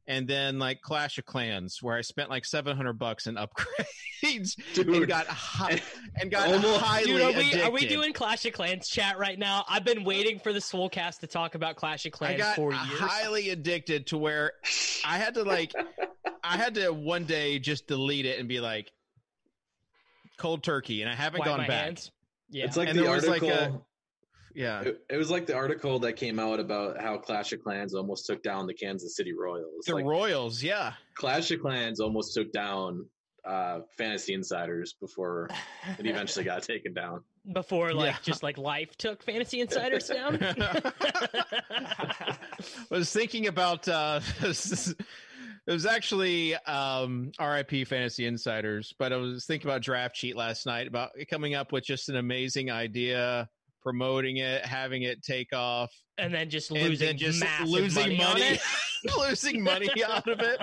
and 0.09 0.27
then 0.27 0.59
like 0.59 0.81
Clash 0.81 1.17
of 1.19 1.25
Clans, 1.25 1.77
where 1.81 1.95
I 1.95 2.01
spent 2.01 2.29
like 2.29 2.43
seven 2.43 2.75
hundred 2.75 2.93
bucks 2.99 3.27
in 3.27 3.35
upgrades 3.35 4.55
and 4.77 5.07
got 5.07 5.27
hi- 5.27 5.81
and 6.19 6.29
got 6.29 6.47
Almost- 6.51 6.81
highly 6.81 7.05
Dude, 7.05 7.21
are 7.21 7.31
we 7.37 7.61
are 7.61 7.71
we 7.71 7.85
doing 7.87 8.11
Clash 8.11 8.43
of 8.45 8.53
Clans 8.53 8.89
chat 8.89 9.17
right 9.17 9.39
now? 9.39 9.63
I've 9.69 9.85
been 9.85 10.03
waiting 10.03 10.39
for 10.39 10.51
the 10.51 10.59
Swolecast 10.59 11.19
to 11.19 11.27
talk 11.27 11.55
about 11.55 11.75
Clash 11.77 12.05
of 12.05 12.11
I 12.15 12.17
Clans 12.17 12.37
got 12.39 12.55
for 12.57 12.71
years. 12.73 12.83
highly 12.83 13.51
addicted 13.51 14.07
to 14.07 14.17
where 14.17 14.51
I 15.05 15.17
had 15.17 15.35
to 15.35 15.43
like, 15.43 15.71
I 16.43 16.57
had 16.57 16.75
to 16.75 16.89
one 16.91 17.25
day 17.25 17.59
just 17.59 17.87
delete 17.87 18.25
it 18.25 18.39
and 18.39 18.49
be 18.49 18.59
like, 18.59 18.91
cold 20.37 20.63
turkey, 20.63 21.01
and 21.01 21.11
I 21.11 21.15
haven't 21.15 21.39
Wipe 21.39 21.47
gone 21.47 21.57
my 21.59 21.67
back. 21.67 21.83
hands. 21.85 22.11
Yeah. 22.49 22.65
It's 22.65 22.77
like 22.77 22.89
And 22.89 22.97
the 22.97 23.03
there 23.03 23.11
was, 23.13 23.27
like, 23.27 23.43
article. 23.43 23.85
Yeah, 24.59 24.81
it, 24.81 25.01
it 25.09 25.15
was 25.15 25.31
like 25.31 25.45
the 25.45 25.55
article 25.55 25.99
that 25.99 26.13
came 26.17 26.37
out 26.37 26.59
about 26.59 26.99
how 27.01 27.17
Clash 27.17 27.53
of 27.53 27.63
Clans 27.63 27.93
almost 27.95 28.25
took 28.25 28.43
down 28.43 28.67
the 28.67 28.73
Kansas 28.73 29.15
City 29.15 29.31
Royals. 29.31 29.85
the 29.85 29.95
Like, 29.95 30.03
Royals. 30.05 30.61
Yeah, 30.61 30.93
Clash 31.15 31.49
of 31.51 31.61
Clans 31.61 32.01
almost 32.01 32.33
took 32.33 32.51
down 32.51 33.05
uh, 33.45 33.79
Fantasy 33.97 34.33
Insiders 34.33 34.95
before 34.99 35.47
it 35.97 36.05
eventually 36.05 36.43
got 36.43 36.61
taken 36.63 36.93
down. 36.93 37.23
Before 37.53 37.93
like 37.93 38.11
Yeah. 38.11 38.17
just 38.21 38.43
like 38.43 38.57
life 38.57 38.95
took 38.97 39.23
Fantasy 39.23 39.61
Insiders 39.61 40.07
down. 40.09 40.37
I 40.43 42.35
was 42.91 43.11
thinking 43.11 43.47
about 43.47 43.87
uh 43.87 44.19
it 44.41 44.95
was 45.65 45.85
actually 45.85 46.53
um 46.55 47.31
RIP 47.39 47.87
Fantasy 47.87 48.25
Insiders, 48.25 48.93
but 48.99 49.13
I 49.13 49.15
was 49.17 49.45
thinking 49.45 49.67
about 49.69 49.81
draft 49.81 50.15
cheat 50.15 50.35
last 50.35 50.65
night 50.65 50.87
about 50.87 51.11
coming 51.29 51.55
up 51.55 51.71
with 51.71 51.85
just 51.85 52.09
an 52.09 52.17
amazing 52.17 52.69
idea, 52.69 53.49
promoting 53.81 54.37
it, 54.37 54.65
having 54.65 55.03
it 55.03 55.23
take 55.23 55.53
off, 55.53 55.91
and 56.17 56.33
then 56.33 56.49
just 56.49 56.71
and 56.71 56.81
losing 56.81 57.07
then 57.07 57.17
just 57.17 57.43
losing 57.65 58.17
money, 58.17 58.39
money, 58.41 58.59
losing 59.17 59.63
money 59.63 59.89
out 60.05 60.27
of 60.27 60.39
it. 60.39 60.59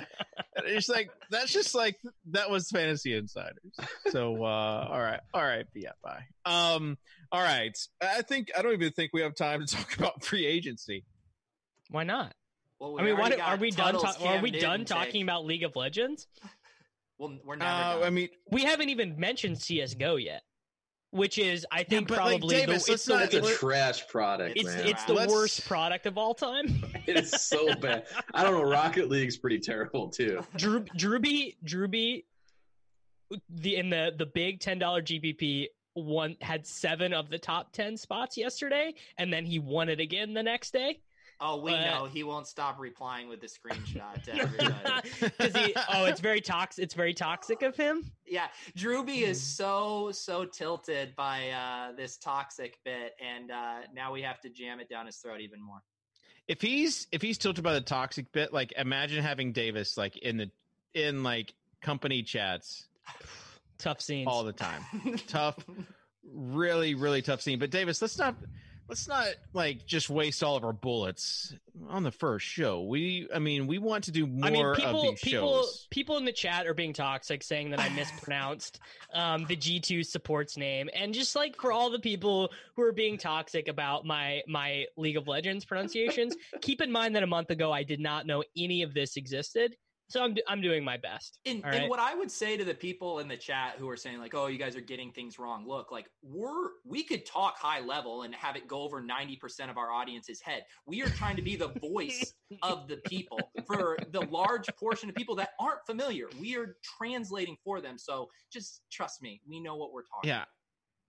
And 0.57 0.67
It's 0.67 0.89
like 0.89 1.11
that's 1.31 1.53
just 1.53 1.75
like 1.75 1.97
that 2.33 2.51
was 2.51 2.71
Fantasy 2.71 3.15
Insiders. 3.15 3.75
So 4.09 4.45
uh 4.45 4.89
all 4.91 5.01
right, 5.01 5.21
all 5.35 5.43
right, 5.43 5.67
BFI. 5.75 6.21
Um 6.45 6.99
all 7.33 7.43
right. 7.43 7.77
I 8.01 8.23
think 8.23 8.51
I 8.57 8.63
don't 8.63 8.73
even 8.73 8.93
think 8.93 9.13
we 9.13 9.23
have 9.23 9.35
time 9.35 9.65
to 9.65 9.77
talk 9.77 9.97
about 9.99 10.25
free 10.25 10.47
agency. 10.47 11.05
Why 11.91 12.05
not? 12.05 12.35
Well, 12.79 12.95
we 12.95 13.01
I 13.01 13.05
mean, 13.05 13.17
why 13.17 13.31
do, 13.31 13.41
are 13.41 13.57
we 13.57 13.71
done? 13.71 13.95
Tuttle's 13.95 14.17
ta- 14.17 14.37
are 14.37 14.43
we 14.43 14.51
done 14.51 14.85
talking 14.85 15.13
take. 15.13 15.23
about 15.23 15.45
League 15.47 15.63
of 15.63 15.75
Legends? 15.77 16.27
Well, 17.19 17.39
we're 17.45 17.57
never. 17.57 17.71
Uh. 17.71 18.07
I 18.07 18.11
mean, 18.11 18.29
We 18.51 18.65
haven't 18.65 18.91
even 18.91 19.19
mentioned 19.19 19.59
CS:GO 19.61 20.17
yet, 20.17 20.43
which 21.11 21.39
is 21.39 21.67
I 21.71 21.83
think 21.85 22.09
but, 22.09 22.19
like, 22.19 22.29
probably 22.41 22.57
Davis, 22.57 22.67
the, 22.67 22.73
let's 22.73 22.89
it's 22.89 23.05
the, 23.05 23.15
not- 23.15 23.23
It's 23.25 23.35
a 23.35 23.39
it's, 23.39 23.59
trash 23.59 24.09
product, 24.09 24.57
It's- 24.57 24.75
man. 24.77 24.87
it's 24.87 25.05
the 25.05 25.15
Let's- 25.15 25.33
worst 25.33 25.67
product 25.67 26.07
of 26.07 26.19
all 26.19 26.35
time. 26.35 26.83
it 27.07 27.17
is 27.17 27.31
so 27.31 27.75
bad. 27.77 28.05
I 28.35 28.43
don't 28.43 28.53
know. 28.53 28.63
Rocket 28.69 29.09
League's 29.09 29.37
pretty 29.37 29.59
terrible 29.59 30.09
too. 30.09 30.43
Drew 30.57 30.81
Drewby 30.81 31.57
Drewby 31.65 32.25
the 33.51 33.77
in 33.77 33.91
the 33.91 34.13
the 34.17 34.27
big 34.27 34.61
ten 34.61 34.79
dollar 34.79 35.03
GPP 35.03 35.67
one 35.95 36.37
had 36.41 36.67
seven 36.67 37.13
of 37.15 37.31
the 37.31 37.39
top 37.39 37.73
ten 37.73 37.97
spots 37.97 38.37
yesterday, 38.37 38.95
and 39.19 39.33
then 39.33 39.47
he 39.47 39.59
won 39.59 39.89
it 39.89 39.99
again 40.01 40.35
the 40.35 40.43
next 40.43 40.73
day. 40.73 41.01
Oh, 41.39 41.61
we 41.61 41.71
But- 41.73 41.85
know 41.85 42.05
he 42.07 42.23
won't 42.25 42.47
stop 42.47 42.79
replying 42.81 43.29
with 43.29 43.41
the 43.43 43.47
screenshot 43.47 44.23
to 44.25 44.35
everybody. 44.41 45.11
'Cause 45.39 45.55
he, 45.55 45.75
oh, 45.93 46.07
it's 46.07 46.21
very 46.21 46.41
toxic. 46.41 46.83
It's 46.85 46.95
very 46.95 47.13
toxic 47.13 47.61
of 47.63 47.77
him. 47.77 48.11
yeah, 48.27 48.49
Drewby 48.77 49.23
is 49.23 49.39
Hmm. 49.39 49.45
so 49.63 50.11
so 50.13 50.45
tilted 50.47 51.15
by 51.15 51.51
uh, 51.51 51.93
this 51.93 52.17
toxic 52.17 52.79
bit, 52.85 53.15
and 53.21 53.51
uh, 53.51 53.81
now 53.93 54.13
we 54.13 54.23
have 54.23 54.41
to 54.41 54.49
jam 54.49 54.81
it 54.81 54.89
down 54.89 55.05
his 55.07 55.17
throat 55.19 55.41
even 55.41 55.61
more. 55.61 55.83
if 56.49 56.63
he's 56.63 57.07
if 57.13 57.21
he's 57.21 57.37
tilted 57.39 57.63
by 57.65 57.75
the 57.75 57.81
toxic 57.83 58.31
bit, 58.33 58.53
like 58.55 58.73
imagine 58.77 59.23
having 59.23 59.53
Davis 59.53 59.97
like 59.99 60.17
in 60.17 60.37
the 60.39 60.51
in 60.95 61.23
like 61.23 61.53
company 61.83 62.23
chats 62.23 62.87
Tough 63.79 64.01
scenes. 64.01 64.27
all 64.27 64.43
the 64.43 64.55
time. 64.55 64.83
tough, 65.29 65.59
really, 66.25 66.95
really 66.95 67.21
tough 67.21 67.43
scene. 67.43 67.59
But 67.59 67.71
Davis, 67.71 68.01
let's 68.01 68.17
not 68.19 68.35
let's 68.89 69.09
not 69.09 69.29
like 69.53 69.87
just 69.87 70.09
waste 70.09 70.43
all 70.43 70.57
of 70.57 70.65
our 70.65 70.73
bullets 70.73 71.55
on 71.89 72.03
the 72.03 72.11
first 72.11 72.47
show. 72.47 72.83
We, 72.83 73.29
I 73.35 73.39
mean, 73.39 73.67
we 73.67 73.79
want 73.79 74.05
to 74.05 74.13
do 74.13 74.27
more 74.27 74.47
I 74.47 74.51
mean, 74.51 74.75
people, 74.75 75.01
of 75.01 75.11
these 75.11 75.21
people, 75.21 75.63
shows. 75.63 75.87
people 75.91 76.17
in 76.17 76.25
the 76.25 76.33
chat 76.33 76.67
are 76.67 76.75
being 76.75 76.93
toxic, 76.93 77.43
saying 77.43 77.71
that 77.71 77.81
I 77.81 77.89
mispronounced 77.95 78.81
um, 79.13 79.45
the 79.47 79.57
G 79.57 79.81
two 79.81 80.03
support's 80.03 80.57
name, 80.57 80.89
and 80.95 81.13
just 81.13 81.35
like 81.37 81.57
for 81.57 81.73
all 81.73 81.91
the 81.91 81.99
people 81.99 82.51
who 82.75 82.83
are 82.83 82.93
being 82.93 83.19
toxic 83.19 83.69
about 83.69 84.05
my 84.05 84.43
my 84.47 84.87
League 84.97 85.17
of 85.17 85.29
Legends 85.29 85.65
pronunciations, 85.65 86.37
keep 86.61 86.81
in 86.81 86.91
mind 86.91 87.17
that 87.17 87.23
a 87.23 87.27
month 87.27 87.51
ago 87.51 87.73
I 87.73 87.83
did 87.83 88.01
not 88.01 88.27
know 88.27 88.45
any 88.57 88.83
of 88.83 88.95
this 88.95 89.17
existed, 89.17 89.77
so 90.09 90.23
I'm 90.23 90.37
I'm 90.47 90.61
doing 90.61 90.85
my 90.85 90.97
best. 90.97 91.41
And, 91.47 91.65
All 91.65 91.71
and 91.71 91.89
what 91.89 91.99
I 91.99 92.15
would 92.15 92.31
say 92.31 92.57
to 92.57 92.65
the 92.65 92.75
people 92.75 93.19
in 93.19 93.29
the 93.29 93.37
chat 93.37 93.75
who 93.79 93.89
are 93.89 93.97
saying 93.97 94.19
like, 94.19 94.35
"Oh, 94.35 94.47
you 94.47 94.59
guys 94.59 94.77
are 94.77 94.81
getting 94.81 95.11
things 95.13 95.39
wrong," 95.39 95.67
look, 95.67 95.91
like 95.91 96.07
we're 96.23 96.71
we 96.85 97.03
could 97.03 97.27
talk 97.27 97.59
high 97.59 97.81
level 97.81 98.23
and 98.23 98.35
have 98.35 98.57
it 98.57 98.69
go 98.69 98.83
over 98.83 99.01
ninety 99.01 99.37
percent 99.37 99.71
of 99.71 99.77
our 99.77 99.91
audience's 99.91 100.41
head. 100.41 100.65
We 100.87 101.03
are 101.03 101.09
trying 101.09 101.37
to 101.37 101.43
be 101.43 101.57
the 101.57 101.69
voice 101.81 102.35
of 102.63 102.87
the 102.87 102.99
people 102.99 103.41
for 103.67 103.97
the 104.13 104.21
large 104.27 104.69
portion 104.77 105.09
of 105.09 105.15
people 105.15 105.35
that 105.37 105.51
aren't 105.59 105.85
familiar. 105.87 106.29
We 106.41 106.57
are 106.57 106.77
translating 106.99 107.57
for 107.65 107.81
them. 107.81 107.99
So 107.99 108.29
just 108.53 108.83
trust 108.91 109.23
me, 109.23 109.41
we 109.49 109.61
know 109.61 109.77
what 109.77 109.93
we're 109.93 110.05
talking. 110.05 110.29
Yeah. 110.29 110.45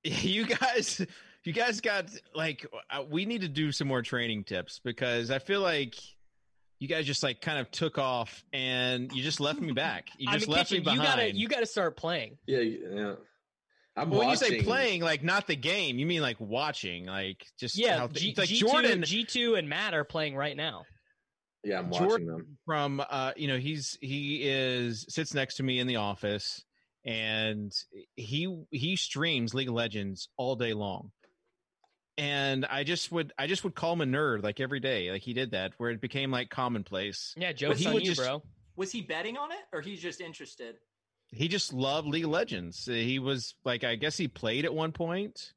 You 0.04 0.46
guys, 0.46 1.06
you 1.44 1.52
guys 1.52 1.82
got 1.82 2.10
like, 2.34 2.66
uh, 2.92 3.04
we 3.10 3.26
need 3.26 3.42
to 3.42 3.50
do 3.50 3.74
some 3.74 3.90
more 3.90 4.02
training 4.02 4.46
tips 4.46 4.80
because 4.82 5.32
I 5.32 5.40
feel 5.40 5.60
like 5.60 5.96
you 6.80 6.88
guys 6.88 7.06
just 7.06 7.24
like 7.24 7.42
kind 7.42 7.60
of 7.60 7.70
took 7.72 7.98
off 7.98 8.44
and 8.54 9.12
you 9.12 9.24
just 9.24 9.40
left 9.40 9.60
me 9.60 9.72
back. 9.74 10.08
You 10.18 10.28
I 10.30 10.34
just 10.34 10.48
mean, 10.48 10.58
left 10.58 10.70
Kitchen, 10.70 10.86
me 10.86 10.92
you 10.92 10.98
behind. 11.00 11.18
gotta 11.20 11.36
you 11.36 11.48
gotta 11.48 11.66
start 11.66 11.98
playing. 11.98 12.38
Yeah, 12.46 12.60
yeah. 12.60 13.14
I'm 13.96 14.12
when 14.12 14.30
you 14.30 14.36
say 14.36 14.62
playing, 14.62 15.02
like 15.02 15.24
not 15.24 15.48
the 15.48 15.56
game, 15.56 15.98
you 15.98 16.06
mean 16.06 16.22
like 16.22 16.40
watching, 16.40 17.06
like 17.08 17.44
just 17.60 17.76
Yeah, 17.78 17.98
how 17.98 18.08
G, 18.08 18.34
like 18.38 18.48
G2, 18.50 18.60
Jordan 18.60 19.04
G 19.04 19.24
two 19.26 19.56
and 19.56 19.68
Matt 19.68 19.94
are 19.96 20.04
playing 20.04 20.36
right 20.36 20.56
now. 20.56 20.84
Yeah, 21.64 21.80
I'm 21.80 21.92
Jordan- 21.92 22.10
watching 22.10 22.28
them. 22.28 22.58
from 22.66 23.04
uh 23.10 23.32
you 23.36 23.48
know 23.48 23.58
he's 23.58 23.98
he 24.02 24.42
is 24.48 25.06
sits 25.10 25.34
next 25.34 25.56
to 25.56 25.64
me 25.64 25.80
in 25.80 25.88
the 25.88 25.96
office 25.96 26.64
and 27.06 27.74
he 28.16 28.64
he 28.70 28.96
streams 28.96 29.54
league 29.56 29.70
of 29.70 29.74
legends 29.74 30.30
all 30.38 30.56
day 30.56 30.74
long 30.74 31.12
and 32.18 32.66
i 32.66 32.84
just 32.84 33.12
would 33.12 33.32
i 33.38 33.46
just 33.48 33.64
would 33.64 33.76
call 33.76 33.94
him 33.94 34.02
a 34.02 34.06
nerd 34.06 34.44
like 34.44 34.60
every 34.60 34.80
day 34.80 35.12
like 35.12 35.22
he 35.22 35.34
did 35.34 35.52
that 35.52 35.72
where 35.78 35.92
it 35.92 36.02
became 36.02 36.32
like 36.32 36.50
commonplace 36.50 37.34
Yeah, 37.38 37.52
jokes 37.54 37.86
on 37.86 37.96
you, 37.96 38.02
just- 38.02 38.20
bro. 38.22 38.42
Was 38.76 38.92
he 38.92 39.02
betting 39.02 39.38
on 39.38 39.52
it, 39.52 39.58
or 39.74 39.82
he's 39.82 40.00
just 40.02 40.22
interested? 40.22 40.76
he 41.32 41.48
just 41.48 41.74
loved 41.74 42.08
league 42.08 42.24
of 42.24 42.30
legends 42.30 42.86
he 42.86 43.20
was 43.20 43.56
like 43.66 43.84
i 43.84 43.96
guess 43.96 44.16
he 44.18 44.28
played 44.28 44.66
at 44.66 44.74
one 44.74 44.92
point 44.92 45.54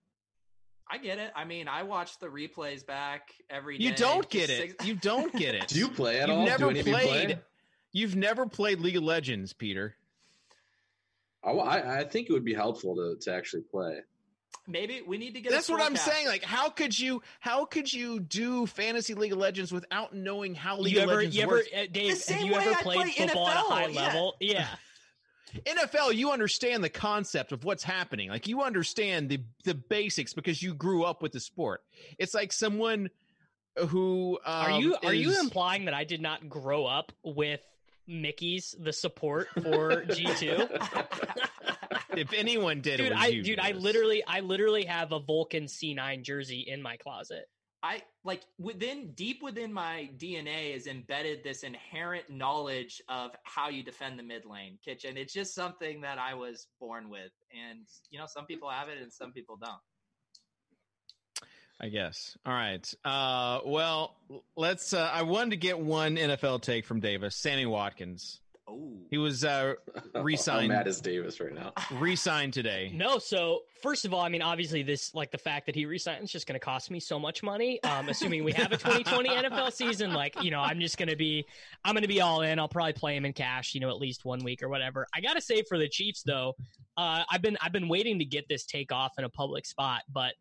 I 0.93 0.99
get 0.99 1.19
it. 1.21 1.31
I 1.37 1.45
mean, 1.45 1.69
I 1.69 1.85
watch 1.85 2.19
the 2.19 2.27
replays 2.27 2.85
back 2.85 3.29
every 3.49 3.79
day. 3.79 3.85
you 3.85 3.95
don't 3.95 4.29
get 4.29 4.51
it 4.51 4.75
you 4.85 4.97
don't 4.97 5.33
get 5.37 5.55
it 5.55 5.69
Do 5.69 5.79
you 5.79 5.87
play 5.89 6.19
at 6.19 6.27
You've 6.29 6.39
all? 6.39 6.45
never 6.45 6.65
Do 6.65 6.71
any 6.71 6.79
you 6.81 6.85
play? 6.85 7.07
played 7.07 7.39
you've 7.93 8.17
never 8.17 8.45
played 8.47 8.81
league 8.81 8.97
of 8.97 9.05
legends 9.05 9.53
peter 9.53 9.95
I, 11.45 11.51
I 11.53 11.99
I 12.01 12.05
think 12.05 12.29
it 12.29 12.33
would 12.33 12.45
be 12.45 12.55
helpful 12.55 12.97
to, 12.97 13.17
to 13.21 13.33
actually 13.35 13.63
play. 13.63 14.01
Maybe 14.67 15.03
we 15.07 15.19
need 15.19 15.35
to 15.35 15.41
get. 15.41 15.53
a 15.53 15.55
That's 15.55 15.69
what 15.69 15.81
I'm 15.81 15.97
forecast. 15.97 16.13
saying. 16.13 16.27
Like, 16.27 16.45
how 16.45 16.71
could 16.71 16.97
you? 16.99 17.23
How 17.41 17.65
could 17.65 17.93
you 17.93 18.21
do 18.21 18.67
fantasy 18.67 19.15
League 19.15 19.33
of 19.33 19.39
Legends 19.39 19.73
without 19.73 20.15
knowing 20.15 20.55
how 20.55 20.79
League 20.79 20.95
You 20.95 21.01
of 21.01 21.11
ever, 21.11 21.17
Legends 21.17 21.37
you 21.37 21.43
ever, 21.43 21.53
works? 21.53 21.69
uh, 21.77 21.87
Dave? 21.91 22.17
same 22.19 22.39
Have 22.39 22.47
you 22.47 22.53
way 22.53 22.59
ever 22.61 22.71
I 22.71 22.83
played 22.83 23.01
play 23.01 23.27
football 23.27 23.49
at 23.49 23.57
a 23.57 23.61
high 23.61 23.87
yeah. 23.87 24.01
level? 24.01 24.37
Yeah. 24.41 24.69
NFL, 25.67 26.15
you 26.15 26.31
understand 26.31 26.85
the 26.85 26.89
concept 26.89 27.51
of 27.51 27.65
what's 27.65 27.83
happening. 27.83 28.29
Like, 28.29 28.47
you 28.47 28.63
understand 28.63 29.29
the 29.29 29.41
the 29.65 29.75
basics 29.75 30.33
because 30.33 30.63
you 30.63 30.75
grew 30.75 31.05
up 31.05 31.23
with 31.23 31.33
the 31.33 31.41
sport. 31.41 31.83
It's 32.19 32.35
like 32.35 32.53
someone 32.53 33.11
who 33.89 34.39
um, 34.45 34.73
Are 34.73 34.81
you 34.81 34.97
are 35.03 35.15
you 35.15 35.39
implying 35.41 35.87
that 35.87 35.95
I 35.95 36.05
did 36.05 36.21
not 36.21 36.49
grow 36.49 36.87
up 36.87 37.13
with 37.25 37.61
Mikyx 38.09 38.75
the 38.79 38.93
support 38.93 39.49
for 39.63 40.05
G 40.05 40.29
two? 40.37 40.69
If 42.17 42.33
anyone 42.33 42.81
did, 42.81 43.01
it 43.01 43.05
dude, 43.05 43.13
was 43.13 43.21
I 43.21 43.27
you, 43.29 43.43
dude, 43.43 43.59
I 43.59 43.73
literally 43.73 44.23
I 44.27 44.41
literally 44.41 44.85
have 44.85 45.13
a 45.13 45.21
Vulcan 45.21 45.69
C 45.69 45.95
nine 45.95 46.23
jersey 46.25 46.65
in 46.67 46.83
my 46.83 46.97
closet. 46.97 47.47
I 47.83 48.03
like 48.25 48.43
within 48.59 49.13
deep 49.15 49.43
within 49.43 49.73
my 49.73 50.11
DNA 50.19 50.75
is 50.75 50.87
embedded 50.87 51.43
this 51.43 51.63
inherent 51.63 52.29
knowledge 52.29 53.01
of 53.09 53.31
how 53.45 53.71
you 53.71 53.83
defend 53.83 54.19
the 54.19 54.23
mid 54.23 54.45
lane 54.45 54.79
kitchen. 54.85 55.17
It's 55.17 55.33
just 55.33 55.55
something 55.55 56.03
that 56.03 56.19
I 56.19 56.35
was 56.35 56.67
born 56.79 57.09
with, 57.09 57.33
and 57.53 57.87
you 58.11 58.19
know, 58.19 58.27
some 58.27 58.45
people 58.45 58.69
have 58.69 58.89
it 58.89 58.99
and 59.01 59.13
some 59.13 59.33
people 59.33 59.57
don't. 59.57 59.81
I 61.83 61.89
guess. 61.89 62.37
All 62.45 62.53
right. 62.53 62.95
Uh, 63.05 63.61
well, 63.65 64.17
let's. 64.55 64.93
Uh, 64.93 65.11
I 65.11 65.23
wanted 65.23 65.51
to 65.53 65.57
get 65.57 65.79
one 65.79 66.17
NFL 66.17 66.61
take 66.61 66.85
from 66.85 67.01
Davis. 67.01 67.37
Sammy 67.37 67.65
Watkins. 67.65 68.41
Oh, 68.71 68.93
He 69.11 69.19
was 69.19 69.45
uh, 69.45 69.75
Re-signed. 70.15 70.63
I'm 70.63 70.69
mad 70.69 70.87
as 70.87 71.01
Davis 71.01 71.41
right 71.41 71.53
now. 71.53 71.73
re-signed 71.99 72.53
today. 72.53 72.93
No, 72.95 73.19
so 73.19 73.63
first 73.83 74.05
of 74.05 74.15
all, 74.15 74.21
I 74.21 74.29
mean, 74.29 74.43
obviously, 74.43 74.83
this 74.83 75.13
like 75.15 75.33
the 75.33 75.39
fact 75.39 75.67
that 75.67 75.75
he 75.75 75.87
re-signed 75.87 76.23
is 76.23 76.31
just 76.31 76.47
going 76.47 76.59
to 76.59 76.65
cost 76.65 76.91
me 76.91 77.01
so 77.01 77.19
much 77.19 77.43
money. 77.43 77.83
Um, 77.83 78.09
assuming 78.09 78.45
we 78.45 78.53
have 78.53 78.73
a 78.73 78.77
2020 78.77 79.29
NFL 79.29 79.73
season, 79.75 80.13
like 80.13 80.41
you 80.43 80.51
know, 80.51 80.61
I'm 80.61 80.79
just 80.81 80.99
going 80.99 81.09
to 81.09 81.17
be, 81.17 81.45
I'm 81.85 81.95
going 81.95 82.03
to 82.03 82.09
be 82.09 82.21
all 82.21 82.43
in. 82.43 82.59
I'll 82.59 82.69
probably 82.69 82.93
play 82.93 83.17
him 83.17 83.25
in 83.25 83.33
cash, 83.33 83.75
you 83.75 83.81
know, 83.81 83.91
at 83.91 83.99
least 83.99 84.25
one 84.25 84.45
week 84.45 84.63
or 84.63 84.69
whatever. 84.69 85.07
I 85.15 85.21
got 85.21 85.35
to 85.35 85.41
say 85.41 85.63
for 85.63 85.79
the 85.79 85.89
Chiefs 85.89 86.23
though, 86.23 86.55
uh, 86.97 87.25
I've 87.29 87.43
been 87.43 87.59
I've 87.61 87.73
been 87.73 87.89
waiting 87.89 88.19
to 88.21 88.25
get 88.25 88.49
this 88.49 88.65
take 88.65 88.93
off 88.93 89.13
in 89.19 89.25
a 89.25 89.29
public 89.29 89.67
spot, 89.67 90.03
but 90.13 90.35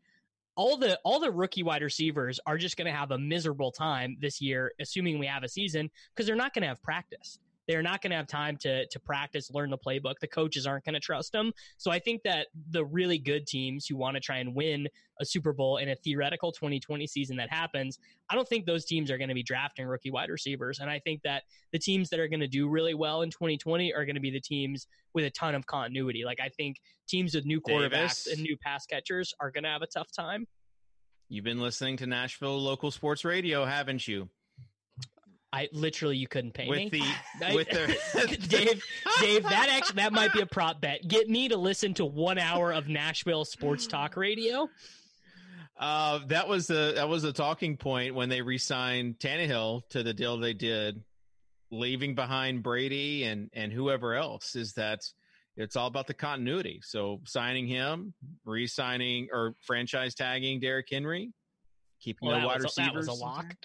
all 0.56 0.78
the 0.78 1.00
all 1.04 1.20
the 1.20 1.32
rookie 1.32 1.64
wide 1.64 1.82
receivers 1.82 2.40
are 2.46 2.58
just 2.58 2.78
going 2.78 2.86
to 2.86 2.92
have 2.92 3.12
a 3.12 3.18
miserable 3.18 3.72
time 3.72 4.18
this 4.20 4.42
year, 4.42 4.74
assuming 4.80 5.18
we 5.18 5.26
have 5.26 5.44
a 5.44 5.48
season, 5.48 5.90
because 6.14 6.28
they're 6.28 6.36
not 6.36 6.54
going 6.54 6.64
to 6.64 6.68
have 6.68 6.84
practice. 6.84 7.40
They're 7.70 7.84
not 7.84 8.02
going 8.02 8.10
to 8.10 8.18
have 8.18 8.26
time 8.26 8.58
to 8.62 8.88
to 8.88 9.00
practice, 9.00 9.52
learn 9.54 9.70
the 9.70 9.78
playbook. 9.78 10.16
The 10.20 10.28
coaches 10.28 10.66
aren't 10.66 10.86
going 10.86 10.96
to 10.96 11.00
trust 11.00 11.32
them. 11.32 11.52
So 11.78 11.92
I 11.92 12.00
think 12.00 12.24
that 12.24 12.48
the 12.72 12.84
really 12.84 13.20
good 13.20 13.46
teams 13.46 13.86
who 13.86 13.96
want 13.96 14.16
to 14.16 14.20
try 14.20 14.40
and 14.40 14.56
win 14.56 14.88
a 15.22 15.26
Super 15.26 15.54
Bowl 15.54 15.78
in 15.78 15.90
a 15.90 15.96
theoretical 15.96 16.52
2020 16.52 17.06
season 17.06 17.38
that 17.38 17.52
happens, 17.52 18.00
I 18.28 18.34
don't 18.34 18.48
think 18.48 18.66
those 18.66 18.86
teams 18.86 19.12
are 19.12 19.20
going 19.20 19.28
to 19.28 19.36
be 19.36 19.44
drafting 19.44 19.86
rookie 19.86 20.10
wide 20.10 20.30
receivers. 20.30 20.80
And 20.80 20.90
I 20.90 20.98
think 20.98 21.22
that 21.22 21.44
the 21.72 21.78
teams 21.78 22.10
that 22.10 22.20
are 22.20 22.28
going 22.28 22.40
to 22.40 22.48
do 22.48 22.68
really 22.68 22.96
well 22.96 23.22
in 23.22 23.30
2020 23.30 23.94
are 23.94 24.04
going 24.04 24.16
to 24.16 24.22
be 24.22 24.32
the 24.32 24.42
teams 24.42 24.88
with 25.14 25.26
a 25.26 25.30
ton 25.30 25.54
of 25.54 25.68
continuity. 25.68 26.26
Like 26.26 26.40
I 26.40 26.50
think 26.50 26.78
teams 27.08 27.36
with 27.36 27.46
new 27.46 27.62
quarterbacks 27.62 28.26
Davis. 28.26 28.28
and 28.32 28.42
new 28.42 28.58
pass 28.58 28.88
catchers 28.88 29.32
are 29.40 29.52
going 29.52 29.64
to 29.64 29.70
have 29.70 29.84
a 29.84 29.88
tough 29.88 30.12
time. 30.12 30.48
You've 31.28 31.46
been 31.46 31.62
listening 31.62 31.98
to 31.98 32.08
Nashville 32.08 32.60
local 32.60 32.90
sports 32.90 33.24
radio, 33.24 33.64
haven't 33.64 34.08
you? 34.08 34.28
I 35.52 35.68
literally 35.74 36.18
you 36.18 36.28
couldn't 36.28 36.54
pay 36.54 36.68
With 36.68 36.92
me. 36.92 37.04
the 37.40 37.54
with 37.56 37.70
the 37.70 38.38
Dave, 38.48 38.84
Dave, 39.20 39.44
that 39.44 39.68
actually 39.70 39.96
that 39.96 40.14
might 40.14 40.32
be 40.32 40.42
a 40.42 40.46
prop 40.46 40.80
bet. 40.80 41.08
Get 41.08 41.28
me 41.30 41.48
to 41.50 41.58
listen 41.58 41.94
to 41.96 42.06
one 42.06 42.38
hour 42.38 42.72
of 42.72 42.88
Nashville 42.88 43.46
sports 43.46 43.88
talk 43.88 44.16
radio. 44.16 44.70
Uh, 45.78 46.20
that 46.28 46.48
was 46.48 46.68
the 46.68 46.94
that 46.96 47.08
was 47.10 47.24
a 47.24 47.34
talking 47.34 47.78
point 47.78 48.14
when 48.14 48.30
they 48.30 48.42
re-signed 48.42 49.18
Tannehill 49.18 49.88
to 49.90 50.04
the 50.04 50.14
deal 50.14 50.38
they 50.38 50.54
did, 50.54 51.02
leaving 51.72 52.16
behind 52.16 52.62
Brady 52.62 53.24
and 53.24 53.50
and 53.54 53.72
whoever 53.72 54.14
else. 54.14 54.56
Is 54.56 54.74
that 54.74 55.00
it's 55.56 55.76
all 55.76 55.88
about 55.88 56.06
the 56.08 56.14
continuity. 56.14 56.80
So 56.84 57.22
signing 57.26 57.66
him, 57.66 58.14
re-signing 58.46 59.30
or 59.32 59.56
franchise 59.62 60.14
tagging 60.16 60.60
Derrick 60.60 60.88
Henry, 60.92 61.32
keeping 62.02 62.28
Well, 62.28 62.40
the 62.42 62.48
wide 62.48 62.62
was 62.64 62.78
a, 62.78 62.82
that 62.82 62.94
was 62.94 63.08
receivers. 63.08 63.22
a 63.22 63.26
lock. 63.26 63.56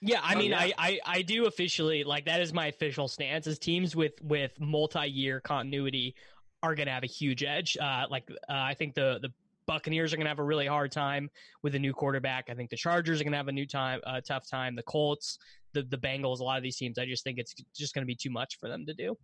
Yeah, 0.00 0.20
I 0.22 0.34
Oh, 0.34 0.38
mean, 0.38 0.50
yeah. 0.52 0.60
I, 0.60 0.72
I 0.78 1.00
I 1.04 1.22
do 1.22 1.46
officially 1.46 2.04
like 2.04 2.24
that 2.26 2.40
is 2.40 2.52
my 2.52 2.66
official 2.68 3.08
stance. 3.08 3.46
Is 3.46 3.58
teams 3.58 3.96
with 3.96 4.20
with 4.22 4.52
multi-year 4.60 5.40
continuity 5.40 6.14
are 6.62 6.74
going 6.74 6.86
to 6.86 6.92
have 6.92 7.02
a 7.04 7.08
huge 7.08 7.42
edge. 7.42 7.76
Uh, 7.76 8.06
like 8.08 8.30
uh, 8.30 8.34
I 8.48 8.74
think 8.74 8.94
the 8.94 9.18
the 9.20 9.32
Buccaneers 9.66 10.12
are 10.12 10.16
going 10.16 10.24
to 10.24 10.30
have 10.30 10.38
a 10.38 10.44
really 10.44 10.66
hard 10.66 10.92
time 10.92 11.28
with 11.62 11.74
a 11.74 11.78
new 11.78 11.92
quarterback. 11.92 12.48
I 12.48 12.54
think 12.54 12.70
the 12.70 12.76
Chargers 12.76 13.20
are 13.20 13.24
going 13.24 13.32
to 13.32 13.36
have 13.36 13.48
a 13.48 13.52
new 13.52 13.66
time, 13.66 14.00
uh, 14.06 14.20
tough 14.26 14.48
time. 14.48 14.74
The 14.76 14.82
Colts, 14.84 15.38
the 15.72 15.82
the 15.82 15.98
Bengals, 15.98 16.40
a 16.40 16.44
lot 16.44 16.56
of 16.56 16.62
these 16.62 16.76
teams, 16.76 16.98
I 16.98 17.04
just 17.04 17.24
think 17.24 17.38
it's 17.38 17.54
just 17.76 17.92
going 17.92 18.02
to 18.02 18.06
be 18.06 18.14
too 18.14 18.30
much 18.30 18.58
for 18.60 18.68
them 18.68 18.86
to 18.86 18.94
do 18.94 19.16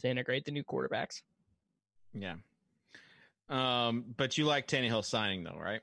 to 0.00 0.08
integrate 0.08 0.44
the 0.44 0.52
new 0.52 0.62
quarterbacks. 0.62 1.22
Yeah. 2.12 2.36
Um, 3.48 4.04
but 4.16 4.36
you 4.36 4.44
like 4.44 4.68
Tannehill 4.68 5.04
signing 5.04 5.42
though, 5.42 5.58
right? 5.58 5.80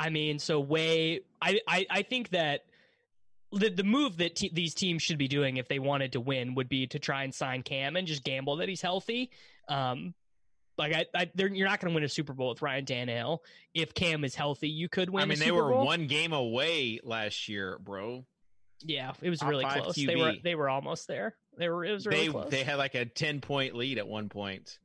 I 0.00 0.08
mean, 0.08 0.38
so 0.38 0.60
way 0.60 1.20
I 1.42 1.60
I, 1.68 1.86
I 1.90 2.02
think 2.02 2.30
that 2.30 2.62
the 3.52 3.68
the 3.68 3.84
move 3.84 4.16
that 4.16 4.36
te- 4.36 4.50
these 4.52 4.72
teams 4.72 5.02
should 5.02 5.18
be 5.18 5.28
doing 5.28 5.58
if 5.58 5.68
they 5.68 5.78
wanted 5.78 6.12
to 6.12 6.20
win 6.20 6.54
would 6.54 6.70
be 6.70 6.86
to 6.86 6.98
try 6.98 7.24
and 7.24 7.34
sign 7.34 7.62
Cam 7.62 7.96
and 7.96 8.06
just 8.06 8.24
gamble 8.24 8.56
that 8.56 8.68
he's 8.68 8.80
healthy. 8.80 9.30
Um, 9.68 10.14
like 10.78 10.94
I, 10.94 11.04
I 11.14 11.30
you're 11.36 11.68
not 11.68 11.80
going 11.80 11.92
to 11.92 11.94
win 11.94 12.02
a 12.02 12.08
Super 12.08 12.32
Bowl 12.32 12.48
with 12.48 12.62
Ryan 12.62 12.86
Tannehill. 12.86 13.40
If 13.74 13.92
Cam 13.92 14.24
is 14.24 14.34
healthy, 14.34 14.70
you 14.70 14.88
could 14.88 15.10
win. 15.10 15.22
I 15.22 15.26
mean, 15.26 15.36
a 15.36 15.40
they 15.40 15.44
Super 15.46 15.64
were 15.64 15.72
Bowl. 15.72 15.84
one 15.84 16.06
game 16.06 16.32
away 16.32 16.98
last 17.02 17.46
year, 17.46 17.78
bro. 17.78 18.24
Yeah, 18.82 19.12
it 19.20 19.28
was 19.28 19.40
Top 19.40 19.50
really 19.50 19.64
five 19.64 19.82
close. 19.82 19.96
They 19.96 20.16
were 20.16 20.32
they 20.42 20.54
were 20.54 20.70
almost 20.70 21.08
there. 21.08 21.36
They 21.58 21.68
were 21.68 21.84
it 21.84 21.92
was 21.92 22.06
really 22.06 22.28
they 22.28 22.32
close. 22.32 22.50
they 22.50 22.64
had 22.64 22.78
like 22.78 22.94
a 22.94 23.04
ten 23.04 23.42
point 23.42 23.74
lead 23.74 23.98
at 23.98 24.08
one 24.08 24.30
point. 24.30 24.78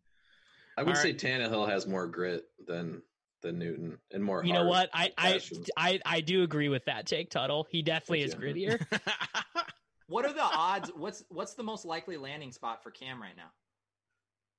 I 0.78 0.84
would 0.84 0.98
All 0.98 1.02
say 1.02 1.12
right. 1.12 1.18
Tannehill 1.18 1.70
has 1.70 1.88
more 1.88 2.06
grit 2.06 2.44
than 2.68 3.02
than 3.46 3.60
Newton 3.60 3.98
and 4.12 4.24
more. 4.24 4.44
you 4.44 4.54
know 4.54 4.66
what? 4.66 4.90
I 4.94 5.12
I. 5.18 5.40
I 5.78 6.00
I 6.06 6.22
do 6.22 6.44
agree 6.44 6.70
with 6.70 6.86
that 6.86 7.06
take, 7.06 7.30
Tuttle. 7.30 7.68
He 7.70 7.82
definitely 7.82 8.24
is 8.24 8.36
grittier. 8.36 8.86
What 10.08 10.26
are 10.26 10.34
the 10.34 10.44
odds? 10.44 10.92
What's 10.96 11.24
what's 11.30 11.56
the 11.56 11.64
most 11.64 11.86
likely 11.86 12.18
landing 12.18 12.52
spot 12.52 12.84
for 12.84 12.92
Cam 12.92 13.22
right 13.22 13.36
now? 13.36 13.50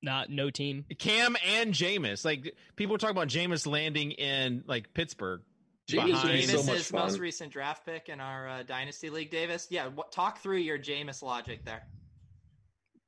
Not 0.02 0.28
no 0.30 0.50
team. 0.50 0.84
Cam 0.98 1.36
and 1.46 1.72
Jameis. 1.72 2.24
Like 2.24 2.54
people 2.74 2.94
were 2.94 2.98
talking 2.98 3.16
about 3.16 3.28
Jameis 3.28 3.66
landing 3.66 4.12
in 4.12 4.64
like 4.66 4.92
Pittsburgh. 4.92 5.42
Jameis 5.88 6.24
would 6.24 6.44
so 6.44 6.58
Jameis 6.58 6.66
much 6.66 6.76
is 6.76 6.92
most 6.92 7.18
recent 7.20 7.52
draft 7.52 7.86
pick 7.86 8.08
in 8.08 8.20
our 8.20 8.48
uh, 8.48 8.62
dynasty 8.64 9.08
league. 9.08 9.30
Davis, 9.30 9.68
yeah, 9.70 9.86
what, 9.86 10.10
talk 10.10 10.40
through 10.40 10.58
your 10.58 10.78
Jameis 10.78 11.22
logic 11.22 11.64
there. 11.64 11.84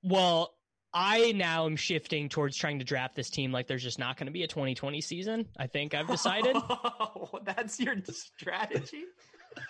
Well, 0.05 0.55
I 0.95 1.33
now 1.33 1.67
am 1.67 1.77
shifting 1.77 2.29
towards 2.29 2.57
trying 2.57 2.79
to 2.79 2.85
draft 2.85 3.15
this 3.15 3.29
team 3.31 3.53
like 3.53 3.67
there's 3.67 3.83
just 3.83 3.99
not 3.99 4.17
going 4.17 4.27
to 4.27 4.33
be 4.33 4.43
a 4.43 4.47
2020 4.49 5.01
season. 5.01 5.47
I 5.59 5.67
think 5.67 5.95
I've 5.95 6.09
decided. 6.09 6.57
Oh, 7.01 7.41
that's 7.45 7.79
your 7.79 7.97
strategy. 8.11 9.05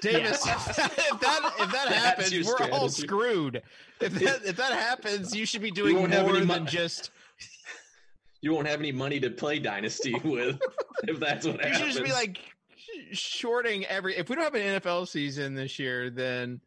Davis, 0.01 0.47
if 0.47 1.21
that 1.21 1.53
if 1.59 1.73
that 1.73 1.89
happens, 1.89 2.47
we're 2.47 2.71
all 2.71 2.89
screwed. 2.89 3.63
If 4.01 4.13
that 4.15 4.45
if 4.45 4.57
that 4.57 4.73
happens, 4.73 5.35
you 5.35 5.45
should 5.47 5.63
be 5.63 5.71
doing 5.71 5.97
more 5.97 6.09
than 6.09 6.47
mo- 6.47 6.59
just. 6.61 7.11
You 8.41 8.53
won't 8.53 8.69
have 8.69 8.79
any 8.79 8.93
money 8.93 9.19
to 9.19 9.31
play 9.31 9.59
Dynasty 9.59 10.15
with 10.23 10.61
if 11.09 11.19
that's 11.19 11.45
what 11.45 11.57
You 11.57 11.61
happens. 11.63 11.79
should 11.79 11.93
just 11.93 12.05
be 12.05 12.13
like 12.13 12.39
shorting 13.11 13.85
every. 13.87 14.17
If 14.17 14.29
we 14.29 14.37
don't 14.37 14.45
have 14.45 14.55
an 14.55 14.81
NFL 14.81 15.09
season 15.09 15.55
this 15.55 15.79
year, 15.81 16.09
then 16.11 16.61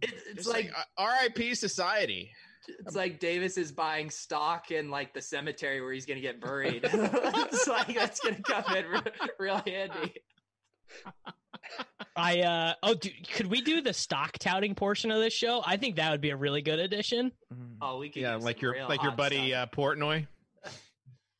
It, 0.00 0.10
it's 0.12 0.22
it's 0.40 0.46
like 0.46 0.66
like 0.66 0.86
R.I.P. 0.96 1.54
Society. 1.56 2.30
It's 2.78 2.94
like 2.96 3.18
Davis 3.20 3.56
is 3.58 3.72
buying 3.72 4.10
stock 4.10 4.70
in 4.70 4.90
like 4.90 5.12
the 5.14 5.22
cemetery 5.22 5.80
where 5.80 5.92
he's 5.92 6.06
gonna 6.06 6.20
get 6.20 6.40
buried. 6.40 6.82
it's 6.84 7.66
like 7.68 7.94
that's 7.94 8.20
gonna 8.20 8.40
come 8.42 8.76
in 8.76 8.86
re- 8.86 9.00
real 9.38 9.62
handy. 9.66 10.14
I 12.16 12.40
uh 12.40 12.74
oh, 12.82 12.94
dude, 12.94 13.28
could 13.32 13.46
we 13.46 13.60
do 13.60 13.80
the 13.80 13.92
stock 13.92 14.38
touting 14.38 14.74
portion 14.74 15.10
of 15.10 15.20
this 15.20 15.32
show? 15.32 15.62
I 15.64 15.76
think 15.76 15.96
that 15.96 16.10
would 16.10 16.20
be 16.20 16.30
a 16.30 16.36
really 16.36 16.62
good 16.62 16.78
addition. 16.80 17.32
Oh, 17.80 17.98
we 17.98 18.10
could 18.10 18.22
Yeah, 18.22 18.36
like 18.36 18.60
your 18.60 18.74
like 18.88 19.02
your 19.02 19.12
buddy 19.12 19.50
stuff. 19.50 19.68
uh, 19.72 19.76
Portnoy. 19.76 20.26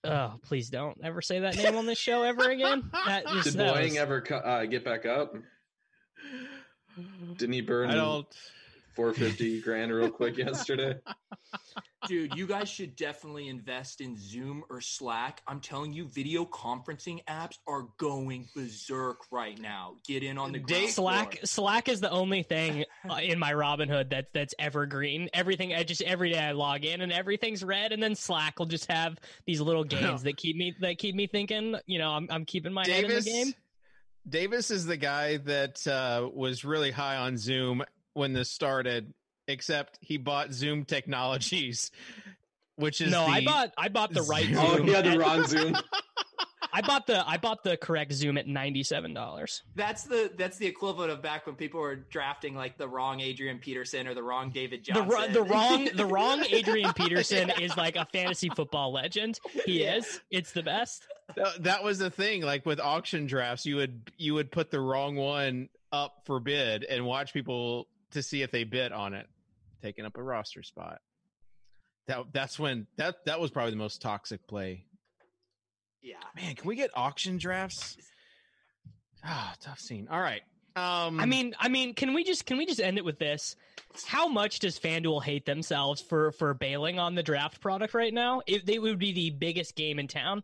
Oh, 0.03 0.37
please 0.43 0.71
don't 0.71 0.97
ever 1.05 1.21
say 1.21 1.41
that 1.41 1.57
name 1.59 1.77
on 1.77 1.85
this 1.85 1.99
show 1.99 2.23
ever 2.23 2.49
again. 2.51 2.91
That 3.05 3.27
just 3.27 3.45
Did 3.51 3.55
that 3.59 3.75
Boeing 3.75 3.83
was- 3.91 3.97
ever 3.99 4.25
uh, 4.47 4.65
get 4.65 4.83
back 4.83 5.05
up? 5.05 5.35
Didn't 7.37 7.53
he 7.53 7.61
burn 7.61 7.91
I 7.91 7.97
don't. 7.97 8.27
450 8.95 9.61
grand 9.63 9.93
real 9.93 10.11
quick 10.11 10.37
yesterday? 10.37 10.97
Dude, 12.09 12.35
you 12.35 12.47
guys 12.47 12.69
should 12.69 12.97
definitely 12.97 13.49
invest 13.49 14.01
in 14.01 14.17
Zoom 14.19 14.65
or 14.71 14.81
Slack. 14.81 15.43
I'm 15.47 15.61
telling 15.61 15.93
you, 15.93 16.07
video 16.07 16.47
conferencing 16.47 17.23
apps 17.27 17.57
are 17.67 17.89
going 17.99 18.49
berserk 18.55 19.19
right 19.31 19.59
now. 19.61 19.97
Get 20.07 20.23
in 20.23 20.39
on 20.39 20.53
the 20.53 20.61
Dave- 20.61 20.67
ground 20.67 20.91
Slack 20.91 21.33
floor. 21.33 21.45
Slack 21.45 21.89
is 21.89 22.01
the 22.01 22.11
only 22.11 22.43
thing 22.43 22.85
uh, 23.09 23.17
in 23.17 23.39
my 23.39 23.53
Robinhood 23.53 24.11
that's 24.11 24.29
that's 24.33 24.55
evergreen. 24.59 25.29
Everything 25.35 25.75
I 25.75 25.83
just 25.83 26.01
every 26.03 26.33
day 26.33 26.39
I 26.39 26.53
log 26.53 26.85
in 26.85 27.03
and 27.03 27.13
everything's 27.13 27.63
red, 27.63 27.93
and 27.93 28.03
then 28.03 28.15
Slack 28.15 28.59
will 28.59 28.67
just 28.67 28.91
have 28.91 29.19
these 29.47 29.61
little 29.61 29.85
games 29.85 30.23
that 30.23 30.39
keep 30.39 30.57
me 30.57 30.75
that 30.81 30.97
keep 30.99 31.15
me 31.15 31.27
thinking. 31.27 31.77
You 31.87 31.99
know, 31.99 32.11
I'm 32.11 32.29
I'm 32.31 32.45
keeping 32.47 32.73
my 32.73 32.87
head 32.87 33.05
in 33.05 33.11
the 33.11 33.21
Davis. 33.21 33.25
game. 33.27 33.55
Davis 34.29 34.71
is 34.71 34.87
the 34.87 34.97
guy 34.97 35.39
that 35.39 35.87
uh, 35.87 36.29
was 36.33 36.65
really 36.65 36.91
high 36.91 37.17
on 37.17 37.37
Zoom 37.37 37.83
when 38.15 38.33
this 38.33 38.51
started, 38.51 39.13
except 39.49 39.99
he 40.01 40.17
bought 40.17 40.53
Zoom 40.53 40.85
Technologies, 40.85 41.91
which 42.77 43.01
is 43.01 43.11
No, 43.11 43.25
I 43.25 43.45
bought 43.45 43.73
I 43.77 43.89
bought 43.89 44.13
the 44.13 44.23
right 44.23 44.47
Zoom. 44.47 44.57
Oh, 44.59 44.77
Zoom. 44.77 44.87
he 44.87 44.93
had 44.93 45.05
the 45.05 45.19
wrong 45.19 45.45
Zoom. 45.47 45.77
I 46.73 46.83
bought 46.83 47.07
the 47.09 47.29
I 47.29 47.37
bought 47.37 47.65
the 47.65 47.77
correct 47.77 48.13
Zoom 48.13 48.39
at 48.39 48.47
ninety 48.47 48.85
seven 48.85 49.13
dollars. 49.13 49.63
That's 49.75 50.05
the 50.05 50.31
that's 50.39 50.57
the 50.57 50.67
equivalent 50.67 51.11
of 51.11 51.21
back 51.21 51.47
when 51.47 51.57
people 51.57 51.81
were 51.81 51.97
drafting 51.97 52.55
like 52.55 52.79
the 52.79 52.87
wrong 52.87 53.19
Adrian 53.21 53.59
Peterson 53.59 54.07
or 54.07 54.15
the 54.15 54.23
wrong 54.23 54.51
David 54.51 54.81
The, 54.87 54.93
Johnson. 54.93 55.09
ro- 55.09 55.27
the 55.33 55.43
wrong 55.43 55.89
the 55.95 56.07
wrong 56.15 56.45
Adrian 56.49 56.93
Peterson 56.93 57.51
is 57.61 57.77
like 57.77 57.97
a 57.97 58.07
fantasy 58.13 58.51
football 58.51 58.93
legend. 58.93 59.41
He 59.67 59.83
Yeah. 59.83 59.97
is. 59.97 60.21
It's 60.31 60.53
the 60.53 60.63
best. 60.63 61.07
That- 61.35 61.63
that 61.65 61.83
was 61.85 61.99
the 61.99 62.11
thing. 62.11 62.43
Like 62.43 62.65
with 62.65 62.79
auction 62.79 63.27
drafts, 63.27 63.67
you 63.67 63.75
would 63.77 64.13
you 64.17 64.35
would 64.35 64.53
put 64.53 64.71
the 64.71 64.81
wrong 64.81 65.17
one 65.17 65.71
up 65.91 66.23
for 66.25 66.39
bid 66.39 66.85
and 66.85 67.05
watch 67.05 67.33
people 67.33 67.89
to 68.13 68.23
see 68.23 68.43
if 68.43 68.51
they 68.51 68.65
bid 68.65 68.93
on 68.93 69.15
it, 69.15 69.27
taking 69.83 70.05
up 70.05 70.17
a 70.17 70.23
roster 70.23 70.63
spot. 70.63 71.01
That 72.07 72.25
that's 72.33 72.59
when 72.59 72.87
that 72.97 73.25
that 73.27 73.41
was 73.41 73.51
probably 73.51 73.71
the 73.73 73.77
most 73.77 74.03
toxic 74.03 74.47
play. 74.49 74.87
yeah. 76.03 76.17
Man, 76.35 76.55
can 76.57 76.67
we 76.69 76.75
get 76.77 76.91
auction 76.95 77.39
drafts? 77.39 77.97
Ah, 79.25 79.55
tough 79.61 79.79
scene. 79.79 80.09
All 80.11 80.21
right. 80.21 80.43
Um 80.77 81.21
I 81.21 81.27
mean, 81.27 81.55
I 81.59 81.69
mean, 81.69 81.95
can 81.95 82.15
we 82.15 82.25
just 82.25 82.47
can 82.47 82.57
we 82.57 82.65
just 82.67 82.81
end 82.81 82.97
it 82.99 83.05
with 83.05 83.19
this? 83.19 83.55
How 84.07 84.29
much 84.29 84.61
does 84.61 84.79
FanDuel 84.79 85.23
hate 85.23 85.45
themselves 85.45 86.01
for 86.01 86.33
for 86.33 86.55
bailing 86.55 86.99
on 86.99 87.15
the 87.15 87.23
draft 87.23 87.61
product 87.61 87.93
right 87.95 88.15
now? 88.15 88.41
If 88.47 88.65
they 88.65 88.79
would 88.79 88.99
be 88.99 89.13
the 89.13 89.31
biggest 89.31 89.75
game 89.77 89.99
in 89.99 90.09
town. 90.09 90.43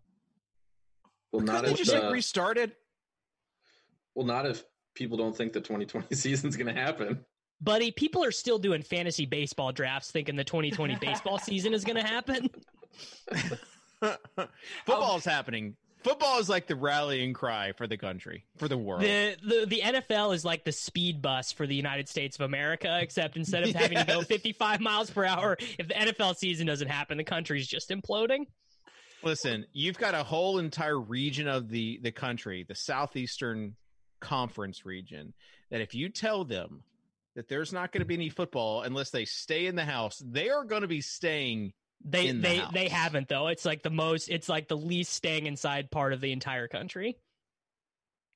Well, 1.33 1.41
couldn't 1.41 1.55
not 1.55 1.65
they 1.65 1.73
if 1.73 1.79
just 1.79 1.93
uh, 1.95 2.03
like 2.03 2.13
restarted. 2.13 2.73
well, 4.15 4.27
not 4.27 4.47
if 4.47 4.65
people 4.95 5.17
don't 5.17 5.37
think 5.37 5.53
the 5.53 5.61
2020 5.61 6.15
season's 6.15 6.57
going 6.57 6.73
to 6.73 6.81
happen. 6.81 7.25
Buddy, 7.61 7.91
people 7.91 8.23
are 8.23 8.33
still 8.33 8.59
doing 8.59 8.83
fantasy 8.83 9.27
baseball 9.27 9.73
drafts 9.73 10.11
thinking 10.11 10.37
the 10.37 10.45
2020 10.45 10.97
baseball 11.01 11.39
season 11.39 11.75
is 11.75 11.85
going 11.85 11.97
to 11.97 12.07
happen. 12.07 12.51
Football's 14.85 15.25
happening. 15.25 15.77
Football 16.03 16.39
is 16.39 16.49
like 16.49 16.69
the 16.69 16.77
rallying 16.77 17.33
cry 17.33 17.73
for 17.73 17.89
the 17.89 17.97
country, 17.97 18.45
for 18.59 18.69
the 18.69 18.79
world. 18.79 19.03
The, 19.03 19.37
the 19.43 19.67
the 19.67 19.81
NFL 19.81 20.37
is 20.37 20.45
like 20.45 20.63
the 20.63 20.71
speed 20.71 21.21
bus 21.21 21.51
for 21.51 21.67
the 21.67 21.75
United 21.75 22.09
States 22.09 22.37
of 22.37 22.43
America, 22.43 22.97
except 23.01 23.37
instead 23.37 23.65
of 23.65 23.75
having 23.75 23.99
to 23.99 24.05
go 24.05 24.23
55 24.23 24.81
miles 24.81 25.11
per 25.11 25.25
hour, 25.25 25.57
if 25.79 25.89
the 25.89 25.95
NFL 25.95 26.37
season 26.37 26.65
doesn't 26.65 26.87
happen, 26.87 27.17
the 27.17 27.25
country's 27.25 27.67
just 27.67 27.91
imploding. 27.91 28.47
Listen, 29.25 29.67
you've 29.73 29.99
got 29.99 30.15
a 30.15 30.23
whole 30.23 30.59
entire 30.59 31.01
region 31.01 31.49
of 31.49 31.71
the 31.71 31.99
the 32.01 32.13
country, 32.13 32.65
the 32.69 32.77
southeastern 32.77 33.75
conference 34.21 34.87
region, 34.87 35.35
that 35.71 35.81
if 35.81 35.93
you 35.93 36.09
tell 36.09 36.45
them 36.45 36.85
that 37.37 37.49
there's 37.49 37.73
not 37.73 37.93
going 37.93 38.01
to 38.01 38.07
be 38.07 38.15
any 38.15 38.31
football 38.31 38.83
unless 38.83 39.11
they 39.11 39.25
stay 39.25 39.67
in 39.67 39.77
the 39.77 39.85
house, 39.85 40.21
they 40.25 40.49
are 40.49 40.65
going 40.65 40.83
to 40.83 40.89
be 40.89 41.01
staying. 41.03 41.73
They 42.05 42.27
In 42.27 42.41
the 42.43 42.49
they 42.49 42.57
house. 42.59 42.73
they 42.75 42.89
haven't 42.89 43.29
though. 43.29 43.47
It's 43.49 43.65
like 43.65 43.83
the 43.83 43.91
most. 43.91 44.29
It's 44.29 44.49
like 44.49 44.69
the 44.69 44.77
least 44.77 45.13
staying 45.13 45.47
inside 45.47 45.91
part 45.91 46.13
of 46.13 46.21
the 46.21 46.33
entire 46.33 46.69
country. 46.69 47.17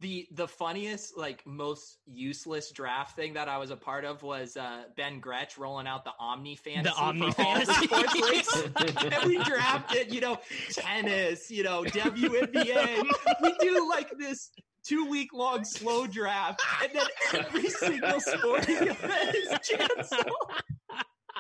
The 0.01 0.27
the 0.33 0.49
funniest, 0.49 1.19
like 1.19 1.47
most 1.47 1.99
useless 2.07 2.71
draft 2.71 3.17
thing 3.17 3.35
that 3.35 3.49
I 3.49 3.59
was 3.59 3.71
a 3.71 3.77
part 3.77 4.07
of 4.07 4.23
was 4.23 4.57
uh, 4.57 4.85
Ben 4.97 5.21
Gretch 5.21 5.59
rolling 5.59 5.87
out 5.87 6.05
the 6.05 6.13
Omni 6.19 6.57
Fantasy. 6.57 6.95
The 6.95 7.03
Omni 7.03 7.31
for 7.33 7.43
all 7.43 7.59
the 7.61 7.67
Fantasy. 7.67 7.87
sports 7.87 8.15
leagues. 8.15 9.05
and 9.15 9.25
we 9.27 9.37
drafted, 9.45 10.15
you 10.15 10.23
know, 10.23 10.39
tennis, 10.73 11.51
you 11.51 11.65
know, 11.65 11.85
WNBA. 11.85 13.03
We 13.43 13.55
do 13.61 13.89
like 13.91 14.11
this 14.19 14.51
two 14.87 15.07
week 15.07 15.33
long 15.33 15.65
slow 15.65 16.07
draft, 16.07 16.61
and 16.83 16.93
then 16.95 17.07
every 17.35 17.69
single 17.69 18.21
sporting 18.21 18.77
event 18.89 19.37
is 19.37 19.59
canceled. 19.69 20.35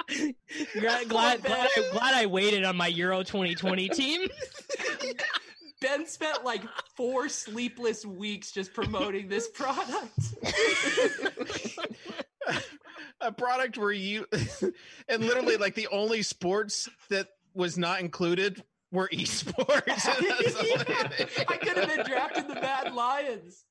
glad 0.78 1.08
glad, 1.08 1.42
glad, 1.42 1.68
I, 1.76 1.88
glad 1.92 2.14
I 2.14 2.26
waited 2.26 2.64
on 2.64 2.76
my 2.76 2.88
Euro 2.88 3.22
2020 3.22 3.88
team. 3.90 4.28
Ben 5.80 6.06
spent 6.06 6.44
like 6.44 6.62
four 6.94 7.30
sleepless 7.30 8.04
weeks 8.04 8.52
just 8.52 8.74
promoting 8.74 9.28
this 9.28 9.48
product. 9.48 10.12
a 13.22 13.32
product 13.32 13.78
where 13.78 13.90
you 13.90 14.26
and 15.08 15.24
literally 15.24 15.56
like 15.56 15.74
the 15.74 15.88
only 15.88 16.22
sports 16.22 16.88
that 17.08 17.28
was 17.54 17.78
not 17.78 18.00
included 18.00 18.62
were 18.92 19.08
esports. 19.12 19.84
That's 19.86 20.04
the- 20.04 21.44
I 21.48 21.56
could 21.56 21.76
have 21.76 21.88
been 21.88 22.06
drafted 22.06 22.48
the 22.48 22.54
Mad 22.54 22.92
Lions. 22.94 23.64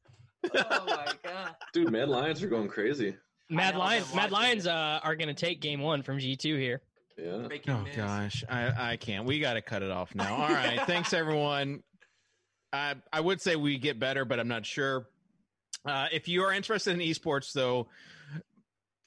Oh 0.55 0.85
my 0.85 1.07
god. 1.23 1.55
Dude, 1.73 1.91
Mad 1.91 2.09
Lions 2.09 2.41
are 2.43 2.47
going 2.47 2.67
crazy. 2.67 3.15
Mad 3.49 3.75
Lions, 3.75 4.13
Mad 4.13 4.31
Lions 4.31 4.67
uh, 4.67 4.99
are 5.03 5.15
going 5.15 5.27
to 5.27 5.33
take 5.33 5.59
game 5.59 5.81
one 5.81 6.03
from 6.03 6.17
G2 6.17 6.59
here. 6.59 6.81
Yeah. 7.17 7.47
Oh 7.67 7.81
news. 7.81 7.95
gosh, 7.95 8.43
I 8.49 8.91
I 8.91 8.97
can't. 8.97 9.25
We 9.25 9.39
got 9.39 9.55
to 9.55 9.61
cut 9.61 9.83
it 9.83 9.91
off 9.91 10.15
now. 10.15 10.35
All 10.35 10.47
right, 10.47 10.79
thanks 10.87 11.11
everyone. 11.13 11.83
I 12.71 12.95
I 13.11 13.19
would 13.19 13.41
say 13.41 13.57
we 13.57 13.77
get 13.77 13.99
better, 13.99 14.23
but 14.23 14.39
I'm 14.39 14.47
not 14.47 14.65
sure. 14.65 15.07
Uh, 15.85 16.07
if 16.13 16.27
you 16.27 16.43
are 16.43 16.53
interested 16.53 16.93
in 16.93 16.99
esports, 16.99 17.51
though, 17.51 17.87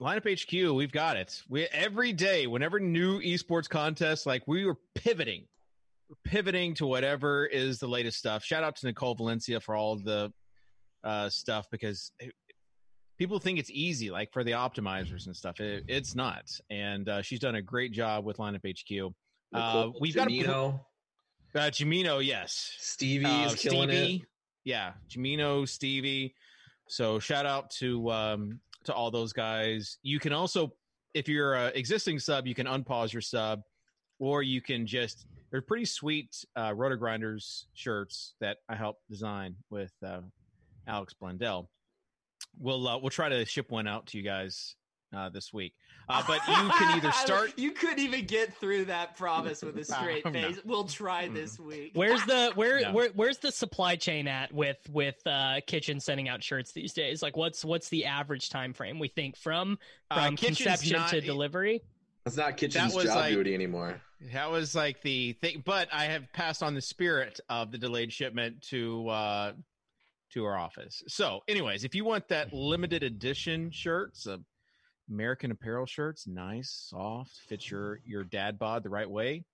lineup 0.00 0.28
HQ, 0.30 0.74
we've 0.74 0.92
got 0.92 1.16
it. 1.16 1.42
We 1.48 1.64
every 1.66 2.12
day, 2.12 2.46
whenever 2.46 2.78
new 2.80 3.20
esports 3.20 3.68
contests, 3.68 4.26
like 4.26 4.42
we 4.46 4.66
were 4.66 4.76
pivoting, 4.94 5.44
pivoting 6.24 6.74
to 6.74 6.86
whatever 6.86 7.46
is 7.46 7.78
the 7.78 7.86
latest 7.88 8.18
stuff. 8.18 8.44
Shout 8.44 8.62
out 8.64 8.76
to 8.76 8.86
Nicole 8.86 9.14
Valencia 9.14 9.60
for 9.60 9.74
all 9.74 9.96
the 9.96 10.32
uh, 11.04 11.28
stuff 11.28 11.66
because 11.70 12.12
people 13.18 13.38
think 13.38 13.58
it's 13.58 13.70
easy, 13.70 14.10
like 14.10 14.32
for 14.32 14.44
the 14.44 14.52
optimizers 14.52 15.26
and 15.26 15.36
stuff. 15.36 15.60
It, 15.60 15.84
it's 15.88 16.14
not, 16.14 16.44
and 16.70 17.08
uh, 17.08 17.22
she's 17.22 17.40
done 17.40 17.56
a 17.56 17.62
great 17.62 17.92
job 17.92 18.24
with 18.24 18.38
lineup 18.38 18.66
HQ. 18.66 19.12
Uh, 19.54 19.90
we've 20.00 20.14
got 20.14 20.30
a 20.30 20.78
uh, 21.54 21.60
Jamino, 21.70 22.24
yes. 22.24 22.74
Stevie 22.78 23.26
Uh, 23.26 23.46
is 23.46 23.54
killing 23.56 23.90
Stevie, 23.90 24.16
it. 24.16 24.22
Yeah, 24.64 24.92
Jamino, 25.10 25.68
Stevie. 25.68 26.34
So 26.88 27.18
shout 27.18 27.46
out 27.46 27.70
to 27.78 28.10
um, 28.10 28.60
to 28.84 28.94
all 28.94 29.10
those 29.10 29.32
guys. 29.32 29.98
You 30.02 30.18
can 30.18 30.32
also, 30.32 30.72
if 31.14 31.28
you're 31.28 31.54
an 31.54 31.72
existing 31.74 32.18
sub, 32.18 32.46
you 32.46 32.54
can 32.54 32.66
unpause 32.66 33.12
your 33.12 33.22
sub, 33.22 33.62
or 34.22 34.42
you 34.44 34.60
can 34.60 34.86
just. 34.86 35.26
They're 35.50 35.60
pretty 35.60 35.84
sweet 35.84 36.44
uh, 36.56 36.70
RotoGrinders 36.70 37.64
shirts 37.74 38.34
that 38.40 38.58
I 38.68 38.76
helped 38.76 39.02
design 39.10 39.56
with 39.68 39.92
uh, 40.06 40.20
Alex 40.86 41.12
Blundell. 41.12 41.68
We'll 42.58 42.86
uh, 42.86 42.98
we'll 42.98 43.10
try 43.10 43.28
to 43.28 43.44
ship 43.44 43.70
one 43.70 43.86
out 43.88 44.06
to 44.08 44.16
you 44.18 44.22
guys 44.24 44.76
uh, 45.14 45.28
this 45.28 45.52
week. 45.52 45.74
Uh, 46.08 46.22
but 46.26 46.40
you 46.48 46.54
can 46.78 46.96
either 46.96 47.10
start. 47.12 47.52
you 47.58 47.72
couldn't 47.72 47.98
even 47.98 48.24
get 48.26 48.54
through 48.54 48.84
that 48.86 49.16
promise 49.16 49.62
with 49.62 49.76
a 49.76 49.84
straight 49.92 50.24
No. 50.24 50.30
face. 50.32 50.58
We'll 50.64 50.84
try 50.84 51.28
this 51.28 51.58
week. 51.58 51.90
Where's 51.94 52.24
the 52.24 52.52
where, 52.54 52.80
No. 52.80 52.92
where 52.92 53.08
where's 53.14 53.38
the 53.38 53.50
supply 53.52 53.96
chain 53.96 54.28
at 54.28 54.52
with 54.54 54.78
with 54.90 55.16
uh 55.26 55.60
kitchen 55.66 55.98
sending 56.00 56.28
out 56.28 56.42
shirts 56.44 56.72
these 56.72 56.92
days? 56.92 57.22
Like 57.22 57.36
what's 57.36 57.64
what's 57.64 57.88
the 57.88 58.04
average 58.06 58.50
time 58.50 58.72
frame 58.72 58.98
we 59.00 59.08
think 59.08 59.36
from 59.36 59.78
Uh, 60.10 60.26
from 60.26 60.36
Kitchen's 60.36 60.58
conception 60.58 60.92
not- 60.96 61.10
to 61.10 61.20
delivery? 61.20 61.82
It's 62.24 62.36
not 62.36 62.56
kitchen's 62.56 62.94
was 62.94 63.06
job 63.06 63.16
like- 63.16 63.34
duty 63.34 63.52
anymore. 63.52 64.00
That 64.32 64.50
was 64.50 64.74
like 64.74 65.02
the 65.02 65.32
thing, 65.34 65.62
but 65.64 65.88
I 65.92 66.04
have 66.04 66.32
passed 66.32 66.62
on 66.62 66.74
the 66.74 66.80
spirit 66.80 67.40
of 67.48 67.72
the 67.72 67.78
delayed 67.78 68.12
shipment 68.12 68.62
to 68.70 69.08
uh 69.08 69.52
to 70.32 70.44
our 70.44 70.56
office. 70.56 71.02
So, 71.08 71.40
anyways, 71.48 71.84
if 71.84 71.94
you 71.94 72.04
want 72.04 72.28
that 72.28 72.52
limited 72.52 73.02
edition 73.02 73.70
shirts, 73.70 74.26
uh, 74.26 74.38
American 75.10 75.50
Apparel 75.50 75.86
shirts, 75.86 76.26
nice, 76.26 76.86
soft, 76.90 77.32
fits 77.48 77.70
your 77.70 78.00
your 78.04 78.24
dad 78.24 78.58
bod 78.58 78.82
the 78.82 78.90
right 78.90 79.10
way. 79.10 79.44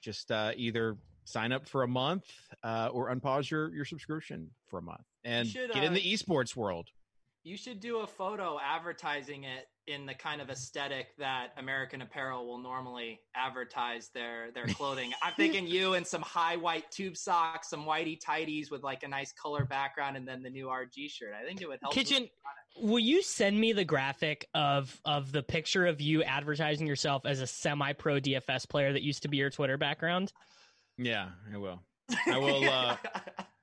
Just 0.00 0.30
uh, 0.30 0.52
either 0.56 0.96
sign 1.24 1.52
up 1.52 1.68
for 1.68 1.82
a 1.82 1.88
month 1.88 2.24
uh, 2.62 2.88
or 2.92 3.14
unpause 3.14 3.50
your 3.50 3.74
your 3.74 3.84
subscription 3.84 4.50
for 4.68 4.78
a 4.78 4.82
month 4.82 5.04
and 5.24 5.48
should, 5.48 5.72
get 5.72 5.84
in 5.84 5.92
uh, 5.92 5.94
the 5.94 6.12
esports 6.12 6.54
world. 6.54 6.88
You 7.46 7.56
should 7.56 7.78
do 7.78 7.98
a 7.98 8.08
photo 8.08 8.58
advertising 8.60 9.44
it 9.44 9.68
in 9.86 10.04
the 10.04 10.14
kind 10.14 10.40
of 10.40 10.50
aesthetic 10.50 11.16
that 11.16 11.52
American 11.56 12.02
Apparel 12.02 12.44
will 12.44 12.58
normally 12.58 13.20
advertise 13.36 14.10
their 14.12 14.50
their 14.50 14.66
clothing. 14.66 15.12
I'm 15.22 15.32
thinking 15.36 15.64
you 15.64 15.94
in 15.94 16.04
some 16.04 16.22
high 16.22 16.56
white 16.56 16.90
tube 16.90 17.16
socks, 17.16 17.70
some 17.70 17.84
whitey 17.84 18.18
tighties 18.20 18.72
with 18.72 18.82
like 18.82 19.04
a 19.04 19.08
nice 19.08 19.32
color 19.32 19.64
background, 19.64 20.16
and 20.16 20.26
then 20.26 20.42
the 20.42 20.50
new 20.50 20.66
RG 20.66 21.08
shirt. 21.08 21.34
I 21.40 21.46
think 21.46 21.62
it 21.62 21.68
would 21.68 21.78
help. 21.80 21.94
Kitchen, 21.94 22.28
will 22.82 22.98
you 22.98 23.22
send 23.22 23.60
me 23.60 23.72
the 23.72 23.84
graphic 23.84 24.48
of 24.52 25.00
of 25.04 25.30
the 25.30 25.44
picture 25.44 25.86
of 25.86 26.00
you 26.00 26.24
advertising 26.24 26.88
yourself 26.88 27.26
as 27.26 27.40
a 27.40 27.46
semi 27.46 27.92
pro 27.92 28.18
DFS 28.18 28.68
player 28.68 28.92
that 28.92 29.02
used 29.02 29.22
to 29.22 29.28
be 29.28 29.36
your 29.36 29.50
Twitter 29.50 29.78
background? 29.78 30.32
Yeah, 30.98 31.28
I 31.54 31.58
will. 31.58 31.80
I 32.26 32.38
will. 32.38 32.68
Uh, 32.68 32.96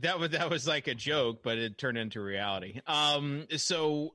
that 0.00 0.18
was 0.18 0.30
that 0.30 0.50
was 0.50 0.66
like 0.66 0.86
a 0.86 0.94
joke, 0.94 1.42
but 1.42 1.58
it 1.58 1.78
turned 1.78 1.98
into 1.98 2.20
reality. 2.20 2.80
Um, 2.86 3.46
so 3.56 4.14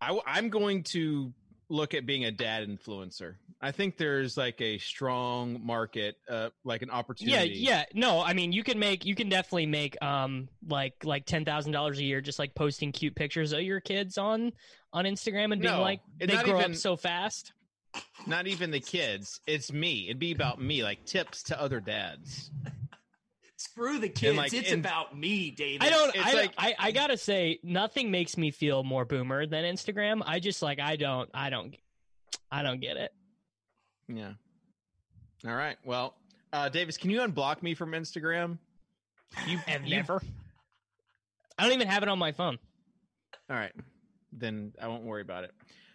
I, 0.00 0.18
I'm 0.26 0.48
going 0.50 0.82
to 0.84 1.32
look 1.68 1.94
at 1.94 2.06
being 2.06 2.24
a 2.24 2.30
dad 2.30 2.66
influencer. 2.68 3.34
I 3.60 3.72
think 3.72 3.96
there's 3.96 4.36
like 4.36 4.60
a 4.60 4.78
strong 4.78 5.60
market, 5.66 6.16
uh, 6.30 6.50
like 6.64 6.82
an 6.82 6.90
opportunity. 6.90 7.54
yeah. 7.58 7.70
Yeah. 7.70 7.84
No, 7.92 8.20
I 8.22 8.32
mean 8.32 8.52
you 8.52 8.62
can 8.62 8.78
make 8.78 9.04
you 9.04 9.14
can 9.16 9.28
definitely 9.28 9.66
make 9.66 10.00
um 10.02 10.48
like 10.68 10.94
like 11.04 11.26
ten 11.26 11.44
thousand 11.44 11.72
dollars 11.72 11.98
a 11.98 12.04
year 12.04 12.20
just 12.20 12.38
like 12.38 12.54
posting 12.54 12.92
cute 12.92 13.14
pictures 13.16 13.52
of 13.52 13.62
your 13.62 13.80
kids 13.80 14.16
on 14.16 14.52
on 14.92 15.04
Instagram 15.06 15.52
and 15.52 15.60
being 15.60 15.74
No, 15.74 15.82
like 15.82 16.00
they 16.18 16.26
grow 16.28 16.58
even- 16.60 16.70
up 16.72 16.76
so 16.76 16.96
fast. 16.96 17.52
Not 18.26 18.46
even 18.46 18.70
the 18.70 18.80
kids. 18.80 19.40
It's 19.46 19.72
me. 19.72 20.04
It'd 20.06 20.18
be 20.18 20.30
about 20.32 20.60
me, 20.60 20.84
like 20.84 21.04
tips 21.06 21.42
to 21.44 21.60
other 21.60 21.80
dads. 21.80 22.50
Screw 23.78 23.98
the 23.98 24.08
kids. 24.08 24.36
like, 24.36 24.52
it's 24.52 24.72
and- 24.72 24.84
about 24.84 25.16
me, 25.16 25.50
David. 25.50 25.86
I 25.86 25.90
don't. 25.90 26.14
It's 26.14 26.24
I, 26.24 26.32
like- 26.32 26.54
I 26.58 26.74
I 26.78 26.90
gotta 26.90 27.16
say, 27.16 27.60
nothing 27.62 28.10
makes 28.10 28.36
me 28.36 28.50
feel 28.50 28.82
more 28.82 29.04
boomer 29.04 29.46
than 29.46 29.64
Instagram. 29.64 30.22
I 30.26 30.40
just 30.40 30.62
like 30.62 30.80
I 30.80 30.96
don't. 30.96 31.30
I 31.32 31.50
don't. 31.50 31.76
I 32.50 32.62
don't 32.62 32.80
get 32.80 32.96
it. 32.96 33.12
Yeah. 34.08 34.32
All 35.46 35.54
right. 35.54 35.76
Well, 35.84 36.14
uh, 36.52 36.68
Davis, 36.70 36.96
can 36.96 37.10
you 37.10 37.20
unblock 37.20 37.62
me 37.62 37.74
from 37.74 37.92
Instagram? 37.92 38.58
You 39.46 39.58
Have 39.66 39.82
never. 39.82 40.20
I 41.58 41.64
don't 41.64 41.72
even 41.72 41.88
have 41.88 42.02
it 42.02 42.08
on 42.08 42.18
my 42.18 42.32
phone. 42.32 42.58
All 43.50 43.56
right. 43.56 43.72
Then 44.32 44.72
I 44.80 44.88
won't 44.88 45.04
worry 45.04 45.22
about 45.22 45.44
it. 45.44 45.52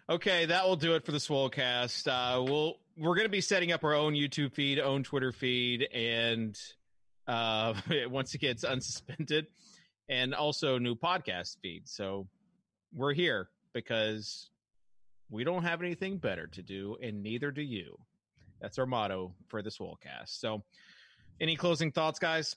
Okay, 0.10 0.46
that 0.46 0.66
will 0.68 0.76
do 0.76 0.96
it 0.96 1.06
for 1.06 1.12
the 1.12 1.18
Swolecast. 1.18 2.08
Uh, 2.08 2.44
we'll 2.44 2.76
we're 2.98 3.16
going 3.16 3.26
to 3.26 3.32
be 3.32 3.42
setting 3.42 3.72
up 3.72 3.84
our 3.84 3.94
own 3.94 4.14
YouTube 4.14 4.54
feed, 4.54 4.80
own 4.80 5.04
Twitter 5.04 5.32
feed, 5.32 5.84
and 5.94 6.58
uh, 7.28 7.74
once 8.07 8.34
it 8.34 8.39
gets 8.39 8.63
unsuspended, 8.65 9.47
and 10.09 10.34
also 10.34 10.78
new 10.78 10.95
podcast 10.95 11.57
feed. 11.61 11.88
So 11.88 12.28
we're 12.93 13.13
here 13.13 13.49
because 13.74 14.49
we 15.30 15.43
don't 15.43 15.63
have 15.63 15.82
anything 15.82 16.17
better 16.17 16.47
to 16.47 16.61
do, 16.61 16.97
and 17.01 17.24
neither 17.24 17.51
do 17.51 17.61
you. 17.61 17.97
That's 18.61 18.78
our 18.80 18.86
motto 18.86 19.34
for 19.47 19.61
the 19.61 19.69
Swolecast. 19.69 20.28
So, 20.39 20.63
any 21.41 21.55
closing 21.55 21.91
thoughts, 21.91 22.19
guys? 22.19 22.55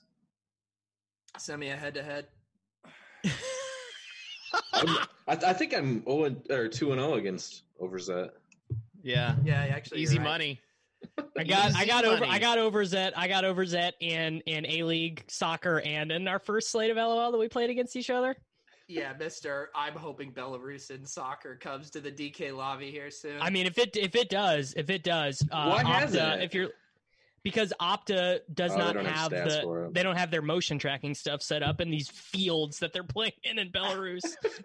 Send 1.37 1.59
me 1.59 1.69
a 1.69 1.75
head 1.75 1.95
to 1.95 2.03
head. 2.03 2.27
I'm, 4.73 4.87
I, 5.27 5.33
I 5.47 5.53
think 5.53 5.75
I'm 5.75 6.03
0 6.05 6.35
or 6.49 6.67
2 6.67 6.91
and 6.91 7.01
0 7.01 7.13
against 7.15 7.63
Overzet. 7.81 8.29
Yeah, 9.03 9.35
Yeah, 9.43 9.65
actually, 9.69 10.01
easy 10.01 10.15
you're 10.15 10.23
right. 10.23 10.31
money. 10.31 10.61
I 11.37 11.43
got 11.43 11.73
I 11.75 11.79
Easy 11.81 11.85
got 11.87 12.05
over 12.05 12.19
money. 12.21 12.31
I 12.31 12.39
got 12.39 12.57
over 12.57 12.83
Zet 12.85 13.13
I 13.15 13.27
got 13.27 13.45
over 13.45 13.65
Zet 13.65 13.93
in 13.99 14.41
in 14.41 14.65
A 14.65 14.83
League 14.83 15.23
soccer 15.27 15.79
and 15.81 16.11
in 16.11 16.27
our 16.27 16.39
first 16.39 16.71
slate 16.71 16.91
of 16.91 16.97
LOL 16.97 17.31
that 17.31 17.37
we 17.37 17.47
played 17.47 17.69
against 17.69 17.95
each 17.95 18.09
other. 18.09 18.35
Yeah, 18.87 19.13
Mister. 19.19 19.69
I'm 19.75 19.93
hoping 19.93 20.31
Belarusian 20.31 21.07
soccer 21.07 21.55
comes 21.55 21.89
to 21.91 21.99
the 22.01 22.11
DK 22.11 22.55
lobby 22.55 22.89
here 22.89 23.11
soon. 23.11 23.41
I 23.41 23.49
mean, 23.49 23.65
if 23.67 23.77
it 23.77 23.97
if 23.97 24.15
it 24.15 24.29
does, 24.29 24.73
if 24.77 24.89
it 24.89 25.03
does, 25.03 25.41
uh, 25.51 25.69
Why 25.69 25.83
Opta, 25.83 25.87
hasn't 25.87 26.41
it? 26.41 26.43
if 26.45 26.53
you're 26.53 26.69
because 27.43 27.71
Opta 27.81 28.39
does 28.53 28.71
Oh, 28.73 28.77
not 28.77 28.95
have 28.95 29.05
have, 29.05 29.31
the 29.31 29.89
they 29.93 30.03
don't 30.03 30.17
have 30.17 30.31
their 30.31 30.41
motion 30.41 30.79
tracking 30.79 31.13
stuff 31.15 31.41
set 31.41 31.63
up 31.63 31.79
in 31.81 31.89
these 31.89 32.09
fields 32.09 32.79
that 32.79 32.93
they're 32.93 33.03
playing 33.03 33.33
in 33.43 33.59
in 33.59 33.71
Belarus. 33.71 34.21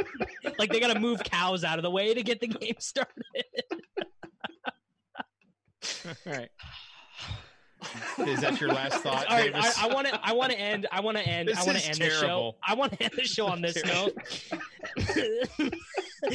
like 0.58 0.70
they 0.70 0.80
got 0.80 0.92
to 0.92 0.98
move 1.00 1.22
cows 1.24 1.64
out 1.64 1.78
of 1.78 1.82
the 1.82 1.90
way 1.90 2.14
to 2.14 2.22
get 2.22 2.40
the 2.40 2.48
game 2.48 2.74
started. 2.78 3.44
All 6.26 6.32
right. 6.32 6.50
Is 8.26 8.40
that 8.40 8.60
your 8.60 8.70
last 8.70 8.94
thought, 9.02 9.26
All 9.26 9.36
right, 9.36 9.52
Davis? 9.52 9.76
I 9.78 9.92
want 9.92 10.06
to. 10.06 10.20
I 10.22 10.32
want 10.32 10.52
to 10.52 10.58
end. 10.58 10.86
I 10.92 11.00
want 11.00 11.16
to 11.16 11.26
end. 11.26 11.48
This 11.48 11.58
I 11.58 11.64
want 11.64 11.78
to 11.78 11.88
end 11.88 11.98
the 11.98 12.10
show. 12.10 12.56
I 12.66 12.74
want 12.74 12.92
to 12.92 13.02
end 13.02 13.12
the 13.16 13.24
show 13.24 13.46
on 13.46 13.60
this 13.60 13.82
note. 13.84 14.14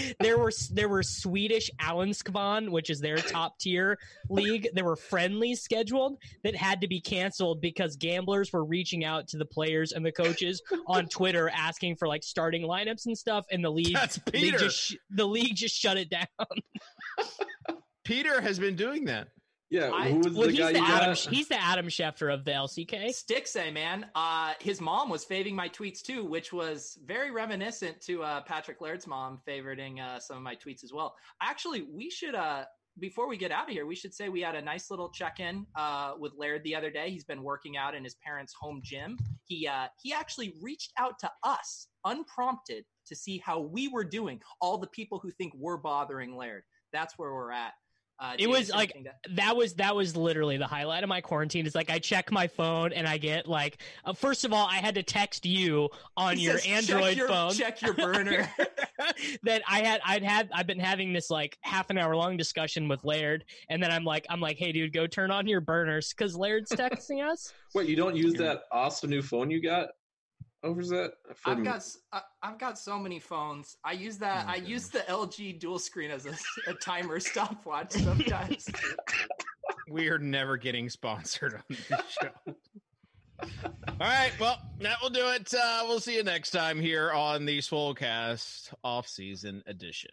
there 0.20 0.38
were 0.38 0.52
there 0.72 0.90
were 0.90 1.04
Swedish 1.04 1.72
Allsvenskan, 1.82 2.70
which 2.70 2.90
is 2.90 3.00
their 3.00 3.18
top 3.18 3.60
tier 3.60 3.98
league. 4.30 4.68
There 4.74 4.86
were 4.86 4.96
friendlies 4.96 5.62
scheduled 5.62 6.18
that 6.44 6.56
had 6.56 6.82
to 6.82 6.88
be 6.88 7.00
canceled 7.00 7.62
because 7.62 7.96
gamblers 7.96 8.52
were 8.52 8.66
reaching 8.66 9.06
out 9.06 9.28
to 9.30 9.38
the 9.38 9.46
players 9.46 9.94
and 9.94 10.06
the 10.06 10.12
coaches 10.12 10.62
on 10.86 11.08
Twitter 11.08 11.50
asking 11.50 11.96
for 11.96 12.08
like 12.08 12.24
starting 12.24 12.64
lineups 12.64 13.06
and 13.06 13.18
stuff, 13.18 13.46
and 13.52 13.64
the 13.64 13.72
league 13.72 13.94
That's 13.94 14.20
league 14.34 14.34
Peter. 14.34 14.58
just 14.58 14.78
sh- 14.78 14.96
the 15.12 15.26
league 15.26 15.56
just 15.56 15.76
shut 15.76 15.98
it 15.98 16.10
down. 16.10 16.26
Peter 18.04 18.42
has 18.42 18.60
been 18.60 18.76
doing 18.76 19.06
that. 19.06 19.30
Yeah, 19.70 19.92
I- 19.92 20.10
who 20.12 20.20
was 20.20 20.34
Well, 20.34 20.48
the 20.48 20.52
he's 20.54 20.60
guy 20.60 20.72
the 20.74 20.80
Adam. 20.80 21.14
got? 21.14 21.18
He's 21.18 21.48
the 21.50 21.62
Adam 21.62 21.88
Schefter 21.88 22.34
of 22.34 22.46
the 22.46 22.52
LCK. 22.52 23.10
Stixay, 23.10 23.74
man. 23.74 24.10
Uh, 24.16 24.54
his 24.62 24.80
mom 24.80 25.10
was 25.10 25.26
faving 25.26 25.56
my 25.56 25.68
tweets 25.70 26.02
too, 26.02 26.24
which 26.24 26.54
was 26.54 26.98
very 27.06 27.32
reminiscent 27.32 28.00
to 28.04 28.24
uh, 28.24 28.42
Patrick 28.42 28.80
Laird's 28.80 29.08
mom 29.08 29.42
favoriting 29.48 30.00
uh, 30.02 30.20
some 30.20 30.38
of 30.38 30.44
my 30.44 30.56
tweets 30.56 30.84
as 30.86 30.94
well. 30.94 31.16
Actually, 31.42 31.82
we 31.82 32.10
should, 32.10 32.34
uh, 32.34 32.64
before 33.00 33.28
we 33.28 33.36
get 33.36 33.52
out 33.52 33.66
of 33.68 33.74
here, 33.74 33.86
we 33.86 33.96
should 33.96 34.14
say 34.14 34.30
we 34.30 34.42
had 34.42 34.56
a 34.56 34.62
nice 34.62 34.90
little 34.90 35.10
check-in 35.10 35.68
uh, 35.76 36.14
with 36.18 36.32
Laird 36.38 36.64
the 36.64 36.74
other 36.74 36.90
day. 36.90 37.10
He's 37.12 37.26
been 37.26 37.44
working 37.44 37.76
out 37.78 37.94
in 37.94 38.04
his 38.06 38.16
parents' 38.16 38.54
home 38.60 38.80
gym. 38.84 39.18
He 39.44 39.68
uh, 39.68 39.88
he 40.02 40.14
actually 40.14 40.56
reached 40.62 40.94
out 40.98 41.20
to 41.20 41.32
us 41.44 41.88
unprompted 42.06 42.86
to 43.08 43.16
see 43.16 43.38
how 43.46 43.60
we 43.60 43.88
were 43.90 44.04
doing. 44.06 44.40
All 44.62 44.78
the 44.78 44.88
people 44.88 45.20
who 45.20 45.30
think 45.32 45.54
we're 45.58 45.78
bothering 45.78 46.36
Laird. 46.38 46.64
That's 46.94 47.18
where 47.20 47.34
we're 47.34 47.52
at. 47.52 47.74
Uh, 48.20 48.34
It 48.40 48.50
was 48.50 48.72
like 48.72 48.94
to- 48.94 49.34
that 49.36 49.56
was 49.56 49.76
that 49.76 49.96
was 49.96 50.16
literally 50.18 50.58
the 50.58 50.66
highlight 50.66 51.04
of 51.04 51.10
my 51.10 51.22
quarantine. 51.22 51.68
Is 51.68 51.76
like 51.76 51.90
I 51.92 52.00
check 52.00 52.32
my 52.32 52.48
phone 52.48 52.92
and 52.94 53.08
I 53.08 53.18
get 53.18 53.48
like 53.48 53.78
uh, 54.06 54.14
first 54.14 54.44
of 54.44 54.52
all 54.54 54.66
I 54.68 54.78
had 54.78 54.96
to 54.96 55.04
text 55.04 55.46
you 55.46 55.90
on 56.16 56.38
He 56.38 56.44
your 56.46 56.58
says, 56.58 56.64
check 56.66 56.96
Android 56.96 57.18
your- 57.18 57.28
phone. 57.28 57.52
Check 57.54 57.82
your 57.82 57.94
burner. 57.96 58.50
that 59.44 59.62
I 59.70 59.82
had 59.82 60.02
I'd 60.06 60.24
had 60.24 60.50
I've 60.54 60.66
been 60.68 60.80
having 60.80 61.14
this 61.14 61.30
like 61.30 61.58
half 61.62 61.90
an 61.92 61.98
hour 62.00 62.16
long 62.16 62.38
discussion 62.38 62.88
with 62.88 63.04
Laird, 63.04 63.46
and 63.70 63.82
then 63.84 63.92
I'm 63.92 64.04
like 64.04 64.26
I'm 64.30 64.42
like, 64.42 64.58
hey 64.58 64.72
dude, 64.72 64.94
go 64.94 65.06
turn 65.08 65.30
on 65.30 65.46
your 65.48 65.62
burners 65.62 66.14
because 66.14 66.36
Laird's 66.36 66.72
texting 66.72 67.24
us. 67.24 67.54
Wait, 67.76 67.88
you 67.88 67.96
don't 67.96 68.16
use 68.16 68.34
that 68.36 68.64
awesome 68.72 69.10
new 69.12 69.22
phone 69.22 69.52
you 69.52 69.62
got? 69.62 69.90
Over's 70.68 70.90
that? 70.90 71.14
I've 71.46 71.64
got 71.64 71.78
s- 71.78 71.98
I- 72.12 72.22
I've 72.44 72.58
got 72.60 72.78
so 72.78 73.00
many 73.00 73.20
phones. 73.20 73.78
I 73.84 73.94
use 73.94 74.18
that. 74.20 74.46
Oh, 74.48 74.52
I 74.52 74.56
use 74.56 74.90
the 74.90 75.00
LG 75.00 75.60
dual 75.60 75.80
screen 75.80 76.12
as 76.12 76.26
a, 76.26 76.36
a 76.70 76.74
timer 76.74 77.20
stopwatch 77.30 77.92
sometimes. 77.92 78.68
We 79.90 80.10
are 80.10 80.20
never 80.20 80.58
getting 80.58 80.90
sponsored 80.90 81.54
on 81.54 81.62
this 81.70 81.88
show. 82.22 82.54
All 83.88 83.96
right, 84.00 84.32
well, 84.38 84.58
that 84.82 84.98
will 85.02 85.10
do 85.10 85.30
it. 85.30 85.54
Uh, 85.54 85.84
we'll 85.88 86.02
see 86.02 86.16
you 86.18 86.24
next 86.24 86.52
time 86.52 86.78
here 86.82 87.12
on 87.14 87.46
the 87.46 87.60
Swolecast 87.60 88.74
off-season 88.84 89.64
edition. 89.66 90.12